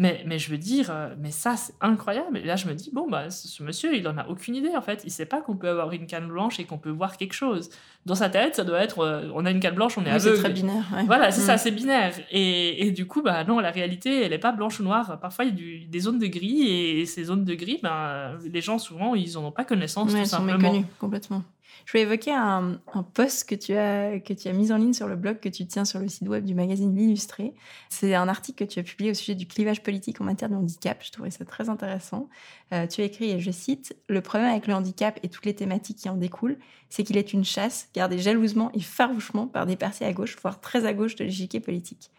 Mais, 0.00 0.22
mais 0.26 0.38
je 0.38 0.48
veux 0.48 0.58
dire, 0.58 0.90
euh, 0.90 1.12
mais 1.18 1.32
ça, 1.32 1.56
c'est 1.56 1.74
incroyable. 1.80 2.38
Et 2.38 2.44
là, 2.44 2.54
je 2.54 2.68
me 2.68 2.74
dis, 2.74 2.90
bon, 2.92 3.08
bah, 3.10 3.30
ce 3.30 3.62
monsieur, 3.64 3.96
il 3.96 4.06
en 4.06 4.16
a 4.16 4.28
aucune 4.28 4.54
idée, 4.54 4.76
en 4.76 4.80
fait. 4.80 5.02
Il 5.04 5.10
sait 5.10 5.26
pas 5.26 5.40
qu'on 5.40 5.56
peut 5.56 5.68
avoir 5.68 5.90
une 5.90 6.06
canne 6.06 6.28
blanche 6.28 6.60
et 6.60 6.64
qu'on 6.64 6.78
peut 6.78 6.90
voir 6.90 7.16
quelque 7.16 7.32
chose. 7.32 7.68
Dans 8.06 8.14
sa 8.14 8.28
tête, 8.30 8.54
ça 8.54 8.62
doit 8.62 8.78
être, 8.78 9.00
euh, 9.00 9.28
on 9.34 9.44
a 9.44 9.50
une 9.50 9.58
canne 9.58 9.74
blanche, 9.74 9.98
on 9.98 10.04
est 10.06 10.12
oui, 10.12 10.20
C'est 10.20 10.34
très 10.34 10.50
binaire. 10.50 10.84
Voilà, 11.06 11.32
c'est 11.32 11.40
ça, 11.40 11.56
mm. 11.56 11.58
c'est 11.58 11.70
binaire. 11.72 12.14
Et, 12.30 12.86
et, 12.86 12.92
du 12.92 13.08
coup, 13.08 13.22
bah, 13.22 13.42
non, 13.42 13.58
la 13.58 13.72
réalité, 13.72 14.22
elle 14.22 14.32
est 14.32 14.38
pas 14.38 14.52
blanche 14.52 14.78
ou 14.78 14.84
noire. 14.84 15.18
Parfois, 15.18 15.44
il 15.44 15.48
y 15.48 15.52
a 15.52 15.56
du, 15.56 15.84
des 15.86 15.98
zones 15.98 16.20
de 16.20 16.28
gris, 16.28 16.62
et, 16.62 17.04
ces 17.04 17.24
zones 17.24 17.44
de 17.44 17.54
gris, 17.54 17.80
ben, 17.82 18.38
les 18.52 18.60
gens, 18.60 18.78
souvent, 18.78 19.16
ils 19.16 19.36
en 19.36 19.46
ont 19.46 19.52
pas 19.52 19.64
connaissance, 19.64 20.14
tout 20.14 20.24
simplement. 20.24 20.60
Sont 20.60 20.62
méconnus, 20.62 20.86
complètement. 21.00 21.42
Je 21.88 21.94
vais 21.94 22.02
évoquer 22.02 22.34
un, 22.34 22.82
un, 22.92 23.02
post 23.02 23.48
que 23.48 23.54
tu, 23.54 23.74
as, 23.74 24.20
que 24.20 24.34
tu 24.34 24.46
as 24.46 24.52
mis 24.52 24.72
en 24.72 24.76
ligne 24.76 24.92
sur 24.92 25.08
le 25.08 25.16
blog 25.16 25.40
que 25.40 25.48
tu 25.48 25.66
tiens 25.66 25.86
sur 25.86 26.00
le 26.00 26.08
site 26.08 26.28
web 26.28 26.44
du 26.44 26.54
magazine 26.54 26.94
L'Illustré. 26.94 27.54
C'est 27.88 28.14
un 28.14 28.28
article 28.28 28.66
que 28.66 28.70
tu 28.70 28.78
as 28.78 28.82
publié 28.82 29.10
au 29.10 29.14
sujet 29.14 29.34
du 29.34 29.46
clivage 29.46 29.82
politique 29.82 30.20
en 30.20 30.24
matière 30.24 30.50
de 30.50 30.54
handicap. 30.54 31.02
Je 31.02 31.10
trouvais 31.10 31.30
ça 31.30 31.46
très 31.46 31.70
intéressant. 31.70 32.28
Euh, 32.74 32.86
tu 32.86 33.00
as 33.00 33.04
écrit, 33.04 33.30
et 33.30 33.40
je 33.40 33.50
cite, 33.50 33.96
Le 34.06 34.20
problème 34.20 34.50
avec 34.50 34.66
le 34.66 34.74
handicap 34.74 35.18
et 35.22 35.30
toutes 35.30 35.46
les 35.46 35.54
thématiques 35.54 35.96
qui 35.96 36.10
en 36.10 36.16
découlent, 36.16 36.58
c'est 36.90 37.04
qu'il 37.04 37.16
est 37.16 37.32
une 37.32 37.46
chasse 37.46 37.88
gardée 37.94 38.18
jalousement 38.18 38.70
et 38.74 38.80
farouchement 38.80 39.46
par 39.46 39.64
des 39.64 39.76
partis 39.76 40.04
à 40.04 40.12
gauche, 40.12 40.36
voire 40.42 40.60
très 40.60 40.84
à 40.84 40.92
gauche 40.92 41.16
de 41.16 41.24
l'échiquier 41.24 41.60
politique. 41.60 42.10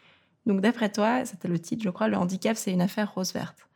Donc 0.47 0.61
d'après 0.61 0.91
toi, 0.91 1.25
c'était 1.25 1.47
le 1.47 1.59
titre, 1.59 1.83
je 1.83 1.91
crois, 1.91 2.07
le 2.07 2.17
handicap, 2.17 2.57
c'est 2.57 2.71
une 2.71 2.81
affaire 2.81 3.13
rose-verte. 3.13 3.68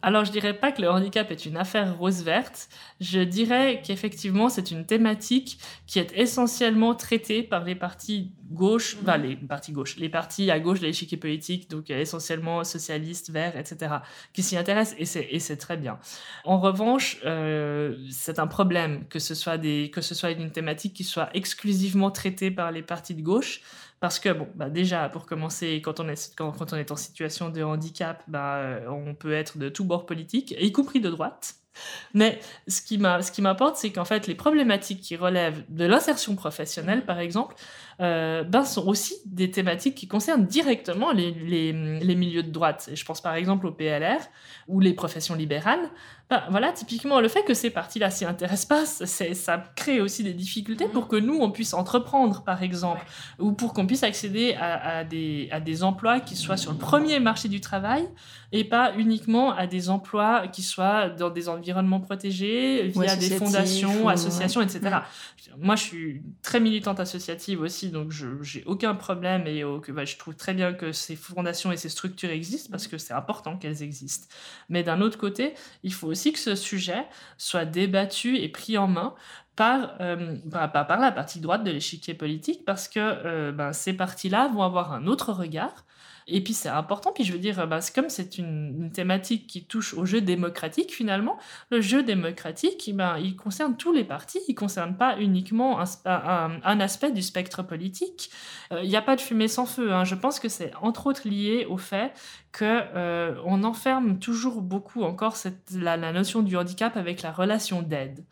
Alors, 0.00 0.24
je 0.24 0.30
dirais 0.30 0.54
pas 0.54 0.70
que 0.70 0.80
le 0.80 0.88
handicap 0.88 1.28
est 1.32 1.44
une 1.44 1.56
affaire 1.56 1.98
rose-verte. 1.98 2.68
Je 3.00 3.18
dirais 3.18 3.82
qu'effectivement, 3.84 4.48
c'est 4.48 4.70
une 4.70 4.86
thématique 4.86 5.58
qui 5.88 5.98
est 5.98 6.16
essentiellement 6.16 6.94
traitée 6.94 7.42
par 7.42 7.64
les 7.64 7.74
partis 7.74 8.30
gauche, 8.52 8.96
enfin, 9.02 9.16
les 9.16 9.34
partis 9.34 9.72
gauche, 9.72 9.96
les 9.96 10.08
partis 10.08 10.52
à 10.52 10.60
gauche 10.60 10.78
de 10.78 10.86
l'échiquier 10.86 11.18
politique, 11.18 11.68
donc 11.68 11.90
essentiellement 11.90 12.62
socialistes, 12.62 13.30
verts, 13.30 13.56
etc., 13.56 13.96
qui 14.32 14.44
s'y 14.44 14.56
intéressent, 14.56 14.96
et 14.98 15.38
c'est 15.38 15.56
très 15.56 15.76
bien. 15.76 15.98
En 16.44 16.60
revanche, 16.60 17.18
euh, 17.24 17.96
c'est 18.10 18.38
un 18.38 18.46
problème 18.46 19.04
que 19.08 19.18
ce, 19.18 19.34
soit 19.34 19.58
des, 19.58 19.90
que 19.90 20.00
ce 20.00 20.14
soit 20.14 20.30
une 20.30 20.52
thématique 20.52 20.94
qui 20.94 21.04
soit 21.04 21.28
exclusivement 21.34 22.12
traitée 22.12 22.52
par 22.52 22.70
les 22.70 22.82
partis 22.82 23.14
de 23.14 23.22
gauche. 23.22 23.62
Parce 24.00 24.20
que, 24.20 24.32
bon, 24.32 24.48
bah 24.54 24.70
déjà, 24.70 25.08
pour 25.08 25.26
commencer, 25.26 25.82
quand 25.82 25.98
on 26.00 26.08
est, 26.08 26.34
quand, 26.36 26.72
on 26.72 26.76
est 26.76 26.90
en 26.92 26.96
situation 26.96 27.48
de 27.48 27.62
handicap, 27.62 28.22
bah, 28.28 28.58
euh, 28.58 28.88
on 28.88 29.14
peut 29.14 29.32
être 29.32 29.58
de 29.58 29.68
tous 29.68 29.84
bords 29.84 30.06
politiques, 30.06 30.54
y 30.58 30.70
compris 30.70 31.00
de 31.00 31.10
droite. 31.10 31.56
Mais 32.14 32.40
ce 32.66 32.80
qui 32.80 32.98
m'apporte, 32.98 33.76
c'est 33.76 33.90
qu'en 33.90 34.04
fait, 34.04 34.26
les 34.26 34.34
problématiques 34.34 35.00
qui 35.00 35.16
relèvent 35.16 35.64
de 35.68 35.84
l'insertion 35.84 36.34
professionnelle, 36.34 37.04
par 37.04 37.18
exemple, 37.18 37.54
euh, 38.00 38.44
ben, 38.44 38.64
sont 38.64 38.86
aussi 38.86 39.14
des 39.26 39.50
thématiques 39.50 39.96
qui 39.96 40.06
concernent 40.06 40.46
directement 40.46 41.10
les, 41.10 41.32
les, 41.32 41.72
les, 41.72 42.14
milieux 42.14 42.44
de 42.44 42.50
droite. 42.50 42.88
Et 42.92 42.94
je 42.94 43.04
pense 43.04 43.20
par 43.20 43.34
exemple 43.34 43.66
au 43.66 43.72
PLR 43.72 44.20
ou 44.68 44.78
les 44.78 44.94
professions 44.94 45.34
libérales. 45.34 45.90
Ben, 46.30 46.44
voilà, 46.48 46.70
typiquement, 46.70 47.20
le 47.20 47.26
fait 47.26 47.42
que 47.42 47.54
ces 47.54 47.70
partis-là 47.70 48.10
s'y 48.10 48.24
intéressent 48.24 48.66
pas, 48.66 48.86
ça 48.86 49.64
crée 49.74 50.00
aussi 50.00 50.22
des 50.22 50.32
difficultés 50.34 50.86
pour 50.86 51.08
que 51.08 51.16
nous, 51.16 51.38
on 51.40 51.50
puisse 51.50 51.74
entreprendre, 51.74 52.44
par 52.44 52.62
exemple, 52.62 53.04
ou 53.40 53.52
pour 53.52 53.72
qu'on 53.72 53.86
puisse 53.86 54.04
accéder 54.04 54.54
à, 54.54 54.98
à, 54.98 55.04
des, 55.04 55.48
à 55.50 55.58
des 55.58 55.82
emplois 55.82 56.20
qui 56.20 56.36
soient 56.36 56.58
sur 56.58 56.70
le 56.70 56.78
premier 56.78 57.18
marché 57.18 57.48
du 57.48 57.60
travail 57.60 58.08
et 58.52 58.64
pas 58.64 58.94
uniquement 58.96 59.52
à 59.52 59.66
des 59.66 59.90
emplois 59.90 60.48
qui 60.48 60.62
soient 60.62 61.10
dans 61.10 61.30
des 61.30 61.48
environnements 61.48 62.00
protégés, 62.00 62.88
via 62.88 63.16
des 63.16 63.36
fondations, 63.36 64.08
associations, 64.08 64.62
etc. 64.62 64.98
Moi, 65.58 65.76
je 65.76 65.82
suis 65.82 66.22
très 66.42 66.60
militante 66.60 67.00
associative 67.00 67.60
aussi 67.60 67.90
donc 67.90 68.10
je 68.10 68.26
j'ai 68.42 68.64
aucun 68.64 68.94
problème 68.94 69.46
et 69.46 69.62
que 69.82 69.92
bah, 69.92 70.04
je 70.04 70.16
trouve 70.16 70.34
très 70.34 70.54
bien 70.54 70.72
que 70.72 70.92
ces 70.92 71.16
fondations 71.16 71.72
et 71.72 71.76
ces 71.76 71.88
structures 71.88 72.30
existent 72.30 72.70
parce 72.70 72.86
que 72.86 72.98
c'est 72.98 73.14
important 73.14 73.56
qu'elles 73.56 73.82
existent. 73.82 74.26
Mais 74.68 74.82
d'un 74.82 75.00
autre 75.00 75.18
côté, 75.18 75.54
il 75.82 75.92
faut 75.92 76.06
aussi 76.06 76.32
que 76.32 76.38
ce 76.38 76.54
sujet 76.54 77.06
soit 77.36 77.64
débattu 77.64 78.36
et 78.36 78.48
pris 78.48 78.78
en 78.78 78.88
main 78.88 79.14
par, 79.56 79.96
euh, 80.00 80.36
bah, 80.44 80.68
par 80.68 81.00
la 81.00 81.10
partie 81.10 81.40
droite 81.40 81.64
de 81.64 81.70
l'échiquier 81.70 82.14
politique 82.14 82.64
parce 82.64 82.88
que 82.88 83.00
euh, 83.00 83.52
ben, 83.52 83.72
ces 83.72 83.92
partis-là 83.92 84.48
vont 84.48 84.62
avoir 84.62 84.92
un 84.92 85.06
autre 85.06 85.32
regard 85.32 85.84
et 86.30 86.42
puis 86.42 86.52
c'est 86.52 86.68
important, 86.68 87.10
puis 87.12 87.24
je 87.24 87.32
veux 87.32 87.38
dire, 87.38 87.66
bah, 87.66 87.80
comme 87.94 88.10
c'est 88.10 88.36
une, 88.36 88.90
thématique 88.92 89.46
qui 89.46 89.64
touche 89.64 89.94
au 89.94 90.04
jeu 90.04 90.20
démocratique 90.20 90.92
finalement, 90.92 91.38
le 91.70 91.80
jeu 91.80 92.02
démocratique, 92.02 92.90
ben, 92.94 93.18
il 93.18 93.34
concerne 93.34 93.76
tous 93.76 93.92
les 93.92 94.04
partis, 94.04 94.40
il 94.46 94.52
ne 94.52 94.58
concerne 94.58 94.96
pas 94.96 95.18
uniquement 95.18 95.80
un, 95.80 96.50
un, 96.62 96.80
aspect 96.80 97.10
du 97.12 97.22
spectre 97.22 97.62
politique. 97.62 98.30
Euh, 98.72 98.82
il 98.82 98.88
n'y 98.88 98.96
a 98.96 99.02
pas 99.02 99.16
de 99.16 99.20
fumée 99.20 99.48
sans 99.48 99.66
feu. 99.66 99.92
Hein. 99.92 100.04
Je 100.04 100.14
pense 100.14 100.38
que 100.38 100.48
c'est 100.48 100.72
entre 100.80 101.06
autres 101.06 101.28
lié 101.28 101.66
au 101.68 101.78
fait 101.78 102.12
qu'on 102.56 102.64
euh, 102.64 103.34
on 103.44 103.64
enferme 103.64 104.18
toujours 104.18 104.60
beaucoup 104.60 105.02
encore 105.02 105.36
cette, 105.36 105.70
la, 105.72 105.96
la, 105.96 106.12
notion 106.12 106.42
du 106.42 106.56
handicap 106.56 106.96
avec 106.96 107.22
la 107.22 107.32
relation 107.32 107.82
d'aide. 107.82 108.24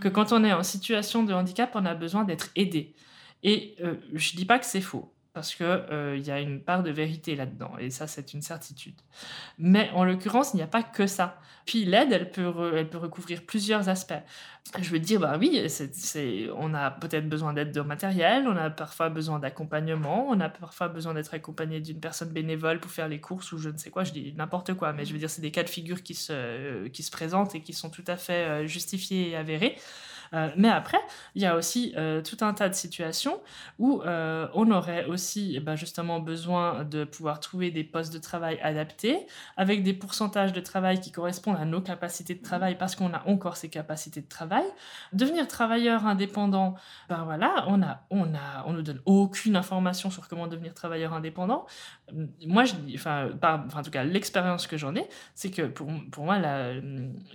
Que 0.00 0.08
mmh. 0.08 0.12
quand 0.12 0.32
on 0.32 0.42
est 0.44 0.52
en 0.52 0.62
situation 0.62 1.22
de 1.22 1.34
handicap, 1.34 1.70
on 1.74 1.84
a 1.84 1.94
besoin 1.94 2.24
d'être 2.24 2.48
aidé. 2.56 2.94
Et 3.42 3.76
euh, 3.82 3.94
je 4.14 4.32
ne 4.32 4.36
dis 4.36 4.44
pas 4.46 4.58
que 4.58 4.66
c'est 4.66 4.80
faux 4.80 5.11
parce 5.32 5.54
qu'il 5.54 5.66
euh, 5.66 6.18
y 6.18 6.30
a 6.30 6.40
une 6.40 6.60
part 6.60 6.82
de 6.82 6.90
vérité 6.90 7.36
là-dedans, 7.36 7.72
et 7.78 7.90
ça, 7.90 8.06
c'est 8.06 8.34
une 8.34 8.42
certitude. 8.42 8.94
Mais 9.58 9.90
en 9.94 10.04
l'occurrence, 10.04 10.52
il 10.52 10.56
n'y 10.56 10.62
a 10.62 10.66
pas 10.66 10.82
que 10.82 11.06
ça. 11.06 11.40
Puis 11.64 11.84
l'aide, 11.84 12.12
elle 12.12 12.30
peut, 12.30 12.72
elle 12.76 12.90
peut 12.90 12.98
recouvrir 12.98 13.46
plusieurs 13.46 13.88
aspects. 13.88 14.20
Je 14.80 14.90
veux 14.90 14.98
dire, 14.98 15.20
bah 15.20 15.36
oui, 15.38 15.62
c'est, 15.68 16.48
on 16.56 16.74
a 16.74 16.90
peut-être 16.90 17.28
besoin 17.28 17.52
d'aide 17.52 17.72
de 17.72 17.80
matériel, 17.80 18.46
on 18.46 18.56
a 18.56 18.68
parfois 18.68 19.08
besoin 19.08 19.38
d'accompagnement, 19.38 20.26
on 20.28 20.38
a 20.40 20.48
parfois 20.48 20.88
besoin 20.88 21.14
d'être 21.14 21.32
accompagné 21.34 21.80
d'une 21.80 22.00
personne 22.00 22.30
bénévole 22.30 22.80
pour 22.80 22.90
faire 22.90 23.08
les 23.08 23.20
courses 23.20 23.52
ou 23.52 23.58
je 23.58 23.70
ne 23.70 23.78
sais 23.78 23.90
quoi, 23.90 24.04
je 24.04 24.12
dis 24.12 24.34
n'importe 24.36 24.74
quoi, 24.74 24.92
mais 24.92 25.04
je 25.04 25.12
veux 25.12 25.18
dire, 25.18 25.30
c'est 25.30 25.42
des 25.42 25.50
cas 25.50 25.62
de 25.62 25.70
figure 25.70 26.02
qui 26.02 26.14
se, 26.14 26.88
qui 26.88 27.02
se 27.02 27.10
présentent 27.10 27.54
et 27.54 27.62
qui 27.62 27.72
sont 27.72 27.90
tout 27.90 28.04
à 28.06 28.16
fait 28.16 28.48
euh, 28.48 28.66
justifiés 28.66 29.30
et 29.30 29.36
avérés. 29.36 29.78
Euh, 30.34 30.50
mais 30.56 30.68
après, 30.68 30.98
il 31.34 31.42
y 31.42 31.46
a 31.46 31.56
aussi 31.56 31.92
euh, 31.96 32.22
tout 32.22 32.38
un 32.44 32.54
tas 32.54 32.68
de 32.68 32.74
situations 32.74 33.40
où 33.78 34.02
euh, 34.02 34.48
on 34.54 34.70
aurait 34.70 35.04
aussi 35.04 35.54
eh 35.56 35.60
ben, 35.60 35.76
justement 35.76 36.20
besoin 36.20 36.84
de 36.84 37.04
pouvoir 37.04 37.40
trouver 37.40 37.70
des 37.70 37.84
postes 37.84 38.12
de 38.12 38.18
travail 38.18 38.58
adaptés, 38.62 39.26
avec 39.56 39.82
des 39.82 39.92
pourcentages 39.92 40.52
de 40.52 40.60
travail 40.60 41.00
qui 41.00 41.12
correspondent 41.12 41.58
à 41.58 41.64
nos 41.64 41.80
capacités 41.80 42.34
de 42.34 42.42
travail 42.42 42.76
parce 42.78 42.96
qu'on 42.96 43.12
a 43.12 43.22
encore 43.26 43.56
ces 43.56 43.68
capacités 43.68 44.22
de 44.22 44.28
travail. 44.28 44.64
Devenir 45.12 45.46
travailleur 45.48 46.06
indépendant, 46.06 46.74
ben 47.08 47.24
voilà, 47.24 47.64
on 47.68 47.82
a, 47.82 48.02
on 48.10 48.34
a, 48.34 48.64
on 48.66 48.72
nous 48.72 48.82
donne 48.82 49.00
aucune 49.04 49.56
information 49.56 50.10
sur 50.10 50.28
comment 50.28 50.46
devenir 50.46 50.74
travailleur 50.74 51.12
indépendant. 51.12 51.66
Moi, 52.46 52.64
enfin, 52.94 53.30
en 53.42 53.82
tout 53.82 53.90
cas, 53.90 54.04
l'expérience 54.04 54.66
que 54.66 54.76
j'en 54.76 54.94
ai, 54.94 55.06
c'est 55.34 55.50
que 55.50 55.62
pour, 55.62 55.88
pour 56.10 56.24
moi, 56.24 56.38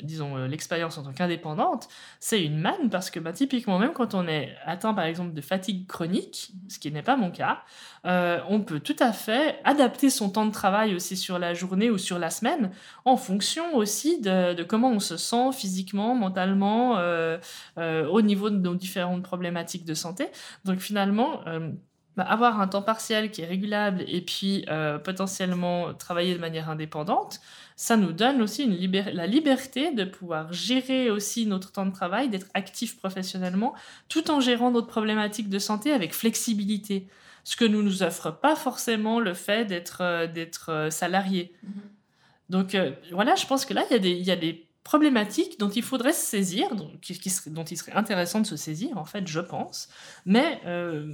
disons, 0.02 0.38
l'expérience 0.46 0.98
en 0.98 1.04
tant 1.04 1.14
qu'indépendante, 1.14 1.88
c'est 2.20 2.44
une 2.44 2.60
manne 2.60 2.87
parce 2.89 3.10
que 3.10 3.19
bah, 3.19 3.34
typiquement, 3.34 3.80
même 3.80 3.93
quand 3.93 4.13
on 4.13 4.28
est 4.28 4.56
atteint 4.65 4.93
par 4.93 5.06
exemple 5.06 5.34
de 5.34 5.41
fatigue 5.41 5.88
chronique, 5.88 6.52
ce 6.67 6.80
qui 6.80 6.91
n'est 6.91 7.02
pas 7.02 7.15
mon 7.15 7.32
cas, 7.32 7.63
euh, 8.06 8.39
on 8.50 8.62
peut 8.62 8.80
tout 8.80 8.95
à 9.00 9.12
fait 9.12 9.60
adapter 9.63 10.10
son 10.10 10.30
temps 10.30 10.45
de 10.45 10.52
travail 10.52 10.95
aussi 10.95 11.17
sur 11.17 11.39
la 11.39 11.54
journée 11.54 11.89
ou 11.89 11.97
sur 11.97 12.19
la 12.19 12.30
semaine 12.30 12.71
en 13.06 13.17
fonction 13.17 13.76
aussi 13.76 14.21
de, 14.21 14.63
comment 14.63 14.91
on 14.91 15.00
se 15.00 15.17
sent 15.17 15.52
physiquement, 15.54 16.15
mentalement, 16.15 16.97
euh, 16.97 17.38
euh, 17.78 18.08
au 18.08 18.21
niveau 18.21 18.50
de 18.50 18.58
nos 18.58 18.76
différentes 18.76 19.23
problématiques 19.23 19.86
de 19.86 19.93
santé. 19.93 20.28
Donc 20.65 20.80
finalement, 20.80 21.41
bah, 22.15 22.23
avoir 22.23 22.60
un 22.60 22.67
temps 22.67 22.82
partiel 22.82 23.32
qui 23.32 23.41
est 23.41 23.47
régulable 23.47 24.04
et 24.08 24.21
puis 24.21 24.65
potentiellement 25.04 25.93
travailler 25.93 26.34
de 26.34 26.39
manière 26.39 26.69
indépendante, 26.69 27.39
ça 27.80 27.96
nous 27.96 28.12
donne 28.12 28.42
aussi 28.42 28.63
une 28.63 28.92
la 29.13 29.28
liberté 29.28 29.92
de 29.92 30.04
pouvoir 30.04 30.52
gérer 30.52 31.12
aussi 31.12 31.46
notre 31.46 31.72
temps 31.72 31.86
de 31.86 31.92
travail, 31.92 32.28
d'être 32.28 32.48
actif 32.56 32.98
professionnellement, 32.98 33.76
tout 34.10 34.32
en 34.32 34.42
gérant 34.42 34.72
notre 34.72 34.88
problématiques 34.88 35.48
de 35.48 35.60
santé 35.60 35.94
avec 35.94 36.13
flexibilité. 36.13 37.08
Ce 37.44 37.56
que 37.56 37.66
ne 37.66 37.80
nous 37.80 38.02
offre 38.02 38.32
pas 38.32 38.56
forcément 38.56 39.20
le 39.20 39.36
fait 39.36 39.63
d'être 39.66 40.02
euh, 40.02 40.26
d'être 40.26 40.72
euh, 40.72 40.90
salarié. 40.90 41.54
Mm-hmm. 41.63 42.50
Donc 42.50 42.74
euh, 42.74 42.92
voilà, 43.12 43.36
je 43.36 43.46
pense 43.46 43.63
que 43.63 43.76
là, 43.76 43.86
il 43.90 43.94
y 43.94 43.96
a 43.96 44.00
des, 44.00 44.12
il 44.12 44.26
y 44.26 44.32
a 44.32 44.36
des 44.36 44.67
problématique 44.88 45.60
dont 45.60 45.67
il 45.67 45.84
faudrait 45.84 46.13
se 46.13 46.26
saisir, 46.26 46.73
dont 46.73 46.89
il 47.65 47.78
serait 47.78 47.91
intéressant 47.91 48.39
de 48.39 48.45
se 48.45 48.56
saisir, 48.56 48.97
en 48.97 49.04
fait, 49.04 49.28
je 49.28 49.41
pense, 49.41 49.89
mais 50.26 50.62
euh, 50.65 51.12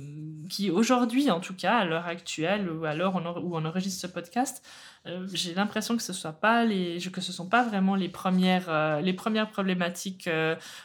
qui 0.47 0.69
aujourd'hui, 0.69 1.31
en 1.31 1.39
tout 1.39 1.55
cas, 1.55 1.77
à 1.77 1.85
l'heure 1.85 2.05
actuelle, 2.05 2.69
ou 2.69 2.85
à 2.85 2.93
l'heure 2.93 3.15
où 3.15 3.57
on 3.57 3.65
enregistre 3.65 3.99
ce 3.99 4.05
podcast, 4.05 4.63
euh, 5.07 5.25
j'ai 5.33 5.55
l'impression 5.55 5.97
que 5.97 6.03
ce 6.03 6.13
soit 6.13 6.33
pas 6.33 6.65
les, 6.65 6.99
que 7.11 7.19
ce 7.19 7.31
sont 7.33 7.49
pas 7.49 7.63
vraiment 7.63 7.95
les 7.95 8.09
premières, 8.09 8.69
euh, 8.69 9.01
les 9.01 9.13
premières 9.13 9.49
problématiques 9.49 10.29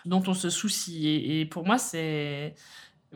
dont 0.07 0.22
on 0.27 0.33
se 0.33 0.48
soucie. 0.48 1.09
Et, 1.09 1.44
pour 1.44 1.66
moi, 1.66 1.77
c'est 1.77 2.55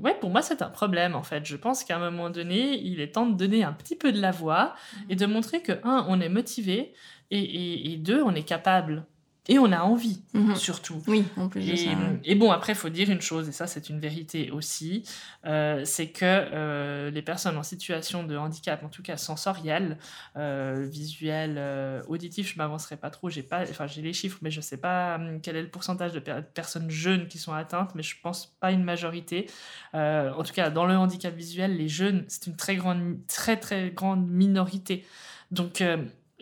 Ouais, 0.02 0.14
pour 0.20 0.30
moi, 0.30 0.42
c'est 0.42 0.62
un 0.62 0.70
problème 0.70 1.14
en 1.14 1.22
fait. 1.22 1.44
Je 1.46 1.56
pense 1.56 1.84
qu'à 1.84 1.96
un 1.96 2.10
moment 2.10 2.30
donné, 2.30 2.78
il 2.78 3.00
est 3.00 3.12
temps 3.12 3.26
de 3.26 3.36
donner 3.36 3.62
un 3.62 3.72
petit 3.72 3.96
peu 3.96 4.10
de 4.12 4.20
la 4.20 4.32
voix 4.32 4.74
et 5.10 5.16
de 5.16 5.26
montrer 5.26 5.62
que, 5.62 5.72
un, 5.84 6.04
on 6.08 6.20
est 6.20 6.30
motivé 6.30 6.92
et 7.30 7.96
deux, 7.98 8.22
on 8.22 8.34
est 8.34 8.42
capable. 8.42 9.06
Et 9.48 9.58
on 9.58 9.72
a 9.72 9.80
envie, 9.80 10.22
mhm. 10.34 10.54
surtout. 10.54 11.02
Oui, 11.08 11.24
en 11.36 11.48
plus 11.48 11.66
de 11.66 11.72
et, 11.72 11.76
ça. 11.76 11.90
Et 12.24 12.36
bon, 12.36 12.52
après, 12.52 12.74
il 12.74 12.76
faut 12.76 12.90
dire 12.90 13.10
une 13.10 13.20
chose, 13.20 13.48
et 13.48 13.52
ça, 13.52 13.66
c'est 13.66 13.88
une 13.88 13.98
vérité 13.98 14.52
aussi, 14.52 15.02
euh, 15.46 15.84
c'est 15.84 16.10
que 16.10 16.20
euh, 16.22 17.10
les 17.10 17.22
personnes 17.22 17.56
en 17.56 17.64
situation 17.64 18.22
de 18.22 18.36
handicap, 18.36 18.84
en 18.84 18.88
tout 18.88 19.02
cas 19.02 19.16
sensoriel, 19.16 19.98
euh, 20.36 20.86
visuel, 20.88 21.60
auditif, 22.06 22.52
je 22.52 22.58
m'avancerai 22.58 22.96
pas 22.96 23.10
trop, 23.10 23.30
j'ai 23.30 23.42
pas, 23.42 23.62
enfin, 23.62 23.88
j'ai 23.88 24.00
les 24.00 24.12
chiffres, 24.12 24.38
mais 24.42 24.52
je 24.52 24.60
sais 24.60 24.76
pas 24.76 25.16
hum, 25.16 25.40
quel 25.40 25.56
est 25.56 25.62
le 25.62 25.70
pourcentage 25.70 26.12
de 26.12 26.20
personnes 26.20 26.88
jeunes 26.88 27.26
qui 27.26 27.38
sont 27.38 27.52
atteintes, 27.52 27.96
mais 27.96 28.04
je 28.04 28.14
pense 28.22 28.46
pas 28.60 28.70
une 28.70 28.84
majorité. 28.84 29.50
En 29.92 30.42
tout 30.44 30.52
cas, 30.52 30.70
dans 30.70 30.86
le 30.86 30.96
handicap 30.96 31.34
visuel, 31.34 31.76
les 31.76 31.88
jeunes, 31.88 32.24
c'est 32.28 32.46
une 32.46 32.54
très 32.54 32.76
grande, 32.76 33.16
très, 33.26 33.56
très 33.56 33.90
grande 33.90 34.28
minorité. 34.28 35.04
Donc, 35.50 35.82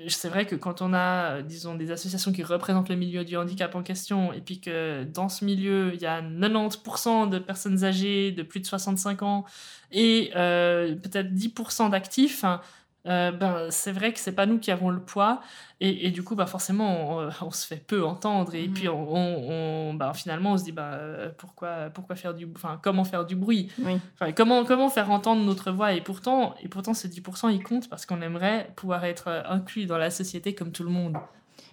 c'est 0.08 0.28
vrai 0.28 0.46
que 0.46 0.54
quand 0.54 0.82
on 0.82 0.94
a, 0.94 1.42
des 1.42 1.90
associations 1.90 2.32
qui 2.32 2.42
représentent 2.42 2.88
le 2.88 2.96
milieu 2.96 3.24
du 3.24 3.36
handicap 3.36 3.74
en 3.74 3.82
question, 3.82 4.32
et 4.32 4.40
puis 4.40 4.60
que 4.60 5.04
dans 5.04 5.28
ce 5.28 5.44
milieu, 5.44 5.92
il 5.94 6.00
y 6.00 6.06
a 6.06 6.22
90% 6.22 7.28
de 7.28 7.38
personnes 7.38 7.84
âgées 7.84 8.32
de 8.32 8.42
plus 8.42 8.60
de 8.60 8.66
65 8.66 9.22
ans 9.22 9.44
et 9.92 10.30
euh, 10.36 10.94
peut-être 10.94 11.32
10% 11.32 11.90
d'actifs, 11.90 12.44
hein, 12.44 12.60
euh, 13.06 13.32
ben, 13.32 13.70
c'est 13.70 13.92
vrai 13.92 14.12
que 14.12 14.18
c'est 14.18 14.32
pas 14.32 14.46
nous 14.46 14.58
qui 14.58 14.70
avons 14.70 14.90
le 14.90 15.00
poids. 15.00 15.40
Et, 15.80 16.06
et 16.06 16.10
du 16.10 16.22
coup 16.22 16.34
bah 16.34 16.44
forcément 16.44 17.16
on, 17.18 17.30
on, 17.46 17.50
se 17.50 17.66
fait 17.66 17.82
peu 17.84 18.04
entendre. 18.04 18.54
Et 18.54 18.68
puis 18.68 18.88
mmh. 18.88 18.92
on, 18.92 19.90
on, 19.90 19.94
bah, 19.94 20.12
finalement 20.14 20.52
on 20.52 20.58
se 20.58 20.64
dit 20.64 20.72
bah 20.72 20.98
pourquoi 21.38 21.88
pourquoi 21.94 22.16
faire 22.16 22.34
du 22.34 22.46
enfin 22.54 22.78
comment 22.82 23.04
faire 23.04 23.24
du 23.24 23.36
bruit? 23.36 23.70
Enfin, 24.14 24.32
comment 24.32 24.64
comment 24.64 24.90
faire 24.90 25.10
entendre 25.10 25.42
notre 25.42 25.70
voix? 25.72 25.94
Et 25.94 26.02
pourtant 26.02 26.54
et 26.62 26.68
pourtant 26.68 26.92
ce 26.92 27.06
10% 27.06 27.50
il 27.52 27.62
compte 27.62 27.88
parce 27.88 28.04
qu'on 28.04 28.20
aimerait 28.20 28.70
pouvoir 28.76 29.04
être 29.04 29.28
inclus 29.46 29.86
dans 29.86 29.98
la 29.98 30.10
société 30.10 30.54
comme 30.54 30.72
tout 30.72 30.84
le 30.84 30.90
monde. 30.90 31.16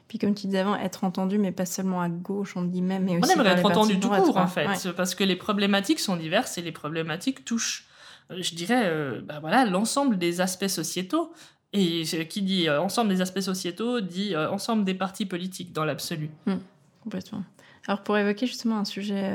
Puis 0.08 0.20
comme 0.20 0.34
tu 0.34 0.48
disais 0.48 0.60
avant, 0.60 0.76
être 0.78 1.04
entendu, 1.04 1.38
mais 1.38 1.52
pas 1.52 1.66
seulement 1.66 2.02
à 2.02 2.08
gauche, 2.08 2.56
on 2.56 2.62
dit 2.62 2.82
même, 2.82 3.04
mais 3.04 3.18
aussi. 3.18 3.30
On 3.30 3.34
aimerait 3.36 3.60
être 3.60 3.66
entendu 3.66 4.00
tout 4.00 4.10
court, 4.10 4.38
en 4.38 4.48
fait, 4.48 4.94
parce 4.96 5.16
que 5.16 5.24
les 5.26 5.36
problématiques 5.36 6.00
sont 6.00 6.16
diverses 6.16 6.58
et 6.58 6.62
les 6.62 6.72
problématiques 6.72 7.44
touchent. 7.44 7.84
euh, 7.84 7.87
je 8.30 8.56
dirais, 8.56 8.84
euh, 8.86 9.22
bah 9.22 9.40
voilà, 9.40 9.66
l'ensemble 9.66 10.18
des 10.18 10.42
aspects 10.42 10.68
sociétaux. 10.68 11.32
Et 11.74 12.04
qui 12.04 12.42
dit 12.42 12.70
euh, 12.70 12.82
ensemble 12.82 13.10
des 13.10 13.22
aspects 13.22 13.42
sociétaux 13.42 14.00
dit 14.00 14.36
ensemble 14.38 14.86
des 14.86 14.94
partis 14.94 15.26
politiques 15.26 15.74
dans 15.74 15.84
l'absolu. 15.84 16.30
Hmm, 16.46 16.56
complètement. 17.04 17.44
Alors 17.88 18.04
pour 18.04 18.18
évoquer 18.18 18.48
justement 18.48 18.78
un 18.78 18.86
sujet 18.86 19.26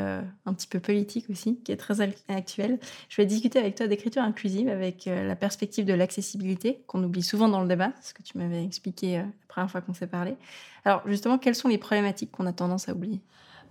un 0.47 0.55
petit 0.55 0.67
peu 0.67 0.81
politique 0.81 1.29
aussi, 1.31 1.61
qui 1.63 1.73
est 1.73 1.77
très 1.77 2.01
actuel, 2.01 2.79
je 3.09 3.17
vais 3.17 3.27
discuter 3.27 3.59
avec 3.59 3.77
toi 3.77 3.87
d'écriture 3.87 4.23
inclusive 4.23 4.69
avec 4.69 5.05
la 5.07 5.37
perspective 5.37 5.85
de 5.85 5.95
l'accessibilité, 5.95 6.83
qu'on 6.87 7.03
oublie 7.05 7.23
souvent 7.23 7.49
dans 7.49 7.63
le 7.63 7.69
débat, 7.69 7.93
ce 8.03 8.13
que 8.13 8.23
tu 8.23 8.37
m'avais 8.37 8.65
expliqué 8.65 9.19
la 9.19 9.27
première 9.49 9.71
fois 9.71 9.81
qu'on 9.81 9.95
s'est 9.95 10.07
parlé. 10.07 10.37
Alors 10.85 11.03
justement, 11.07 11.39
quelles 11.39 11.55
sont 11.55 11.69
les 11.69 11.79
problématiques 11.79 12.33
qu'on 12.33 12.47
a 12.47 12.53
tendance 12.53 12.89
à 12.89 12.93
oublier? 12.93 13.21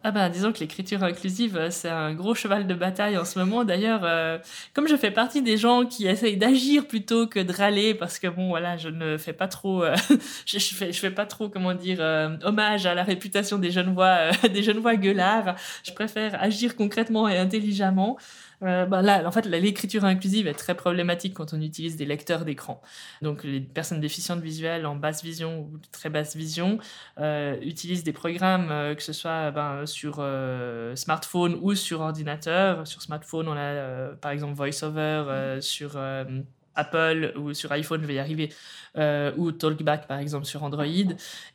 Ah 0.03 0.09
bah 0.09 0.29
disons 0.29 0.51
que 0.51 0.59
l'écriture 0.59 1.03
inclusive, 1.03 1.57
euh, 1.57 1.69
c'est 1.69 1.89
un 1.89 2.15
gros 2.15 2.33
cheval 2.33 2.65
de 2.65 2.73
bataille 2.73 3.19
en 3.19 3.25
ce 3.25 3.37
moment. 3.37 3.63
D'ailleurs, 3.63 4.01
euh, 4.03 4.39
comme 4.73 4.87
je 4.87 4.95
fais 4.95 5.11
partie 5.11 5.43
des 5.43 5.57
gens 5.57 5.85
qui 5.85 6.07
essayent 6.07 6.37
d'agir 6.37 6.87
plutôt 6.87 7.27
que 7.27 7.39
de 7.39 7.53
râler, 7.53 7.93
parce 7.93 8.17
que 8.17 8.27
bon 8.27 8.47
voilà, 8.47 8.77
je 8.77 8.89
ne 8.89 9.17
fais 9.17 9.33
pas 9.33 9.47
trop, 9.47 9.83
euh, 9.83 9.95
je, 10.47 10.57
fais, 10.57 10.91
je 10.91 10.99
fais 10.99 11.11
pas 11.11 11.27
trop 11.27 11.49
comment 11.49 11.75
dire 11.75 11.99
hommage 12.43 12.87
à 12.87 12.95
la 12.95 13.03
réputation 13.03 13.59
des 13.59 13.69
jeunes 13.69 13.93
voix, 13.93 14.31
des 14.53 14.63
jeunes 14.63 14.79
voix 14.79 14.95
gueulards. 14.95 15.55
Je 15.83 15.91
préfère 15.91 16.41
agir 16.41 16.75
concrètement 16.75 17.29
et 17.29 17.37
intelligemment. 17.37 18.17
Bah 18.61 19.01
là, 19.01 19.23
en 19.25 19.31
fait, 19.31 19.47
l'écriture 19.47 20.05
inclusive 20.05 20.45
est 20.45 20.53
très 20.53 20.75
problématique 20.75 21.33
quand 21.33 21.51
on 21.51 21.59
utilise 21.61 21.97
des 21.97 22.05
lecteurs 22.05 22.45
d'écran. 22.45 22.79
Donc, 23.23 23.43
les 23.43 23.59
personnes 23.59 23.99
déficientes 23.99 24.41
visuelles 24.41 24.85
en 24.85 24.95
basse 24.95 25.23
vision 25.23 25.61
ou 25.61 25.79
très 25.91 26.11
basse 26.11 26.35
vision 26.35 26.77
utilisent 27.63 28.03
des 28.03 28.13
programmes, 28.13 28.67
que 28.95 29.01
ce 29.01 29.13
soit 29.13 29.49
ben, 29.49 29.87
sur 29.91 30.17
euh, 30.19 30.95
smartphone 30.95 31.57
ou 31.61 31.75
sur 31.75 32.01
ordinateur. 32.01 32.87
Sur 32.87 33.01
smartphone, 33.01 33.47
on 33.47 33.53
a 33.53 33.59
euh, 33.59 34.15
par 34.15 34.31
exemple 34.31 34.55
VoiceOver, 34.55 35.59
sur 35.61 35.97
Apple 36.75 37.33
ou 37.35 37.53
sur 37.53 37.71
iPhone, 37.71 38.01
je 38.01 38.07
vais 38.07 38.15
y 38.15 38.19
arriver, 38.19 38.49
euh, 38.97 39.31
ou 39.37 39.51
Talkback 39.51 40.07
par 40.07 40.19
exemple 40.19 40.45
sur 40.45 40.63
Android. 40.63 40.85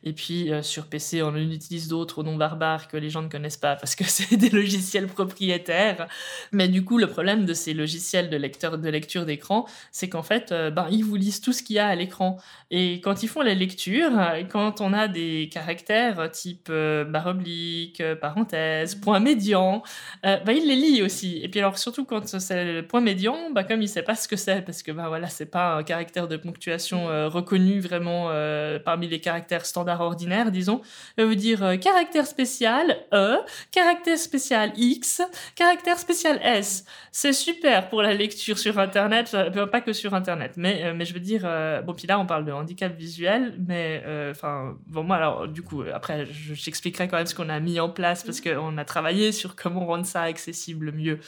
Et 0.03 0.13
puis 0.13 0.51
euh, 0.51 0.61
sur 0.61 0.87
PC, 0.87 1.21
on 1.21 1.29
en 1.29 1.35
utilise 1.35 1.87
d'autres 1.87 2.19
au 2.19 2.23
nom 2.23 2.35
barbare 2.35 2.87
que 2.87 2.97
les 2.97 3.09
gens 3.09 3.21
ne 3.21 3.29
connaissent 3.29 3.57
pas 3.57 3.75
parce 3.75 3.95
que 3.95 4.03
c'est 4.07 4.37
des 4.37 4.49
logiciels 4.49 5.07
propriétaires. 5.07 6.07
Mais 6.51 6.67
du 6.67 6.83
coup, 6.83 6.97
le 6.97 7.07
problème 7.07 7.45
de 7.45 7.53
ces 7.53 7.73
logiciels 7.73 8.29
de, 8.29 8.37
lecteur, 8.37 8.77
de 8.77 8.89
lecture 8.89 9.25
d'écran, 9.25 9.67
c'est 9.91 10.09
qu'en 10.09 10.23
fait, 10.23 10.51
euh, 10.51 10.71
ben, 10.71 10.87
ils 10.91 11.03
vous 11.03 11.15
lisent 11.15 11.41
tout 11.41 11.53
ce 11.53 11.63
qu'il 11.63 11.75
y 11.75 11.79
a 11.79 11.87
à 11.87 11.95
l'écran. 11.95 12.37
Et 12.71 13.01
quand 13.01 13.23
ils 13.23 13.29
font 13.29 13.41
la 13.41 13.53
lecture, 13.53 14.11
quand 14.49 14.81
on 14.81 14.93
a 14.93 15.07
des 15.07 15.49
caractères 15.51 16.29
type 16.31 16.69
barre 16.69 17.27
oblique, 17.27 18.03
parenthèse, 18.19 18.95
point 18.95 19.19
médian, 19.19 19.83
ben, 20.23 20.51
il 20.51 20.67
les 20.67 20.75
lit 20.75 21.01
aussi. 21.01 21.39
Et 21.41 21.49
puis 21.49 21.59
alors 21.59 21.77
surtout 21.77 22.05
quand 22.05 22.27
c'est 22.39 22.73
le 22.73 22.85
point 22.85 23.01
médian, 23.01 23.51
ben, 23.51 23.63
comme 23.63 23.81
il 23.81 23.85
ne 23.85 23.89
sait 23.89 24.03
pas 24.03 24.15
ce 24.15 24.27
que 24.27 24.35
c'est, 24.35 24.61
parce 24.61 24.83
que 24.83 24.91
ben, 24.91 25.07
c'est 25.27 25.47
pas 25.47 25.75
un 25.75 25.83
caractère 25.83 26.27
de 26.27 26.37
ponctuation 26.37 27.09
euh, 27.09 27.27
reconnu 27.27 27.79
vraiment 27.79 28.27
euh, 28.29 28.79
parmi 28.79 29.07
les 29.07 29.19
caractères 29.19 29.65
standards 29.65 30.01
ordinaires, 30.01 30.51
disons. 30.51 30.81
Ça 31.17 31.25
veut 31.25 31.35
dire 31.35 31.63
euh, 31.63 31.77
caractère 31.77 32.27
spécial 32.27 32.97
E, 33.13 33.37
caractère 33.71 34.17
spécial 34.17 34.71
X, 34.75 35.21
caractère 35.55 35.97
spécial 35.97 36.39
S. 36.43 36.85
C'est 37.11 37.33
super 37.33 37.89
pour 37.89 38.01
la 38.01 38.13
lecture 38.13 38.57
sur 38.57 38.77
Internet, 38.79 39.35
pas 39.71 39.81
que 39.81 39.93
sur 39.93 40.13
Internet, 40.13 40.53
mais, 40.55 40.93
mais 40.93 41.05
je 41.05 41.13
veux 41.13 41.19
dire, 41.19 41.49
bon, 41.83 41.93
puis 41.93 42.07
là, 42.07 42.19
on 42.19 42.25
parle 42.25 42.45
de 42.45 42.51
handicap 42.51 42.95
visuel, 42.95 43.55
mais 43.67 44.03
enfin, 44.29 44.77
bon, 44.87 45.03
moi, 45.03 45.15
alors, 45.15 45.47
du 45.47 45.63
coup, 45.63 45.83
après, 45.93 46.27
j'expliquerai 46.29 47.07
quand 47.07 47.17
même 47.17 47.25
ce 47.25 47.33
qu'on 47.33 47.49
a 47.49 47.59
mis 47.59 47.79
en 47.79 47.89
place 47.89 48.23
parce 48.23 48.41
qu'on 48.41 48.77
a 48.77 48.85
travaillé 48.85 49.31
sur 49.31 49.55
comment 49.55 49.85
rendre 49.85 50.05
ça 50.05 50.21
accessible 50.21 50.91
mieux. 50.91 51.19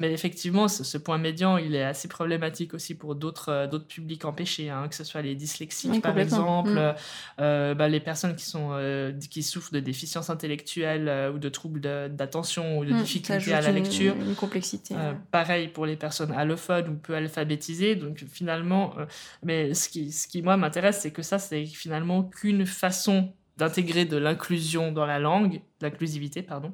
Mais 0.00 0.12
effectivement, 0.12 0.68
ce, 0.68 0.84
ce 0.84 0.98
point 0.98 1.18
médian, 1.18 1.56
il 1.56 1.74
est 1.74 1.84
assez 1.84 2.08
problématique 2.08 2.74
aussi 2.74 2.94
pour 2.94 3.14
d'autres 3.14 3.27
euh, 3.48 3.66
d'autres 3.66 3.86
publics 3.86 4.24
empêchés, 4.24 4.70
hein, 4.70 4.88
que 4.88 4.94
ce 4.94 5.04
soit 5.04 5.22
les 5.22 5.34
dyslexiques 5.34 6.02
par 6.02 6.18
exemple, 6.18 6.70
mm. 6.70 6.94
euh, 7.40 7.74
bah, 7.74 7.88
les 7.88 8.00
personnes 8.00 8.36
qui, 8.36 8.44
sont, 8.44 8.70
euh, 8.72 9.12
qui 9.30 9.42
souffrent 9.42 9.72
de 9.72 9.80
déficience 9.80 10.30
intellectuelle 10.30 11.32
ou 11.34 11.38
de 11.38 11.48
troubles 11.48 11.80
d'attention 11.80 12.78
ou 12.78 12.84
de 12.84 12.92
mm, 12.92 12.98
difficultés 12.98 13.52
à 13.52 13.60
la 13.60 13.72
lecture. 13.72 14.14
Une, 14.14 14.34
complexité. 14.34 14.94
Pareil 15.30 15.68
pour 15.68 15.86
les 15.86 15.96
personnes 15.96 16.32
allophones 16.32 16.88
ou 16.88 16.94
peu 16.94 17.14
alphabétisées. 17.14 17.96
Donc 17.96 18.24
finalement, 18.30 18.94
mais 19.42 19.74
ce 19.74 19.88
qui, 19.88 20.12
ce 20.12 20.28
qui 20.28 20.42
moi 20.42 20.56
m'intéresse, 20.56 21.00
c'est 21.00 21.10
que 21.10 21.22
ça, 21.22 21.38
c'est 21.38 21.66
finalement 21.66 22.22
qu'une 22.22 22.66
façon 22.66 23.32
d'intégrer 23.58 24.04
de 24.04 24.16
l'inclusion 24.16 24.92
dans 24.92 25.04
la 25.04 25.18
langue, 25.18 25.60
l'inclusivité, 25.80 26.42
pardon. 26.42 26.72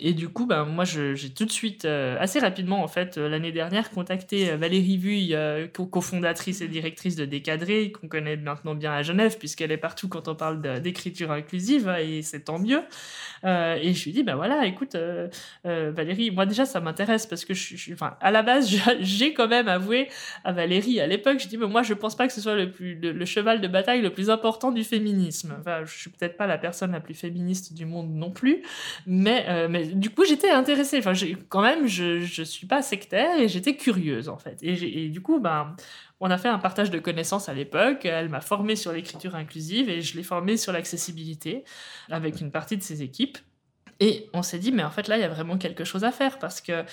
Et 0.00 0.14
du 0.14 0.28
coup, 0.28 0.46
ben, 0.46 0.64
moi, 0.64 0.84
j'ai 0.84 1.30
tout 1.30 1.44
de 1.44 1.50
suite, 1.50 1.84
euh, 1.84 2.16
assez 2.18 2.38
rapidement, 2.38 2.82
en 2.82 2.88
fait, 2.88 3.18
euh, 3.18 3.28
l'année 3.28 3.52
dernière, 3.52 3.90
contacté 3.90 4.50
euh, 4.50 4.56
Valérie 4.56 4.96
Vuille, 4.96 5.36
cofondatrice 5.72 6.60
et 6.60 6.68
directrice 6.68 7.16
de 7.16 7.24
Décadré, 7.24 7.92
qu'on 7.92 8.08
connaît 8.08 8.36
maintenant 8.36 8.74
bien 8.74 8.92
à 8.92 9.02
Genève, 9.02 9.38
puisqu'elle 9.38 9.72
est 9.72 9.76
partout 9.76 10.08
quand 10.08 10.28
on 10.28 10.34
parle 10.34 10.60
d'écriture 10.80 11.30
inclusive, 11.30 11.88
et 12.00 12.22
c'est 12.22 12.40
tant 12.40 12.58
mieux. 12.58 12.82
et 13.44 13.94
je 13.94 14.04
lui 14.04 14.12
dis, 14.12 14.22
ben 14.22 14.34
voilà, 14.34 14.66
écoute, 14.66 14.96
Valérie, 15.64 16.30
moi 16.30 16.46
déjà, 16.46 16.64
ça 16.64 16.80
m'intéresse, 16.80 17.26
parce 17.26 17.44
que 17.44 17.54
je 17.54 17.76
suis, 17.76 17.92
enfin, 17.92 18.16
à 18.20 18.30
la 18.30 18.42
base, 18.42 18.74
j'ai 19.00 19.34
quand 19.34 19.48
même 19.48 19.68
avoué 19.68 20.08
à 20.44 20.52
Valérie, 20.52 21.00
à 21.00 21.06
l'époque, 21.06 21.38
je 21.40 21.48
dis, 21.48 21.58
mais 21.58 21.66
moi, 21.66 21.82
je 21.82 21.94
pense 21.94 22.16
pas 22.16 22.26
que 22.26 22.32
ce 22.32 22.40
soit 22.40 22.54
le, 22.54 22.70
plus, 22.70 22.94
le, 22.94 23.24
cheval 23.24 23.60
de 23.60 23.68
bataille 23.68 24.02
le 24.02 24.10
plus 24.10 24.30
important 24.30 24.72
du 24.72 24.84
féminisme. 24.84 25.54
Enfin, 25.60 25.84
je 25.84 25.96
suis 25.96 26.10
peut-être 26.10 26.36
pas 26.36 26.46
la 26.46 26.58
personne 26.58 26.92
la 26.92 27.00
plus 27.00 27.14
féministe 27.14 27.74
du 27.74 27.86
monde 27.86 28.10
non 28.10 28.30
plus, 28.30 28.41
mais, 29.06 29.68
mais 29.68 29.86
du 29.86 30.10
coup, 30.10 30.24
j'étais 30.24 30.50
intéressée. 30.50 30.98
Enfin, 30.98 31.12
quand 31.48 31.62
même, 31.62 31.86
je 31.86 32.40
ne 32.40 32.44
suis 32.44 32.66
pas 32.66 32.82
sectaire 32.82 33.38
et 33.38 33.48
j'étais 33.48 33.76
curieuse, 33.76 34.28
en 34.28 34.38
fait. 34.38 34.58
Et, 34.62 35.08
du 35.08 35.20
coup, 35.20 35.40
ben, 35.40 35.74
on 36.20 36.30
a 36.30 36.38
fait 36.38 36.48
un 36.48 36.58
partage 36.58 36.90
de 36.90 36.98
connaissances 36.98 37.48
à 37.48 37.54
l'époque. 37.54 38.04
Elle 38.04 38.28
m'a 38.28 38.40
formée 38.40 38.76
sur 38.76 38.92
l'écriture 38.92 39.34
inclusive 39.34 39.88
et 39.88 40.02
je 40.02 40.16
l'ai 40.16 40.22
formée 40.22 40.56
sur 40.56 40.72
l'accessibilité 40.72 41.64
avec 42.10 42.40
une 42.40 42.50
partie 42.50 42.76
de 42.76 42.82
ses 42.82 43.02
équipes. 43.02 43.38
Et 44.00 44.28
on 44.32 44.42
s'est 44.42 44.58
dit, 44.58 44.72
mais 44.72 44.82
en 44.82 44.90
fait, 44.90 45.06
là, 45.06 45.16
il 45.16 45.20
y 45.20 45.24
a 45.24 45.28
vraiment 45.28 45.58
quelque 45.58 45.84
chose 45.84 46.02
à 46.02 46.10
faire 46.10 46.38
parce 46.38 46.60
que 46.60 46.84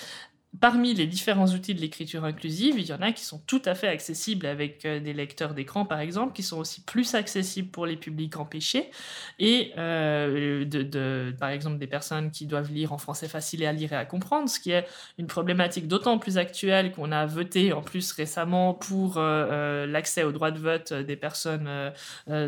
parmi 0.58 0.94
les 0.94 1.06
différents 1.06 1.46
outils 1.46 1.74
de 1.74 1.80
l'écriture 1.80 2.24
inclusive, 2.24 2.74
il 2.76 2.86
y 2.86 2.92
en 2.92 3.00
a 3.00 3.12
qui 3.12 3.24
sont 3.24 3.40
tout 3.46 3.62
à 3.64 3.76
fait 3.76 3.86
accessibles 3.86 4.46
avec 4.46 4.84
euh, 4.84 4.98
des 4.98 5.12
lecteurs 5.12 5.54
d'écran, 5.54 5.84
par 5.84 6.00
exemple, 6.00 6.32
qui 6.32 6.42
sont 6.42 6.58
aussi 6.58 6.82
plus 6.82 7.14
accessibles 7.14 7.70
pour 7.70 7.86
les 7.86 7.96
publics 7.96 8.36
empêchés, 8.36 8.90
et 9.38 9.72
euh, 9.78 10.64
de, 10.64 11.32
par 11.38 11.50
exemple 11.50 11.78
des 11.78 11.86
personnes 11.86 12.32
qui 12.32 12.46
doivent 12.46 12.72
lire 12.72 12.92
en 12.92 12.98
français 12.98 13.28
facile 13.28 13.62
et 13.62 13.66
à 13.66 13.72
lire 13.72 13.92
et 13.92 13.96
à 13.96 14.04
comprendre, 14.04 14.48
ce 14.48 14.58
qui 14.58 14.72
est 14.72 14.86
une 15.18 15.28
problématique 15.28 15.86
d'autant 15.86 16.18
plus 16.18 16.36
actuelle 16.36 16.90
qu'on 16.92 17.12
a 17.12 17.26
voté 17.26 17.72
en 17.72 17.82
plus 17.82 18.10
récemment 18.12 18.74
pour 18.74 19.14
euh, 19.18 19.86
l'accès 19.86 20.24
au 20.24 20.32
droit 20.32 20.50
de 20.50 20.58
vote 20.58 20.92
des 20.92 21.16
personnes 21.16 21.68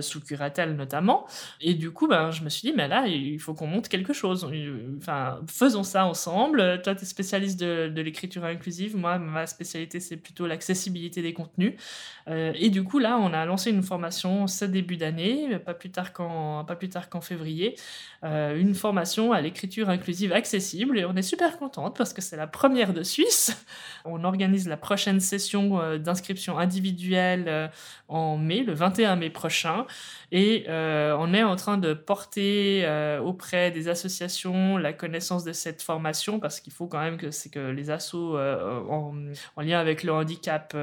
sous 0.00 0.20
curatelle 0.20 0.74
notamment. 0.74 1.26
Et 1.60 1.74
du 1.74 1.90
coup, 1.92 2.08
ben, 2.08 2.30
je 2.30 2.42
me 2.42 2.48
suis 2.48 2.70
dit, 2.70 2.74
mais 2.76 2.88
là, 2.88 3.06
il 3.06 3.38
faut 3.38 3.54
qu'on 3.54 3.66
monte 3.66 3.88
quelque 3.88 4.12
chose. 4.12 4.48
Enfin, 4.98 5.40
faisons 5.46 5.84
ça 5.84 6.06
ensemble. 6.06 6.82
Toi, 6.82 6.94
tu 6.94 7.02
es 7.02 7.06
spécialiste 7.06 7.60
de 7.60 7.91
de 7.92 8.02
l'écriture 8.02 8.44
inclusive. 8.44 8.96
Moi, 8.96 9.18
ma 9.18 9.46
spécialité, 9.46 10.00
c'est 10.00 10.16
plutôt 10.16 10.46
l'accessibilité 10.46 11.22
des 11.22 11.32
contenus. 11.32 11.74
Euh, 12.28 12.52
et 12.54 12.70
du 12.70 12.84
coup, 12.84 12.98
là, 12.98 13.18
on 13.18 13.32
a 13.32 13.44
lancé 13.44 13.70
une 13.70 13.82
formation 13.82 14.46
ce 14.46 14.64
début 14.64 14.96
d'année, 14.96 15.58
pas 15.58 15.74
plus 15.74 15.90
tard 15.90 16.12
qu'en, 16.12 16.64
qu'en 17.10 17.20
février, 17.20 17.76
euh, 18.24 18.58
une 18.58 18.74
formation 18.74 19.32
à 19.32 19.40
l'écriture 19.40 19.90
inclusive 19.90 20.32
accessible. 20.32 20.98
Et 20.98 21.04
on 21.04 21.14
est 21.16 21.22
super 21.22 21.58
contente 21.58 21.96
parce 21.96 22.12
que 22.12 22.22
c'est 22.22 22.36
la 22.36 22.46
première 22.46 22.92
de 22.92 23.02
Suisse. 23.02 23.64
On 24.04 24.24
organise 24.24 24.68
la 24.68 24.76
prochaine 24.76 25.20
session 25.20 25.80
euh, 25.80 25.98
d'inscription 25.98 26.58
individuelle 26.58 27.70
en 28.08 28.36
mai, 28.36 28.62
le 28.62 28.72
21 28.72 29.16
mai 29.16 29.30
prochain. 29.30 29.86
Et 30.30 30.64
on 30.68 31.34
est 31.34 31.42
en 31.42 31.56
train 31.56 31.78
de 31.78 31.92
porter 31.92 32.86
auprès 33.22 33.70
des 33.70 33.88
associations 33.88 34.76
la 34.76 34.92
connaissance 34.92 35.44
de 35.44 35.52
cette 35.52 35.82
formation 35.82 36.40
parce 36.40 36.60
qu'il 36.60 36.72
faut 36.72 36.86
quand 36.86 37.00
même 37.00 37.16
que 37.16 37.30
que 37.48 37.70
les 37.70 37.81
assos 37.90 38.36
en, 38.36 39.14
lien 39.58 39.78
avec 39.78 40.02
le 40.02 40.12
handicap 40.12 40.76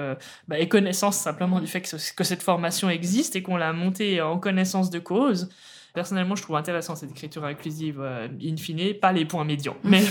bah, 0.47 0.60
aient 0.60 0.68
connaissance 0.68 1.18
simplement 1.18 1.60
du 1.60 1.68
fait 1.68 1.82
que, 1.82 2.24
cette 2.24 2.43
formation 2.43 2.89
existe 2.89 3.36
et 3.36 3.41
qu'on 3.41 3.58
l'a 3.58 3.74
montée 3.74 4.22
en 4.22 4.39
connaissance 4.39 4.89
de 4.89 5.00
cause. 5.00 5.50
Personnellement, 6.00 6.38
je 6.38 6.43
trouve 6.43 6.56
intéressant 6.56 6.95
cette 6.95 7.12
écriture 7.12 7.43
inclusive, 7.43 8.00
euh, 8.00 8.30
in 8.41 8.56
fine, 8.56 8.93
pas 8.93 9.12
les 9.12 9.26
points 9.26 9.43
médians. 9.43 9.76
Mais, 9.84 10.02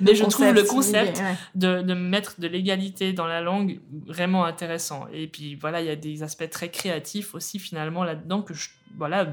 mais 0.00 0.16
je 0.16 0.24
trouve 0.24 0.52
le 0.52 0.64
concept 0.64 1.22
de, 1.54 1.82
de, 1.82 1.94
mettre 1.94 2.40
de 2.40 2.48
l'égalité 2.48 3.12
dans 3.12 3.28
la 3.28 3.40
langue 3.40 3.78
vraiment 4.08 4.44
intéressant. 4.44 5.06
Et 5.12 5.28
puis 5.28 5.54
voilà, 5.54 5.80
il 5.80 5.86
y 5.86 5.90
a 5.90 5.94
des 5.94 6.24
aspects 6.24 6.50
très 6.50 6.68
créatifs 6.68 7.32
aussi 7.36 7.60
finalement 7.60 8.02
là-dedans 8.02 8.42
que 8.42 8.54
je, 8.54 8.70
voilà, 8.98 9.32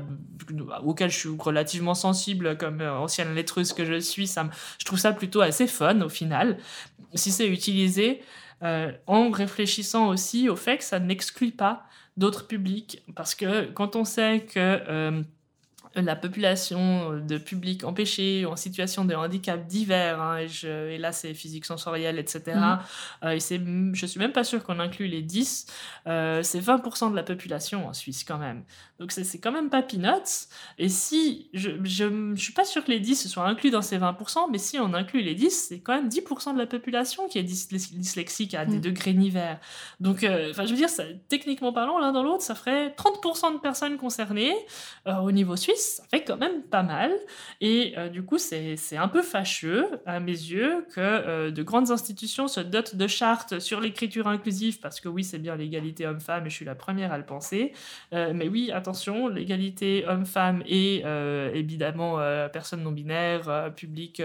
auquel 0.84 1.09
je 1.09 1.18
suis 1.18 1.30
relativement 1.36 1.95
sensible 1.95 2.57
comme 2.57 2.82
euh, 2.82 2.93
ancienne 2.93 3.34
lettreuse 3.34 3.74
que 3.74 3.84
je 3.84 3.99
suis. 3.99 4.28
Ça 4.28 4.47
je 4.78 4.86
trouve 4.86 4.99
ça 4.99 5.14
plutôt 5.14 5.41
assez 5.41 5.66
fun 5.66 5.99
au 6.01 6.09
final. 6.09 6.59
Si 7.16 7.32
c'est 7.32 7.47
utilisé 7.47 8.22
euh, 8.61 8.91
en 9.07 9.32
réfléchissant 9.32 10.09
aussi 10.09 10.47
au 10.47 10.55
fait 10.55 10.78
que 10.78 10.84
ça 10.84 10.99
n'exclut 10.99 11.53
pas 11.53 11.88
d'autres 12.18 12.45
publics. 12.45 13.01
Parce 13.16 13.36
que 13.36 13.66
quand 13.72 13.95
on 13.95 14.05
sait 14.05 14.41
que 14.41 14.59
euh, 14.59 15.24
la 15.95 16.15
population 16.15 17.19
de 17.19 17.37
public 17.37 17.83
empêché 17.83 18.45
ou 18.45 18.49
en 18.49 18.55
situation 18.55 19.05
de 19.05 19.13
handicap 19.13 19.65
divers, 19.67 20.21
hein, 20.21 20.37
et, 20.39 20.97
là 20.97 21.11
c'est 21.11 21.33
physique 21.33 21.65
sensorielle, 21.65 22.19
etc. 22.19 22.41
Mhm. 22.55 22.79
Euh, 23.23 23.31
et 23.31 23.39
c'est, 23.39 23.61
je 23.93 24.05
suis 24.05 24.19
même 24.19 24.31
pas 24.31 24.43
sûr 24.43 24.63
qu'on 24.63 24.79
inclut 24.79 25.07
les 25.07 25.21
10, 25.21 25.67
euh, 26.07 26.41
c'est 26.43 26.59
20% 26.59 27.11
de 27.11 27.15
la 27.15 27.23
population 27.23 27.87
en 27.87 27.93
Suisse 27.93 28.23
quand 28.23 28.37
même. 28.37 28.63
Donc 28.99 29.11
c'est, 29.11 29.39
quand 29.39 29.51
même 29.51 29.69
pas 29.69 29.81
peanuts. 29.81 30.47
Et 30.77 30.89
si, 30.89 31.49
je, 31.53 31.71
je, 31.83 32.35
suis 32.35 32.53
pas 32.53 32.65
sûr 32.65 32.83
que 32.83 32.91
les 32.91 32.99
10 32.99 33.27
soient 33.27 33.47
inclus 33.47 33.69
dans 33.69 33.81
ces 33.81 33.97
20%, 33.97 34.47
mais 34.51 34.57
si 34.57 34.79
on 34.79 34.93
inclut 34.93 35.21
les 35.21 35.35
10, 35.35 35.67
c'est 35.69 35.79
quand 35.79 35.95
même 35.95 36.09
10% 36.09 36.53
de 36.53 36.59
la 36.59 36.67
population 36.67 37.27
qui 37.27 37.39
est 37.39 37.43
dyslexique 37.43 38.53
à 38.53 38.65
des 38.65 38.75
mhm. 38.75 38.81
degrés 38.81 39.13
divers. 39.13 39.59
Donc, 39.99 40.23
euh, 40.23 40.53
je 40.53 40.61
veux 40.61 40.75
dire, 40.75 40.89
ça, 40.89 41.03
techniquement 41.27 41.73
parlant, 41.73 41.99
l'un 41.99 42.11
dans 42.11 42.23
l'autre, 42.23 42.43
ça 42.43 42.55
ferait 42.55 42.89
30% 42.89 43.53
de 43.53 43.59
personnes 43.59 43.97
concernées 43.97 44.53
au 45.05 45.31
niveau 45.31 45.55
suisse 45.55 45.82
ça 45.84 46.03
fait 46.09 46.23
quand 46.23 46.38
même 46.38 46.63
pas 46.63 46.84
mal. 46.84 47.11
Et 47.61 47.93
euh, 47.97 48.09
du 48.09 48.23
coup, 48.23 48.38
c'est 48.38 48.77
un 48.97 49.07
peu 49.07 49.21
fâcheux, 49.21 49.88
à 50.05 50.19
mes 50.19 50.31
yeux, 50.31 50.86
que 50.93 50.99
euh, 50.99 51.51
de 51.51 51.63
grandes 51.63 51.91
institutions 51.91 52.47
se 52.47 52.59
dotent 52.59 52.95
de 52.95 53.07
chartes 53.07 53.59
sur 53.59 53.79
l'écriture 53.79 54.27
inclusive, 54.27 54.79
parce 54.79 54.99
que 54.99 55.09
oui, 55.09 55.23
c'est 55.23 55.39
bien 55.39 55.55
l'égalité 55.55 56.07
homme-femme, 56.07 56.45
et 56.45 56.49
je 56.49 56.55
suis 56.55 56.65
la 56.65 56.75
première 56.75 57.11
à 57.11 57.17
le 57.17 57.25
penser. 57.25 57.73
Euh, 58.13 58.34
mais 58.34 58.47
oui, 58.47 58.71
attention, 58.71 59.27
l'égalité 59.27 60.05
homme-femme 60.07 60.63
et 60.65 61.03
évidemment 61.53 62.17
personne 62.51 62.84
non 62.84 62.91
binaire, 62.91 63.73
public, 63.75 64.21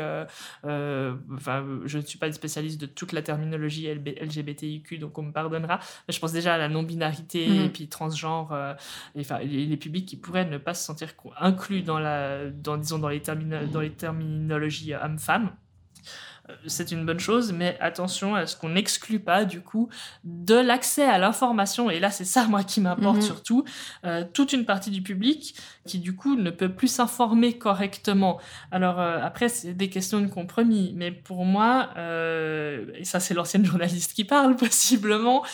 enfin, 0.65 1.67
je 1.85 1.99
ne 1.99 2.03
suis 2.03 2.19
pas 2.19 2.27
une 2.27 2.33
spécialiste 2.33 2.81
de 2.81 2.87
toute 2.87 3.13
la 3.13 3.23
terminologie 3.23 3.89
LGBTIQ, 3.89 4.99
donc 4.99 5.19
on 5.19 5.23
me 5.23 5.33
pardonnera. 5.33 5.81
Mais 6.07 6.15
je 6.15 6.21
pense 6.21 6.33
déjà 6.33 6.55
à 6.55 6.59
la 6.59 6.69
non-binarité 6.69 7.49
mmh. 7.49 7.65
et 7.65 7.69
puis 7.69 7.89
transgenre, 7.89 8.57
et, 9.15 9.21
enfin, 9.21 9.39
les, 9.39 9.67
les, 9.67 9.77
publics 9.77 10.07
qui 10.07 10.17
pourraient 10.17 10.45
ne 10.45 10.59
pas 10.59 10.75
se 10.75 10.85
sentir 10.85 11.17
inclus 11.49 11.83
dans, 11.83 11.99
la, 11.99 12.51
dans, 12.51 12.77
disons, 12.77 12.99
dans, 12.99 13.09
les, 13.09 13.21
dans 13.21 13.81
les 13.81 13.93
terminologies 13.93 14.95
homme-femme 14.95 15.51
c'est 16.67 16.91
une 16.93 17.05
bonne 17.05 17.21
chose, 17.21 17.53
mais 17.53 17.77
attention 17.81 18.35
à 18.35 18.47
ce 18.47 18.57
qu'on 18.57 18.71
n'exclut 18.71 19.21
pas 19.21 19.45
du 19.45 19.61
coup 19.61 19.89
de 20.25 20.55
l'accès 20.55 21.05
à 21.05 21.19
l'information. 21.19 21.91
Et 21.91 22.01
là, 22.01 22.11
c'est 22.11 22.25
ça 22.25 22.47
moi 22.47 22.65
qui 22.65 22.81
m'importe 22.81 23.17
mhm. 23.17 23.23
surtout. 23.23 23.65
Euh, 24.05 24.25
toute 24.33 24.53
une 24.53 24.65
partie 24.65 24.91
du 24.91 25.03
public 25.03 25.55
qui 25.87 25.99
du 25.99 26.15
coup 26.15 26.37
ne 26.37 26.51
peut 26.51 26.69
plus 26.69 26.89
s'informer 26.89 27.59
correctement. 27.59 28.39
Alors 28.71 29.01
euh, 29.01 29.19
après, 29.23 29.49
c'est 29.49 29.75
des 29.75 29.89
questions 29.89 30.21
de 30.21 30.27
compromis, 30.27 30.93
mais 30.97 31.11
pour 31.11 31.45
moi, 31.45 31.91
euh, 31.97 32.87
et 32.95 33.05
ça 33.05 33.21
c'est 33.21 33.35
l'ancienne 33.35 33.65
journaliste 33.65 34.15
qui 34.15 34.25
parle 34.25 34.57
possiblement, 34.69 35.45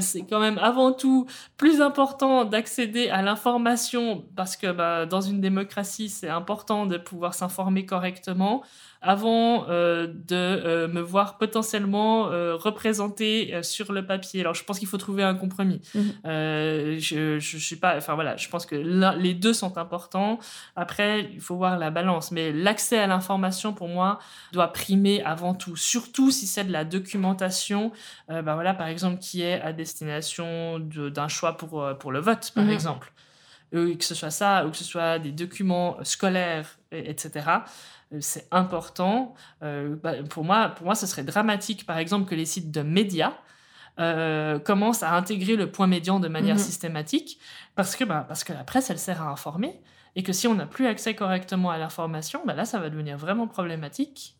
c'est 0.00 0.22
quand 0.22 0.40
même 0.40 0.58
avant 0.58 0.92
tout 0.92 1.26
plus 1.56 1.80
important 1.80 2.44
d'accéder 2.44 3.08
à 3.08 3.22
l'information 3.22 4.24
parce 4.36 4.56
que 4.56 4.72
bah, 4.72 5.06
dans 5.06 5.20
une 5.20 5.40
démocratie, 5.40 6.08
c'est 6.08 6.28
important 6.28 6.86
de 6.86 6.96
pouvoir 6.98 7.34
s'informer 7.34 7.86
correctement 7.86 8.62
avant 9.06 9.68
euh, 9.68 10.08
de 10.08 10.34
euh, 10.34 10.88
me 10.88 11.00
voir 11.00 11.38
potentiellement 11.38 12.28
euh, 12.32 12.56
représenté 12.56 13.62
sur 13.62 13.92
le 13.92 14.04
papier. 14.04 14.40
Alors, 14.40 14.54
je 14.54 14.64
pense 14.64 14.80
qu'il 14.80 14.88
faut 14.88 14.98
trouver 14.98 15.22
un 15.22 15.36
compromis. 15.36 15.80
Mhm. 15.94 16.12
je, 16.24 17.38
je 17.38 17.56
suis 17.58 17.76
pas, 17.76 17.96
enfin 17.96 18.14
voilà, 18.14 18.36
je 18.36 18.48
pense 18.48 18.66
que 18.66 18.74
les 18.74 19.34
deux 19.34 19.52
sont 19.52 19.78
importants. 19.78 20.40
Après, 20.74 21.30
il 21.32 21.40
faut 21.40 21.54
voir 21.56 21.78
la 21.78 21.90
balance, 21.90 22.32
mais 22.32 22.52
l'accès 22.52 22.98
à 22.98 23.06
l'information 23.06 23.72
pour 23.72 23.88
moi 23.88 24.18
doit 24.52 24.72
primer 24.72 25.22
avant 25.22 25.54
tout, 25.54 25.76
surtout 25.76 26.32
si 26.32 26.46
c'est 26.46 26.64
de 26.64 26.72
la 26.72 26.84
documentation, 26.84 27.92
ben 28.28 28.54
voilà, 28.54 28.74
par 28.74 28.88
exemple, 28.88 29.20
qui 29.20 29.42
est 29.42 29.60
à 29.60 29.72
destination 29.72 30.80
d'un 30.80 31.28
choix 31.28 31.56
pour 31.56 31.86
pour 32.00 32.10
le 32.10 32.18
vote, 32.18 32.50
par 32.54 32.64
mhm. 32.64 32.70
exemple. 32.70 33.12
que 33.72 34.04
ce 34.04 34.14
soit 34.14 34.30
ça 34.30 34.66
ou 34.66 34.70
que 34.70 34.76
ce 34.76 34.84
soit 34.84 35.18
des 35.18 35.32
documents 35.32 35.96
scolaires, 36.02 36.78
etc. 36.90 37.44
Euh, 38.12 38.18
c'est 38.20 38.46
important. 38.50 39.34
Euh, 39.62 39.96
bah, 40.02 40.14
pour, 40.28 40.44
moi, 40.44 40.68
pour 40.68 40.86
moi, 40.86 40.94
ce 40.94 41.06
serait 41.06 41.24
dramatique, 41.24 41.86
par 41.86 41.98
exemple, 41.98 42.28
que 42.28 42.34
les 42.34 42.44
sites 42.44 42.70
de 42.70 42.82
médias 42.82 43.34
euh, 43.98 44.58
commencent 44.58 45.02
à 45.02 45.14
intégrer 45.14 45.56
le 45.56 45.70
point 45.70 45.86
médian 45.86 46.20
de 46.20 46.28
manière 46.28 46.56
mhm. 46.56 46.62
systématique, 46.62 47.38
parce 47.74 47.96
que, 47.96 48.04
bah, 48.04 48.24
parce 48.26 48.44
que 48.44 48.52
la 48.52 48.64
presse, 48.64 48.90
elle 48.90 48.98
sert 48.98 49.22
à 49.22 49.30
informer, 49.30 49.80
et 50.14 50.22
que 50.22 50.32
si 50.32 50.46
on 50.46 50.54
n'a 50.54 50.66
plus 50.66 50.86
accès 50.86 51.14
correctement 51.14 51.70
à 51.70 51.78
l'information, 51.78 52.42
bah, 52.46 52.54
là, 52.54 52.64
ça 52.64 52.78
va 52.78 52.90
devenir 52.90 53.16
vraiment 53.16 53.46
problématique. 53.46 54.36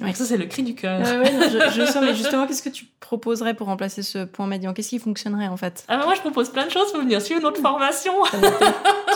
Ouais. 0.00 0.12
Ça, 0.14 0.24
c'est 0.24 0.36
le 0.36 0.46
cri 0.46 0.62
du 0.62 0.74
cœur. 0.74 1.04
je, 1.04 1.80
je 1.80 1.84
sens, 1.90 2.02
mais 2.02 2.14
justement, 2.14 2.46
qu'est-ce 2.46 2.62
que 2.62 2.68
tu 2.68 2.84
proposerais 3.00 3.54
pour 3.54 3.66
remplacer 3.66 4.02
ce 4.02 4.24
point 4.24 4.46
médian? 4.46 4.72
Qu'est-ce 4.72 4.90
qui 4.90 4.98
fonctionnerait 5.00 5.48
en 5.48 5.56
fait? 5.56 5.84
Ah 5.88 5.96
bah 5.96 6.04
Moi, 6.04 6.14
je 6.14 6.20
propose 6.20 6.50
plein 6.50 6.66
de 6.66 6.70
choses 6.70 6.92
pour 6.92 7.00
venir 7.00 7.20
suivre 7.20 7.42
notre 7.42 7.60
formation. 7.60 8.12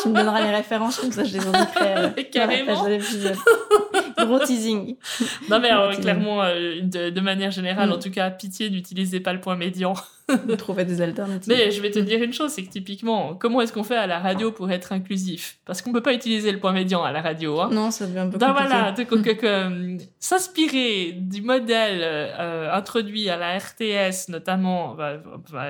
tu 0.03 0.09
me 0.09 0.14
donneras 0.14 0.41
les 0.41 0.51
références, 0.51 0.99
comme 0.99 1.12
ça 1.12 1.22
je 1.22 1.35
les 1.35 1.47
indiquerai 1.47 1.95
euh, 1.97 2.09
Carrément. 2.33 2.85
Gros 4.18 4.39
teasing. 4.41 4.97
Non, 5.49 5.61
mais 5.61 5.70
alors, 5.70 5.93
clairement, 5.93 6.43
euh, 6.43 6.80
de, 6.83 7.11
de, 7.11 7.20
manière 7.20 7.53
générale, 7.53 7.91
mm. 7.91 7.93
en 7.93 7.99
tout 7.99 8.11
cas, 8.11 8.30
pitié, 8.30 8.68
n'utilisez 8.68 9.20
pas 9.20 9.33
le 9.33 9.41
point 9.41 9.57
médian. 9.57 9.95
trouver 10.59 10.85
des 10.85 11.01
alternatives. 11.01 11.53
Mais 11.53 11.70
je 11.70 11.81
vais 11.81 11.91
te 11.91 11.99
dire 11.99 12.23
une 12.23 12.33
chose, 12.33 12.51
c'est 12.53 12.62
que 12.62 12.70
typiquement, 12.70 13.35
comment 13.35 13.61
est-ce 13.61 13.73
qu'on 13.73 13.85
fait 13.85 13.97
à 13.97 14.07
la 14.07 14.18
radio 14.18 14.53
pour 14.53 14.70
être 14.70 14.93
inclusif? 14.93 15.59
Parce 15.64 15.83
qu'on 15.83 15.93
peut 15.93 16.03
pas 16.03 16.14
utiliser 16.14 16.53
le 16.53 16.59
point 16.59 16.73
médian 16.73 17.03
à 17.03 17.12
la 17.12 17.20
radio. 17.20 17.61
Hein. 17.61 17.70
Non, 17.73 17.91
ça 17.91 18.07
devient 18.07 18.20
un 18.20 18.29
peu 18.29 18.39
Donc 18.39 18.51
voilà, 18.53 18.95
euh, 19.45 19.99
s'inspirer 20.18 21.12
du 21.12 21.43
modèle 21.43 22.01
euh, 22.03 22.73
introduit 22.73 23.29
à 23.29 23.37
la 23.37 23.59
RTS, 23.59 24.29
notamment, 24.29 24.97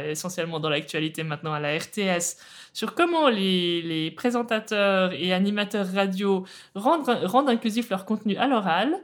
essentiellement 0.09 0.61
dans 0.61 0.71
l'actualité 0.71 1.23
maintenant 1.23 1.53
à 1.53 1.61
la 1.61 1.77
RTS, 1.77 2.37
sur 2.73 2.95
comment 2.95 3.29
les, 3.29 3.83
les, 3.83 4.11
présentateurs 4.11 5.13
et 5.13 5.33
animateurs 5.33 5.87
radio 5.93 6.45
rendent, 6.75 7.09
rendent 7.25 7.51
inclusif 7.51 7.91
leur 7.91 8.05
contenu 8.05 8.37
à 8.37 8.47
l'oral, 8.47 8.95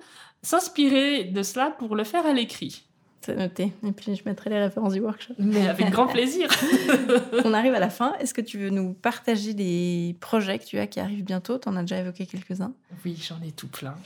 s'inspirer 0.42 1.24
de 1.24 1.42
cela 1.42 1.70
pour 1.70 1.96
le 1.96 2.04
faire 2.04 2.26
à 2.26 2.32
l'écrit. 2.32 2.87
C'est 3.20 3.36
noté. 3.36 3.72
Et 3.86 3.92
puis 3.92 4.14
je 4.14 4.22
mettrai 4.24 4.50
les 4.50 4.58
références 4.58 4.92
du 4.92 5.00
workshop. 5.00 5.34
Mais 5.38 5.68
avec 5.68 5.90
grand 5.90 6.06
plaisir. 6.06 6.48
On 7.44 7.52
arrive 7.52 7.74
à 7.74 7.80
la 7.80 7.90
fin. 7.90 8.14
Est-ce 8.20 8.32
que 8.32 8.40
tu 8.40 8.58
veux 8.58 8.70
nous 8.70 8.94
partager 8.94 9.54
des 9.54 10.16
projets 10.20 10.58
que 10.58 10.64
tu 10.64 10.78
as 10.78 10.86
qui 10.86 11.00
arrivent 11.00 11.24
bientôt? 11.24 11.58
Tu 11.58 11.68
en 11.68 11.76
as 11.76 11.82
déjà 11.82 11.98
évoqué 11.98 12.26
quelques-uns. 12.26 12.72
Oui, 13.04 13.20
j'en 13.20 13.40
ai 13.46 13.52
tout 13.52 13.68
plein. 13.68 13.96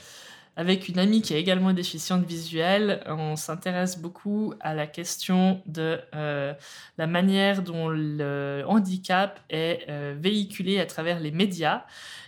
Avec 0.55 0.87
une 0.87 0.99
amie 0.99 1.21
qui 1.21 1.33
est 1.33 1.39
également 1.39 1.73
déficiente 1.73 2.25
visuelle, 2.25 3.01
on 3.07 3.35
s'intéresse 3.35 3.97
beaucoup 3.97 4.53
à 4.59 4.75
la 4.75 4.85
question 4.85 5.61
de 5.65 5.99
euh, 6.15 6.53
la 6.97 7.07
manière 7.07 7.63
dont 7.63 7.89
le 7.89 8.63
handicap 8.67 9.39
est 9.49 9.85
euh, 9.89 10.15
véhiculé 10.17 10.79
à 10.79 10.85
travers 10.85 11.19
les 11.19 11.31
médias. 11.31 11.85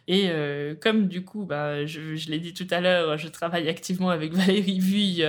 Et 0.08 0.30
euh, 0.30 0.74
comme 0.76 1.08
du 1.08 1.24
coup, 1.24 1.46
bah, 1.46 1.86
je, 1.86 2.30
l'ai 2.30 2.40
dit 2.40 2.54
tout 2.54 2.68
à 2.72 2.82
l'heure, 2.82 3.18
je 3.18 3.28
travaille 3.28 3.70
activement 3.70 4.10
avec 4.10 4.34
Valérie 4.36 4.80
Vuille 4.80 5.26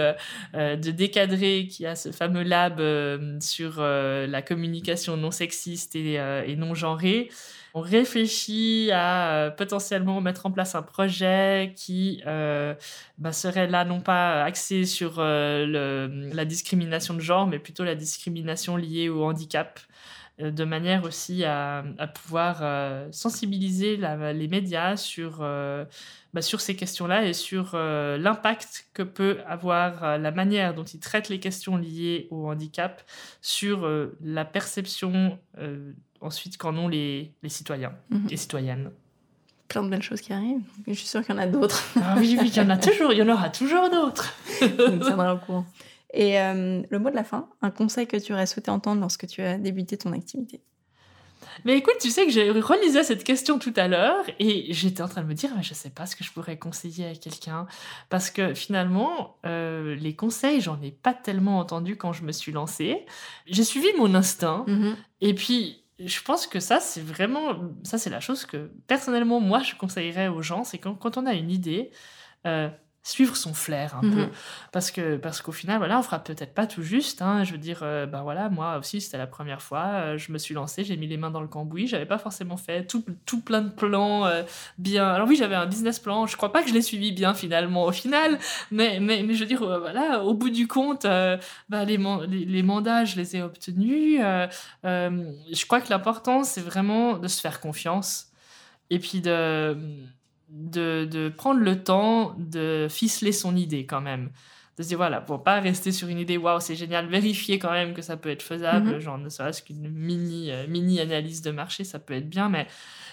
de 0.54 0.90
Décadré, 0.90 1.68
qui 1.70 1.84
a 1.84 1.96
ce 1.96 2.12
fameux 2.12 2.42
lab 2.44 2.80
sur 3.40 3.80
la 3.80 4.42
communication 4.42 5.18
non 5.18 5.30
sexiste 5.30 5.96
et, 5.96 6.14
et 6.14 6.56
non 6.56 6.74
genrée 6.74 7.30
on 7.76 7.82
réfléchit 7.82 8.90
à 8.90 9.34
euh, 9.34 9.50
potentiellement 9.50 10.22
mettre 10.22 10.46
en 10.46 10.50
place 10.50 10.74
un 10.74 10.80
projet 10.80 11.74
qui 11.76 12.22
euh, 12.26 12.74
bah, 13.18 13.32
serait 13.32 13.66
là 13.66 13.84
non 13.84 14.00
pas 14.00 14.42
axé 14.44 14.86
sur 14.86 15.16
euh, 15.18 16.08
la 16.32 16.44
discrimination 16.46 17.12
de 17.12 17.20
genre, 17.20 17.46
mais 17.46 17.58
plutôt 17.58 17.84
la 17.84 17.94
discrimination 17.94 18.78
liée 18.78 19.10
au 19.10 19.24
handicap, 19.24 19.78
de 20.38 20.64
manière 20.64 21.04
aussi 21.04 21.44
à, 21.44 21.82
pouvoir 22.14 22.62
sensibiliser 23.10 23.96
les 23.96 24.48
médias 24.48 24.94
bah, 26.34 26.42
sur 26.42 26.60
ces 26.60 26.76
questions-là 26.76 27.24
et 27.24 27.32
sur 27.32 27.74
l'impact 27.74 28.88
que 28.92 29.02
peut 29.02 29.38
avoir 29.46 30.18
la 30.18 30.30
manière 30.32 30.74
dont 30.74 30.84
ils 30.84 31.00
traitent 31.00 31.30
les 31.30 31.40
questions 31.40 31.78
liées 31.78 32.28
au 32.30 32.50
handicap 32.50 33.02
sur 33.40 33.88
la 34.20 34.44
perception 34.44 35.38
ensuite 36.26 36.58
qu'en 36.58 36.76
ont 36.76 36.88
les, 36.88 37.32
les 37.42 37.48
citoyens 37.48 37.92
mhm. 38.10 38.28
et 38.30 38.36
citoyennes. 38.36 38.90
Plein 39.68 39.82
de 39.82 39.88
belles 39.88 40.02
choses 40.02 40.20
qui 40.20 40.32
arrivent. 40.32 40.62
Je 40.86 40.92
suis 40.92 41.06
sûre 41.06 41.24
qu'il 41.24 41.34
y 41.34 41.38
en 41.38 41.40
a 41.40 41.46
d'autres. 41.46 41.82
Ah 41.96 42.14
oui, 42.18 42.36
oui, 42.40 42.48
il 42.52 42.56
y 42.56 42.60
en 42.60 42.70
a 42.70 42.76
toujours, 42.76 43.12
il 43.12 43.18
y 43.18 43.22
en 43.22 43.28
aura 43.28 43.50
toujours 43.50 43.90
d'autres. 43.90 44.32
On 44.62 44.98
tiendra 44.98 45.34
au 45.34 45.38
courant. 45.38 45.66
Et 46.12 46.40
euh, 46.40 46.82
le 46.88 46.98
mot 46.98 47.10
de 47.10 47.16
la 47.16 47.24
fin, 47.24 47.48
un 47.62 47.70
conseil 47.70 48.06
que 48.06 48.16
tu 48.16 48.32
aurais 48.32 48.46
souhaité 48.46 48.70
entendre 48.70 49.00
lorsque 49.00 49.26
tu 49.26 49.42
as 49.42 49.58
débuté 49.58 49.96
ton 49.96 50.12
activité? 50.12 50.60
Mais 51.64 51.76
écoute, 51.76 51.96
tu 52.00 52.10
sais 52.10 52.26
que 52.26 52.32
j'ai 52.32 52.50
relisé 52.50 53.02
cette 53.02 53.24
question 53.24 53.58
tout 53.58 53.72
à 53.76 53.88
l'heure 53.88 54.24
et 54.38 54.72
j'étais 54.72 55.02
en 55.02 55.08
train 55.08 55.22
de 55.22 55.26
me 55.26 55.34
dire, 55.34 55.50
mais 55.56 55.62
je 55.62 55.74
sais 55.74 55.90
pas 55.90 56.06
ce 56.06 56.16
que 56.16 56.24
je 56.24 56.32
pourrais 56.32 56.58
conseiller 56.58 57.06
à 57.06 57.14
quelqu'un. 57.14 57.66
Parce 58.08 58.30
que 58.30 58.54
finalement, 58.54 59.36
euh, 59.46 59.94
les 59.96 60.14
conseils, 60.14 60.60
j'en 60.60 60.80
ai 60.82 60.90
pas 60.90 61.14
tellement 61.14 61.58
entendu 61.58 61.96
quand 61.96 62.12
je 62.12 62.24
me 62.24 62.32
suis 62.32 62.52
lancée. 62.52 63.04
J'ai 63.46 63.64
suivi 63.64 63.88
mon 63.96 64.14
instinct 64.14 64.64
mhm. 64.66 64.96
et 65.20 65.34
puis 65.34 65.85
je 65.98 66.22
pense 66.22 66.46
que 66.46 66.60
ça, 66.60 66.80
c'est 66.80 67.00
vraiment, 67.00 67.72
ça, 67.82 67.98
c'est 67.98 68.10
la 68.10 68.20
chose 68.20 68.44
que 68.44 68.70
personnellement, 68.86 69.40
moi, 69.40 69.60
je 69.62 69.74
conseillerais 69.74 70.28
aux 70.28 70.42
gens, 70.42 70.64
c'est 70.64 70.78
quand, 70.78 70.94
quand 70.94 71.16
on 71.16 71.26
a 71.26 71.32
une 71.34 71.50
idée, 71.50 71.90
euh, 72.46 72.68
suivre 73.06 73.36
son 73.36 73.54
flair 73.54 73.94
un 73.94 74.00
peu 74.00 74.22
mhm. 74.22 74.30
parce 74.72 74.90
que 74.90 75.16
parce 75.16 75.40
qu'au 75.40 75.52
final 75.52 75.78
voilà 75.78 75.96
on 76.00 76.02
fera 76.02 76.18
peut-être 76.18 76.54
pas 76.54 76.66
tout 76.66 76.82
juste 76.82 77.22
hein. 77.22 77.44
je 77.44 77.52
veux 77.52 77.58
dire 77.58 77.80
euh, 77.82 78.04
ben 78.04 78.22
voilà 78.22 78.48
moi 78.48 78.78
aussi 78.78 79.00
c'était 79.00 79.16
la 79.16 79.28
première 79.28 79.62
fois 79.62 79.84
euh, 79.84 80.18
je 80.18 80.32
me 80.32 80.38
suis 80.38 80.54
lancée 80.54 80.82
j'ai 80.82 80.96
mis 80.96 81.06
les 81.06 81.16
mains 81.16 81.30
dans 81.30 81.40
le 81.40 81.46
cambouis 81.46 81.86
j'avais 81.86 82.04
pas 82.04 82.18
forcément 82.18 82.56
fait 82.56 82.84
tout, 82.84 83.04
tout 83.24 83.40
plein 83.40 83.62
de 83.62 83.68
plans 83.68 84.26
euh, 84.26 84.42
bien 84.78 85.06
alors 85.06 85.28
oui 85.28 85.36
j'avais 85.36 85.54
un 85.54 85.66
business 85.66 86.00
plan 86.00 86.26
je 86.26 86.36
crois 86.36 86.50
pas 86.50 86.64
que 86.64 86.68
je 86.68 86.74
l'ai 86.74 86.82
suivi 86.82 87.12
bien 87.12 87.32
finalement 87.32 87.84
au 87.84 87.92
final 87.92 88.40
mais 88.72 88.98
mais, 88.98 89.22
mais 89.22 89.34
je 89.34 89.38
veux 89.38 89.46
dire 89.46 89.64
voilà 89.64 90.24
au 90.24 90.34
bout 90.34 90.50
du 90.50 90.66
compte 90.66 91.04
bah, 91.04 91.84
les, 91.84 91.98
les, 92.28 92.44
les, 92.44 92.62
mandats 92.64 93.04
je 93.04 93.14
les 93.14 93.36
ai 93.36 93.42
obtenus 93.42 94.20
je 94.82 95.66
crois 95.66 95.80
que 95.80 95.90
l'important 95.90 96.42
c'est 96.42 96.60
vraiment 96.60 97.18
de 97.18 97.28
se 97.28 97.40
faire 97.40 97.60
confiance 97.60 98.32
et 98.90 98.98
puis 98.98 99.20
de 99.20 99.76
de, 100.48 101.32
prendre 101.36 101.60
le 101.60 101.82
temps 101.82 102.34
de 102.38 102.86
ficeler 102.88 103.32
son 103.32 103.56
idée 103.56 103.86
quand 103.86 104.00
même. 104.00 104.30
De 104.76 104.82
se 104.82 104.88
dire, 104.88 104.98
voilà, 104.98 105.22
pour 105.22 105.42
pas 105.42 105.60
rester 105.60 105.90
sur 105.90 106.08
une 106.08 106.18
idée, 106.18 106.36
waouh, 106.36 106.60
c'est 106.60 106.76
génial, 106.76 107.06
vérifier 107.06 107.58
quand 107.58 107.70
même 107.70 107.94
que 107.94 108.02
ça 108.02 108.18
peut 108.18 108.28
être 108.28 108.42
faisable, 108.42 108.94
mhm. 108.94 108.98
genre 108.98 109.16
ne 109.16 109.30
serait-ce 109.30 109.62
qu'une 109.62 109.88
mini, 109.88 110.50
euh, 110.50 110.66
mini 110.68 111.00
analyse 111.00 111.40
de 111.40 111.50
marché, 111.50 111.82
ça 111.82 111.98
peut 111.98 112.12
être 112.12 112.28
bien, 112.28 112.50
mais, 112.50 112.66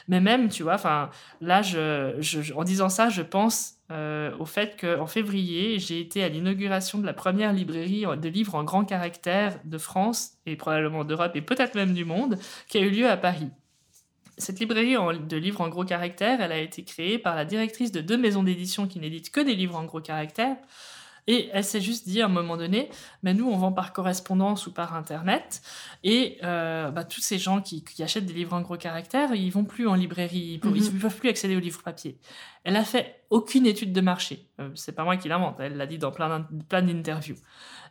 mais 0.10 0.20
même, 0.20 0.50
tu 0.50 0.64
vois, 0.64 0.74
enfin, 0.74 1.10
là, 1.40 1.62
je, 1.62 2.54
en 2.54 2.66
disant 2.66 2.90
ça, 2.90 3.08
je 3.08 3.22
pense 3.22 3.76
euh, 3.92 4.36
au 4.40 4.46
fait 4.46 4.78
qu'en 4.80 5.08
février, 5.08 5.80
j'ai 5.80 6.02
été 6.02 6.22
à 6.22 6.28
l'inauguration 6.28 7.00
de 7.00 7.06
la 7.06 7.14
première 7.14 7.54
librairie 7.54 8.04
de 8.18 8.30
livres 8.30 8.56
en 8.56 8.66
grand 8.66 8.84
caractère 8.84 9.58
de 9.64 9.78
France 9.78 10.32
et 10.46 10.58
probablement 10.58 11.06
d'Europe 11.06 11.32
et 11.36 11.42
peut-être 11.42 11.76
même 11.76 11.94
du 11.94 12.04
monde, 12.04 12.38
qui 12.68 12.78
a 12.78 12.82
eu 12.82 12.90
lieu 12.90 13.10
à 13.10 13.16
Paris. 13.16 13.52
Cette 14.38 14.60
librairie 14.60 14.96
de 14.96 15.38
livres 15.38 15.62
en 15.62 15.70
gros 15.70 15.86
caractères, 15.86 16.42
elle 16.42 16.52
a 16.52 16.60
été 16.60 16.84
créée 16.84 17.20
par 17.20 17.36
la 17.36 17.46
directrice 17.46 17.92
de 17.92 18.02
deux 18.02 18.18
maisons 18.18 18.44
d'édition 18.44 18.88
qui 18.88 19.00
n'éditent 19.00 19.32
que 19.32 19.42
des 19.42 19.56
livres 19.56 19.76
en 19.76 19.86
gros 19.86 20.02
caractères. 20.02 20.58
Et 21.28 21.50
elle 21.54 21.64
s'est 21.64 21.80
juste 21.80 22.08
dit 22.08 22.22
à 22.22 22.26
un 22.26 22.30
moment 22.30 22.58
donné, 22.58 22.90
mais 23.22 23.34
nous, 23.34 23.50
on 23.50 23.56
vend 23.56 23.72
par 23.72 23.94
correspondance 23.94 24.68
ou 24.68 24.74
par 24.74 24.94
Internet. 24.94 25.62
Et 26.04 26.38
euh, 26.44 26.92
bah, 26.92 27.06
tous 27.06 27.22
ces 27.22 27.38
gens 27.38 27.62
qui, 27.62 27.84
achètent 28.02 28.26
des 28.26 28.34
livres 28.34 28.54
en 28.54 28.62
gros 28.62 28.76
caractères, 28.76 29.34
ils 29.34 29.50
vont 29.50 29.64
plus 29.64 29.88
en 29.88 29.96
librairie, 29.96 30.60
ils 30.62 30.70
ne 30.70 30.80
mhm. 30.80 31.00
peuvent 31.00 31.16
plus 31.16 31.30
accéder 31.30 31.56
aux 31.56 31.62
livres 31.62 31.82
papier. 31.82 32.18
Elle 32.66 32.76
a 32.76 32.84
fait 32.84 33.24
aucune 33.30 33.66
étude 33.66 33.94
de 33.94 34.02
marché. 34.02 34.48
Euh, 34.60 34.70
c'est 34.76 34.92
pas 34.92 35.06
moi 35.06 35.16
qui 35.16 35.30
l'invente, 35.30 35.56
elle 35.60 35.78
l'a 35.78 35.88
dit 35.88 35.98
dans 35.98 36.12
plein 36.12 36.46
d'interviews. 36.70 37.38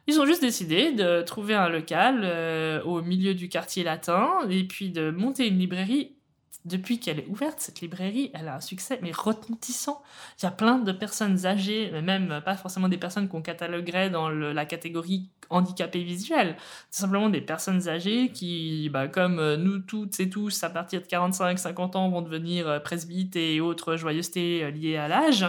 Ils 0.06 0.20
ont 0.20 0.26
juste 0.26 0.42
décidé 0.42 0.92
de 0.92 1.22
trouver 1.22 1.54
un 1.54 1.68
local 1.68 2.22
euh, 2.24 2.82
au 2.82 3.02
milieu 3.02 3.34
du 3.34 3.48
quartier 3.48 3.84
latin 3.84 4.30
et 4.50 4.64
puis 4.64 4.90
de 4.90 5.10
monter 5.10 5.46
une 5.46 5.58
librairie 5.58 6.16
depuis 6.64 7.00
qu'elle 7.00 7.18
est 7.18 7.26
ouverte, 7.28 7.60
cette 7.60 7.80
librairie, 7.80 8.30
elle 8.34 8.48
a 8.48 8.56
un 8.56 8.60
succès, 8.60 8.98
mais 9.02 9.12
retentissant. 9.12 10.02
Il 10.38 10.44
y 10.44 10.46
a 10.46 10.52
plein 10.52 10.78
de 10.78 10.92
personnes 10.92 11.44
âgées, 11.46 11.90
même 12.02 12.40
pas 12.44 12.56
forcément 12.56 12.88
des 12.88 12.98
personnes 12.98 13.28
qu'on 13.28 13.42
cataloguerait 13.42 14.10
dans 14.10 14.28
la 14.28 14.64
catégorie 14.64 15.28
handicapé 15.52 16.02
visuel. 16.02 16.56
Simplement 16.90 17.28
des 17.28 17.40
personnes 17.40 17.88
âgées 17.88 18.30
qui, 18.30 18.88
bah, 18.90 19.08
comme 19.08 19.38
euh, 19.38 19.56
nous 19.56 19.78
toutes 19.78 20.18
et 20.20 20.28
tous, 20.28 20.64
à 20.64 20.70
partir 20.70 21.00
de 21.00 21.06
45-50 21.06 21.96
ans, 21.96 22.08
vont 22.08 22.22
devenir 22.22 22.68
euh, 22.68 22.80
presbytes 22.80 23.36
et 23.36 23.60
autres 23.60 23.96
joyeusetés 23.96 24.64
euh, 24.64 24.70
liées 24.70 24.96
à 24.96 25.08
l'âge. 25.08 25.46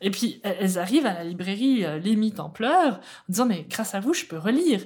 Et 0.00 0.10
puis, 0.10 0.40
elles 0.42 0.78
arrivent 0.78 1.06
à 1.06 1.14
la 1.14 1.24
librairie 1.24 1.84
limite 2.00 2.40
en 2.40 2.50
pleurs, 2.50 2.94
en 2.96 3.00
disant, 3.28 3.46
mais 3.46 3.64
grâce 3.70 3.94
à 3.94 4.00
vous, 4.00 4.12
je 4.12 4.26
peux 4.26 4.36
relire 4.36 4.80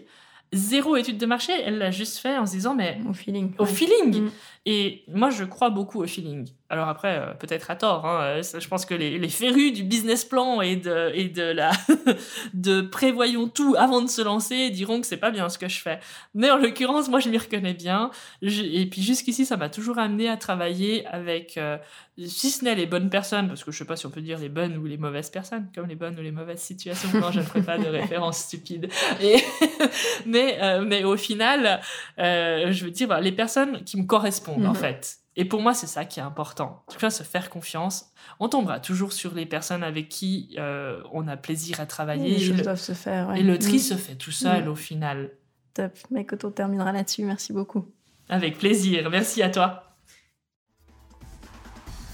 zéro 0.53 0.97
étude 0.97 1.19
de 1.19 1.27
marché, 1.27 1.53
elle 1.65 1.79
l'a 1.79 1.91
juste 1.91 2.19
fait 2.19 2.37
en 2.39 2.47
se 2.47 2.53
disant 2.53 2.75
mais 2.75 2.99
au 3.09 3.13
feeling. 3.13 3.53
Au 3.59 3.67
feeling. 3.67 4.23
Mm. 4.23 4.31
Et 4.67 5.05
moi 5.09 5.31
je 5.31 5.45
crois 5.45 5.71
beaucoup 5.71 6.03
au 6.03 6.07
feeling. 6.07 6.49
Alors 6.71 6.89
après 6.89 7.19
euh, 7.19 7.35
peut-être 7.35 7.71
à 7.71 7.77
tort. 7.77 8.05
Hein, 8.05 8.21
euh, 8.23 8.43
je 8.43 8.69
pense 8.69 8.85
que 8.85 8.95
les, 8.95 9.19
les, 9.19 9.29
férus 9.29 9.73
du 9.73 9.85
business 9.85 10.25
plan 10.25 10.61
et 10.61 10.77
de 10.77 11.11
et 11.15 11.29
de 11.29 11.43
la 11.43 11.71
de 12.55 12.83
prévoyons 12.83 13.49
tout 13.49 13.75
avant 13.79 14.03
de 14.03 14.09
se 14.09 14.21
lancer 14.21 14.69
diront 14.71 15.01
que 15.01 15.07
c'est 15.07 15.17
pas 15.17 15.31
bien 15.31 15.49
ce 15.49 15.59
que 15.59 15.69
je 15.69 15.81
fais. 15.81 15.99
Mais 16.35 16.51
en 16.51 16.59
l'occurrence 16.59 17.09
moi 17.09 17.21
je 17.21 17.31
m'y 17.31 17.39
reconnais 17.39 17.75
bien. 17.75 18.11
et 18.43 18.87
puis 18.91 19.03
jusqu'ici 19.03 19.47
ça 19.47 19.57
m'a 19.57 19.71
toujours 19.71 19.99
amené 19.99 20.29
à 20.29 20.37
travailler 20.37 21.07
avec 21.07 21.57
euh, 21.57 21.79
si 22.27 22.51
ce 22.51 22.65
n'est 22.65 22.75
les 22.75 22.87
bonnes 22.87 23.11
personnes, 23.11 23.49
parce 23.49 23.63
que 23.63 23.71
je 23.71 23.79
sais 23.79 23.85
pas 23.85 23.97
si 23.97 24.07
on 24.07 24.11
peut 24.11 24.21
dire 24.21 24.39
les 24.39 24.49
bonnes 24.49 24.77
ou 24.77 24.87
les 24.87 24.97
mauvaises 24.97 25.31
personnes, 25.31 25.69
comme 25.75 25.87
les 25.87 25.95
bonnes 25.95 26.19
ou 26.19 26.23
les 26.23 26.33
mauvaises 26.33 26.61
situations, 26.61 27.09
non, 27.15 27.31
je 27.31 27.39
ne 27.39 27.45
ferai 27.45 27.63
pas 27.63 27.79
de 27.79 27.87
référence 27.87 28.39
stupide. 28.39 28.89
Et 29.23 29.37
mais, 30.27 30.59
euh, 30.61 30.83
mais 30.85 31.05
au 31.05 31.17
final, 31.17 31.81
euh, 32.19 32.73
je 32.73 32.85
veux 32.85 32.91
dire, 32.91 33.21
les 33.21 33.33
personnes 33.33 33.85
qui 33.85 34.01
me 34.01 34.07
correspondent, 34.07 34.67
en 34.67 34.71
mhm. 34.71 34.77
fait. 34.77 35.19
Et 35.41 35.45
pour 35.45 35.63
moi, 35.63 35.73
c'est 35.73 35.87
ça 35.87 36.05
qui 36.05 36.19
est 36.19 36.23
important. 36.23 36.83
En 36.89 36.93
tout 36.93 36.99
cas, 36.99 37.11
se 37.11 37.23
faire 37.23 37.49
confiance. 37.49 38.11
On 38.41 38.49
tombera 38.49 38.81
toujours 38.81 39.13
sur 39.13 39.35
les 39.35 39.47
personnes 39.47 39.85
avec 39.85 40.09
qui 40.09 40.57
euh, 40.59 41.01
on 41.13 41.29
a 41.29 41.37
plaisir 41.37 41.79
à 41.79 41.87
travailler. 41.87 42.31
les 42.31 42.45
choses 42.45 42.63
doivent 42.63 42.81
se 42.81 42.93
faire. 42.93 43.33
Et 43.37 43.45
le 43.45 43.57
tri 43.57 43.75
mhm. 43.75 43.79
se 43.79 43.95
fait 43.95 44.17
tout 44.17 44.33
seul 44.33 44.65
mhm. 44.65 44.71
au 44.71 44.75
final. 44.75 45.31
Top. 45.75 45.97
Mais 46.11 46.23
écoute, 46.23 46.45
on 46.45 46.51
terminera 46.51 46.91
là-dessus. 46.91 47.23
Merci 47.23 47.53
beaucoup. 47.53 47.87
Avec 48.29 48.59
plaisir. 48.59 49.09
Merci 49.11 49.41
à 49.41 49.49
toi. 49.49 49.85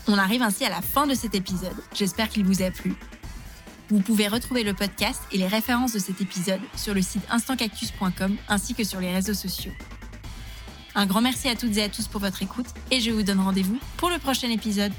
On 0.06 0.18
arrive 0.18 0.42
ainsi 0.42 0.66
à 0.66 0.68
la 0.68 0.82
fin 0.82 1.06
de 1.06 1.14
cet 1.14 1.34
épisode. 1.34 1.72
J'espère 1.94 2.28
qu'il 2.28 2.44
vous 2.44 2.62
a 2.62 2.70
plu. 2.70 2.94
Vous 3.88 4.00
pouvez 4.00 4.28
retrouver 4.28 4.64
le 4.64 4.74
podcast 4.74 5.22
et 5.32 5.38
les 5.38 5.46
références 5.46 5.94
de 5.94 5.98
cet 5.98 6.20
épisode 6.20 6.60
sur 6.76 6.92
le 6.92 7.00
site 7.00 7.22
instantcactus.com 7.30 8.36
ainsi 8.50 8.74
que 8.74 8.84
sur 8.84 9.00
les 9.00 9.14
réseaux 9.14 9.32
sociaux. 9.32 9.72
Un 10.97 11.07
grand 11.07 11.20
merci 11.20 11.49
à 11.49 11.57
toutes 11.57 11.76
et 11.76 11.82
à 11.82 11.88
tous 11.88 12.07
pour 12.07 12.20
votre 12.20 12.42
écoute 12.42 12.66
et 12.92 13.01
je 13.01 13.11
vous 13.11 13.24
donne 13.24 13.40
rendez-vous 13.40 13.78
pour 13.97 14.11
le 14.11 14.18
prochain 14.18 14.49
épisode. 14.49 14.92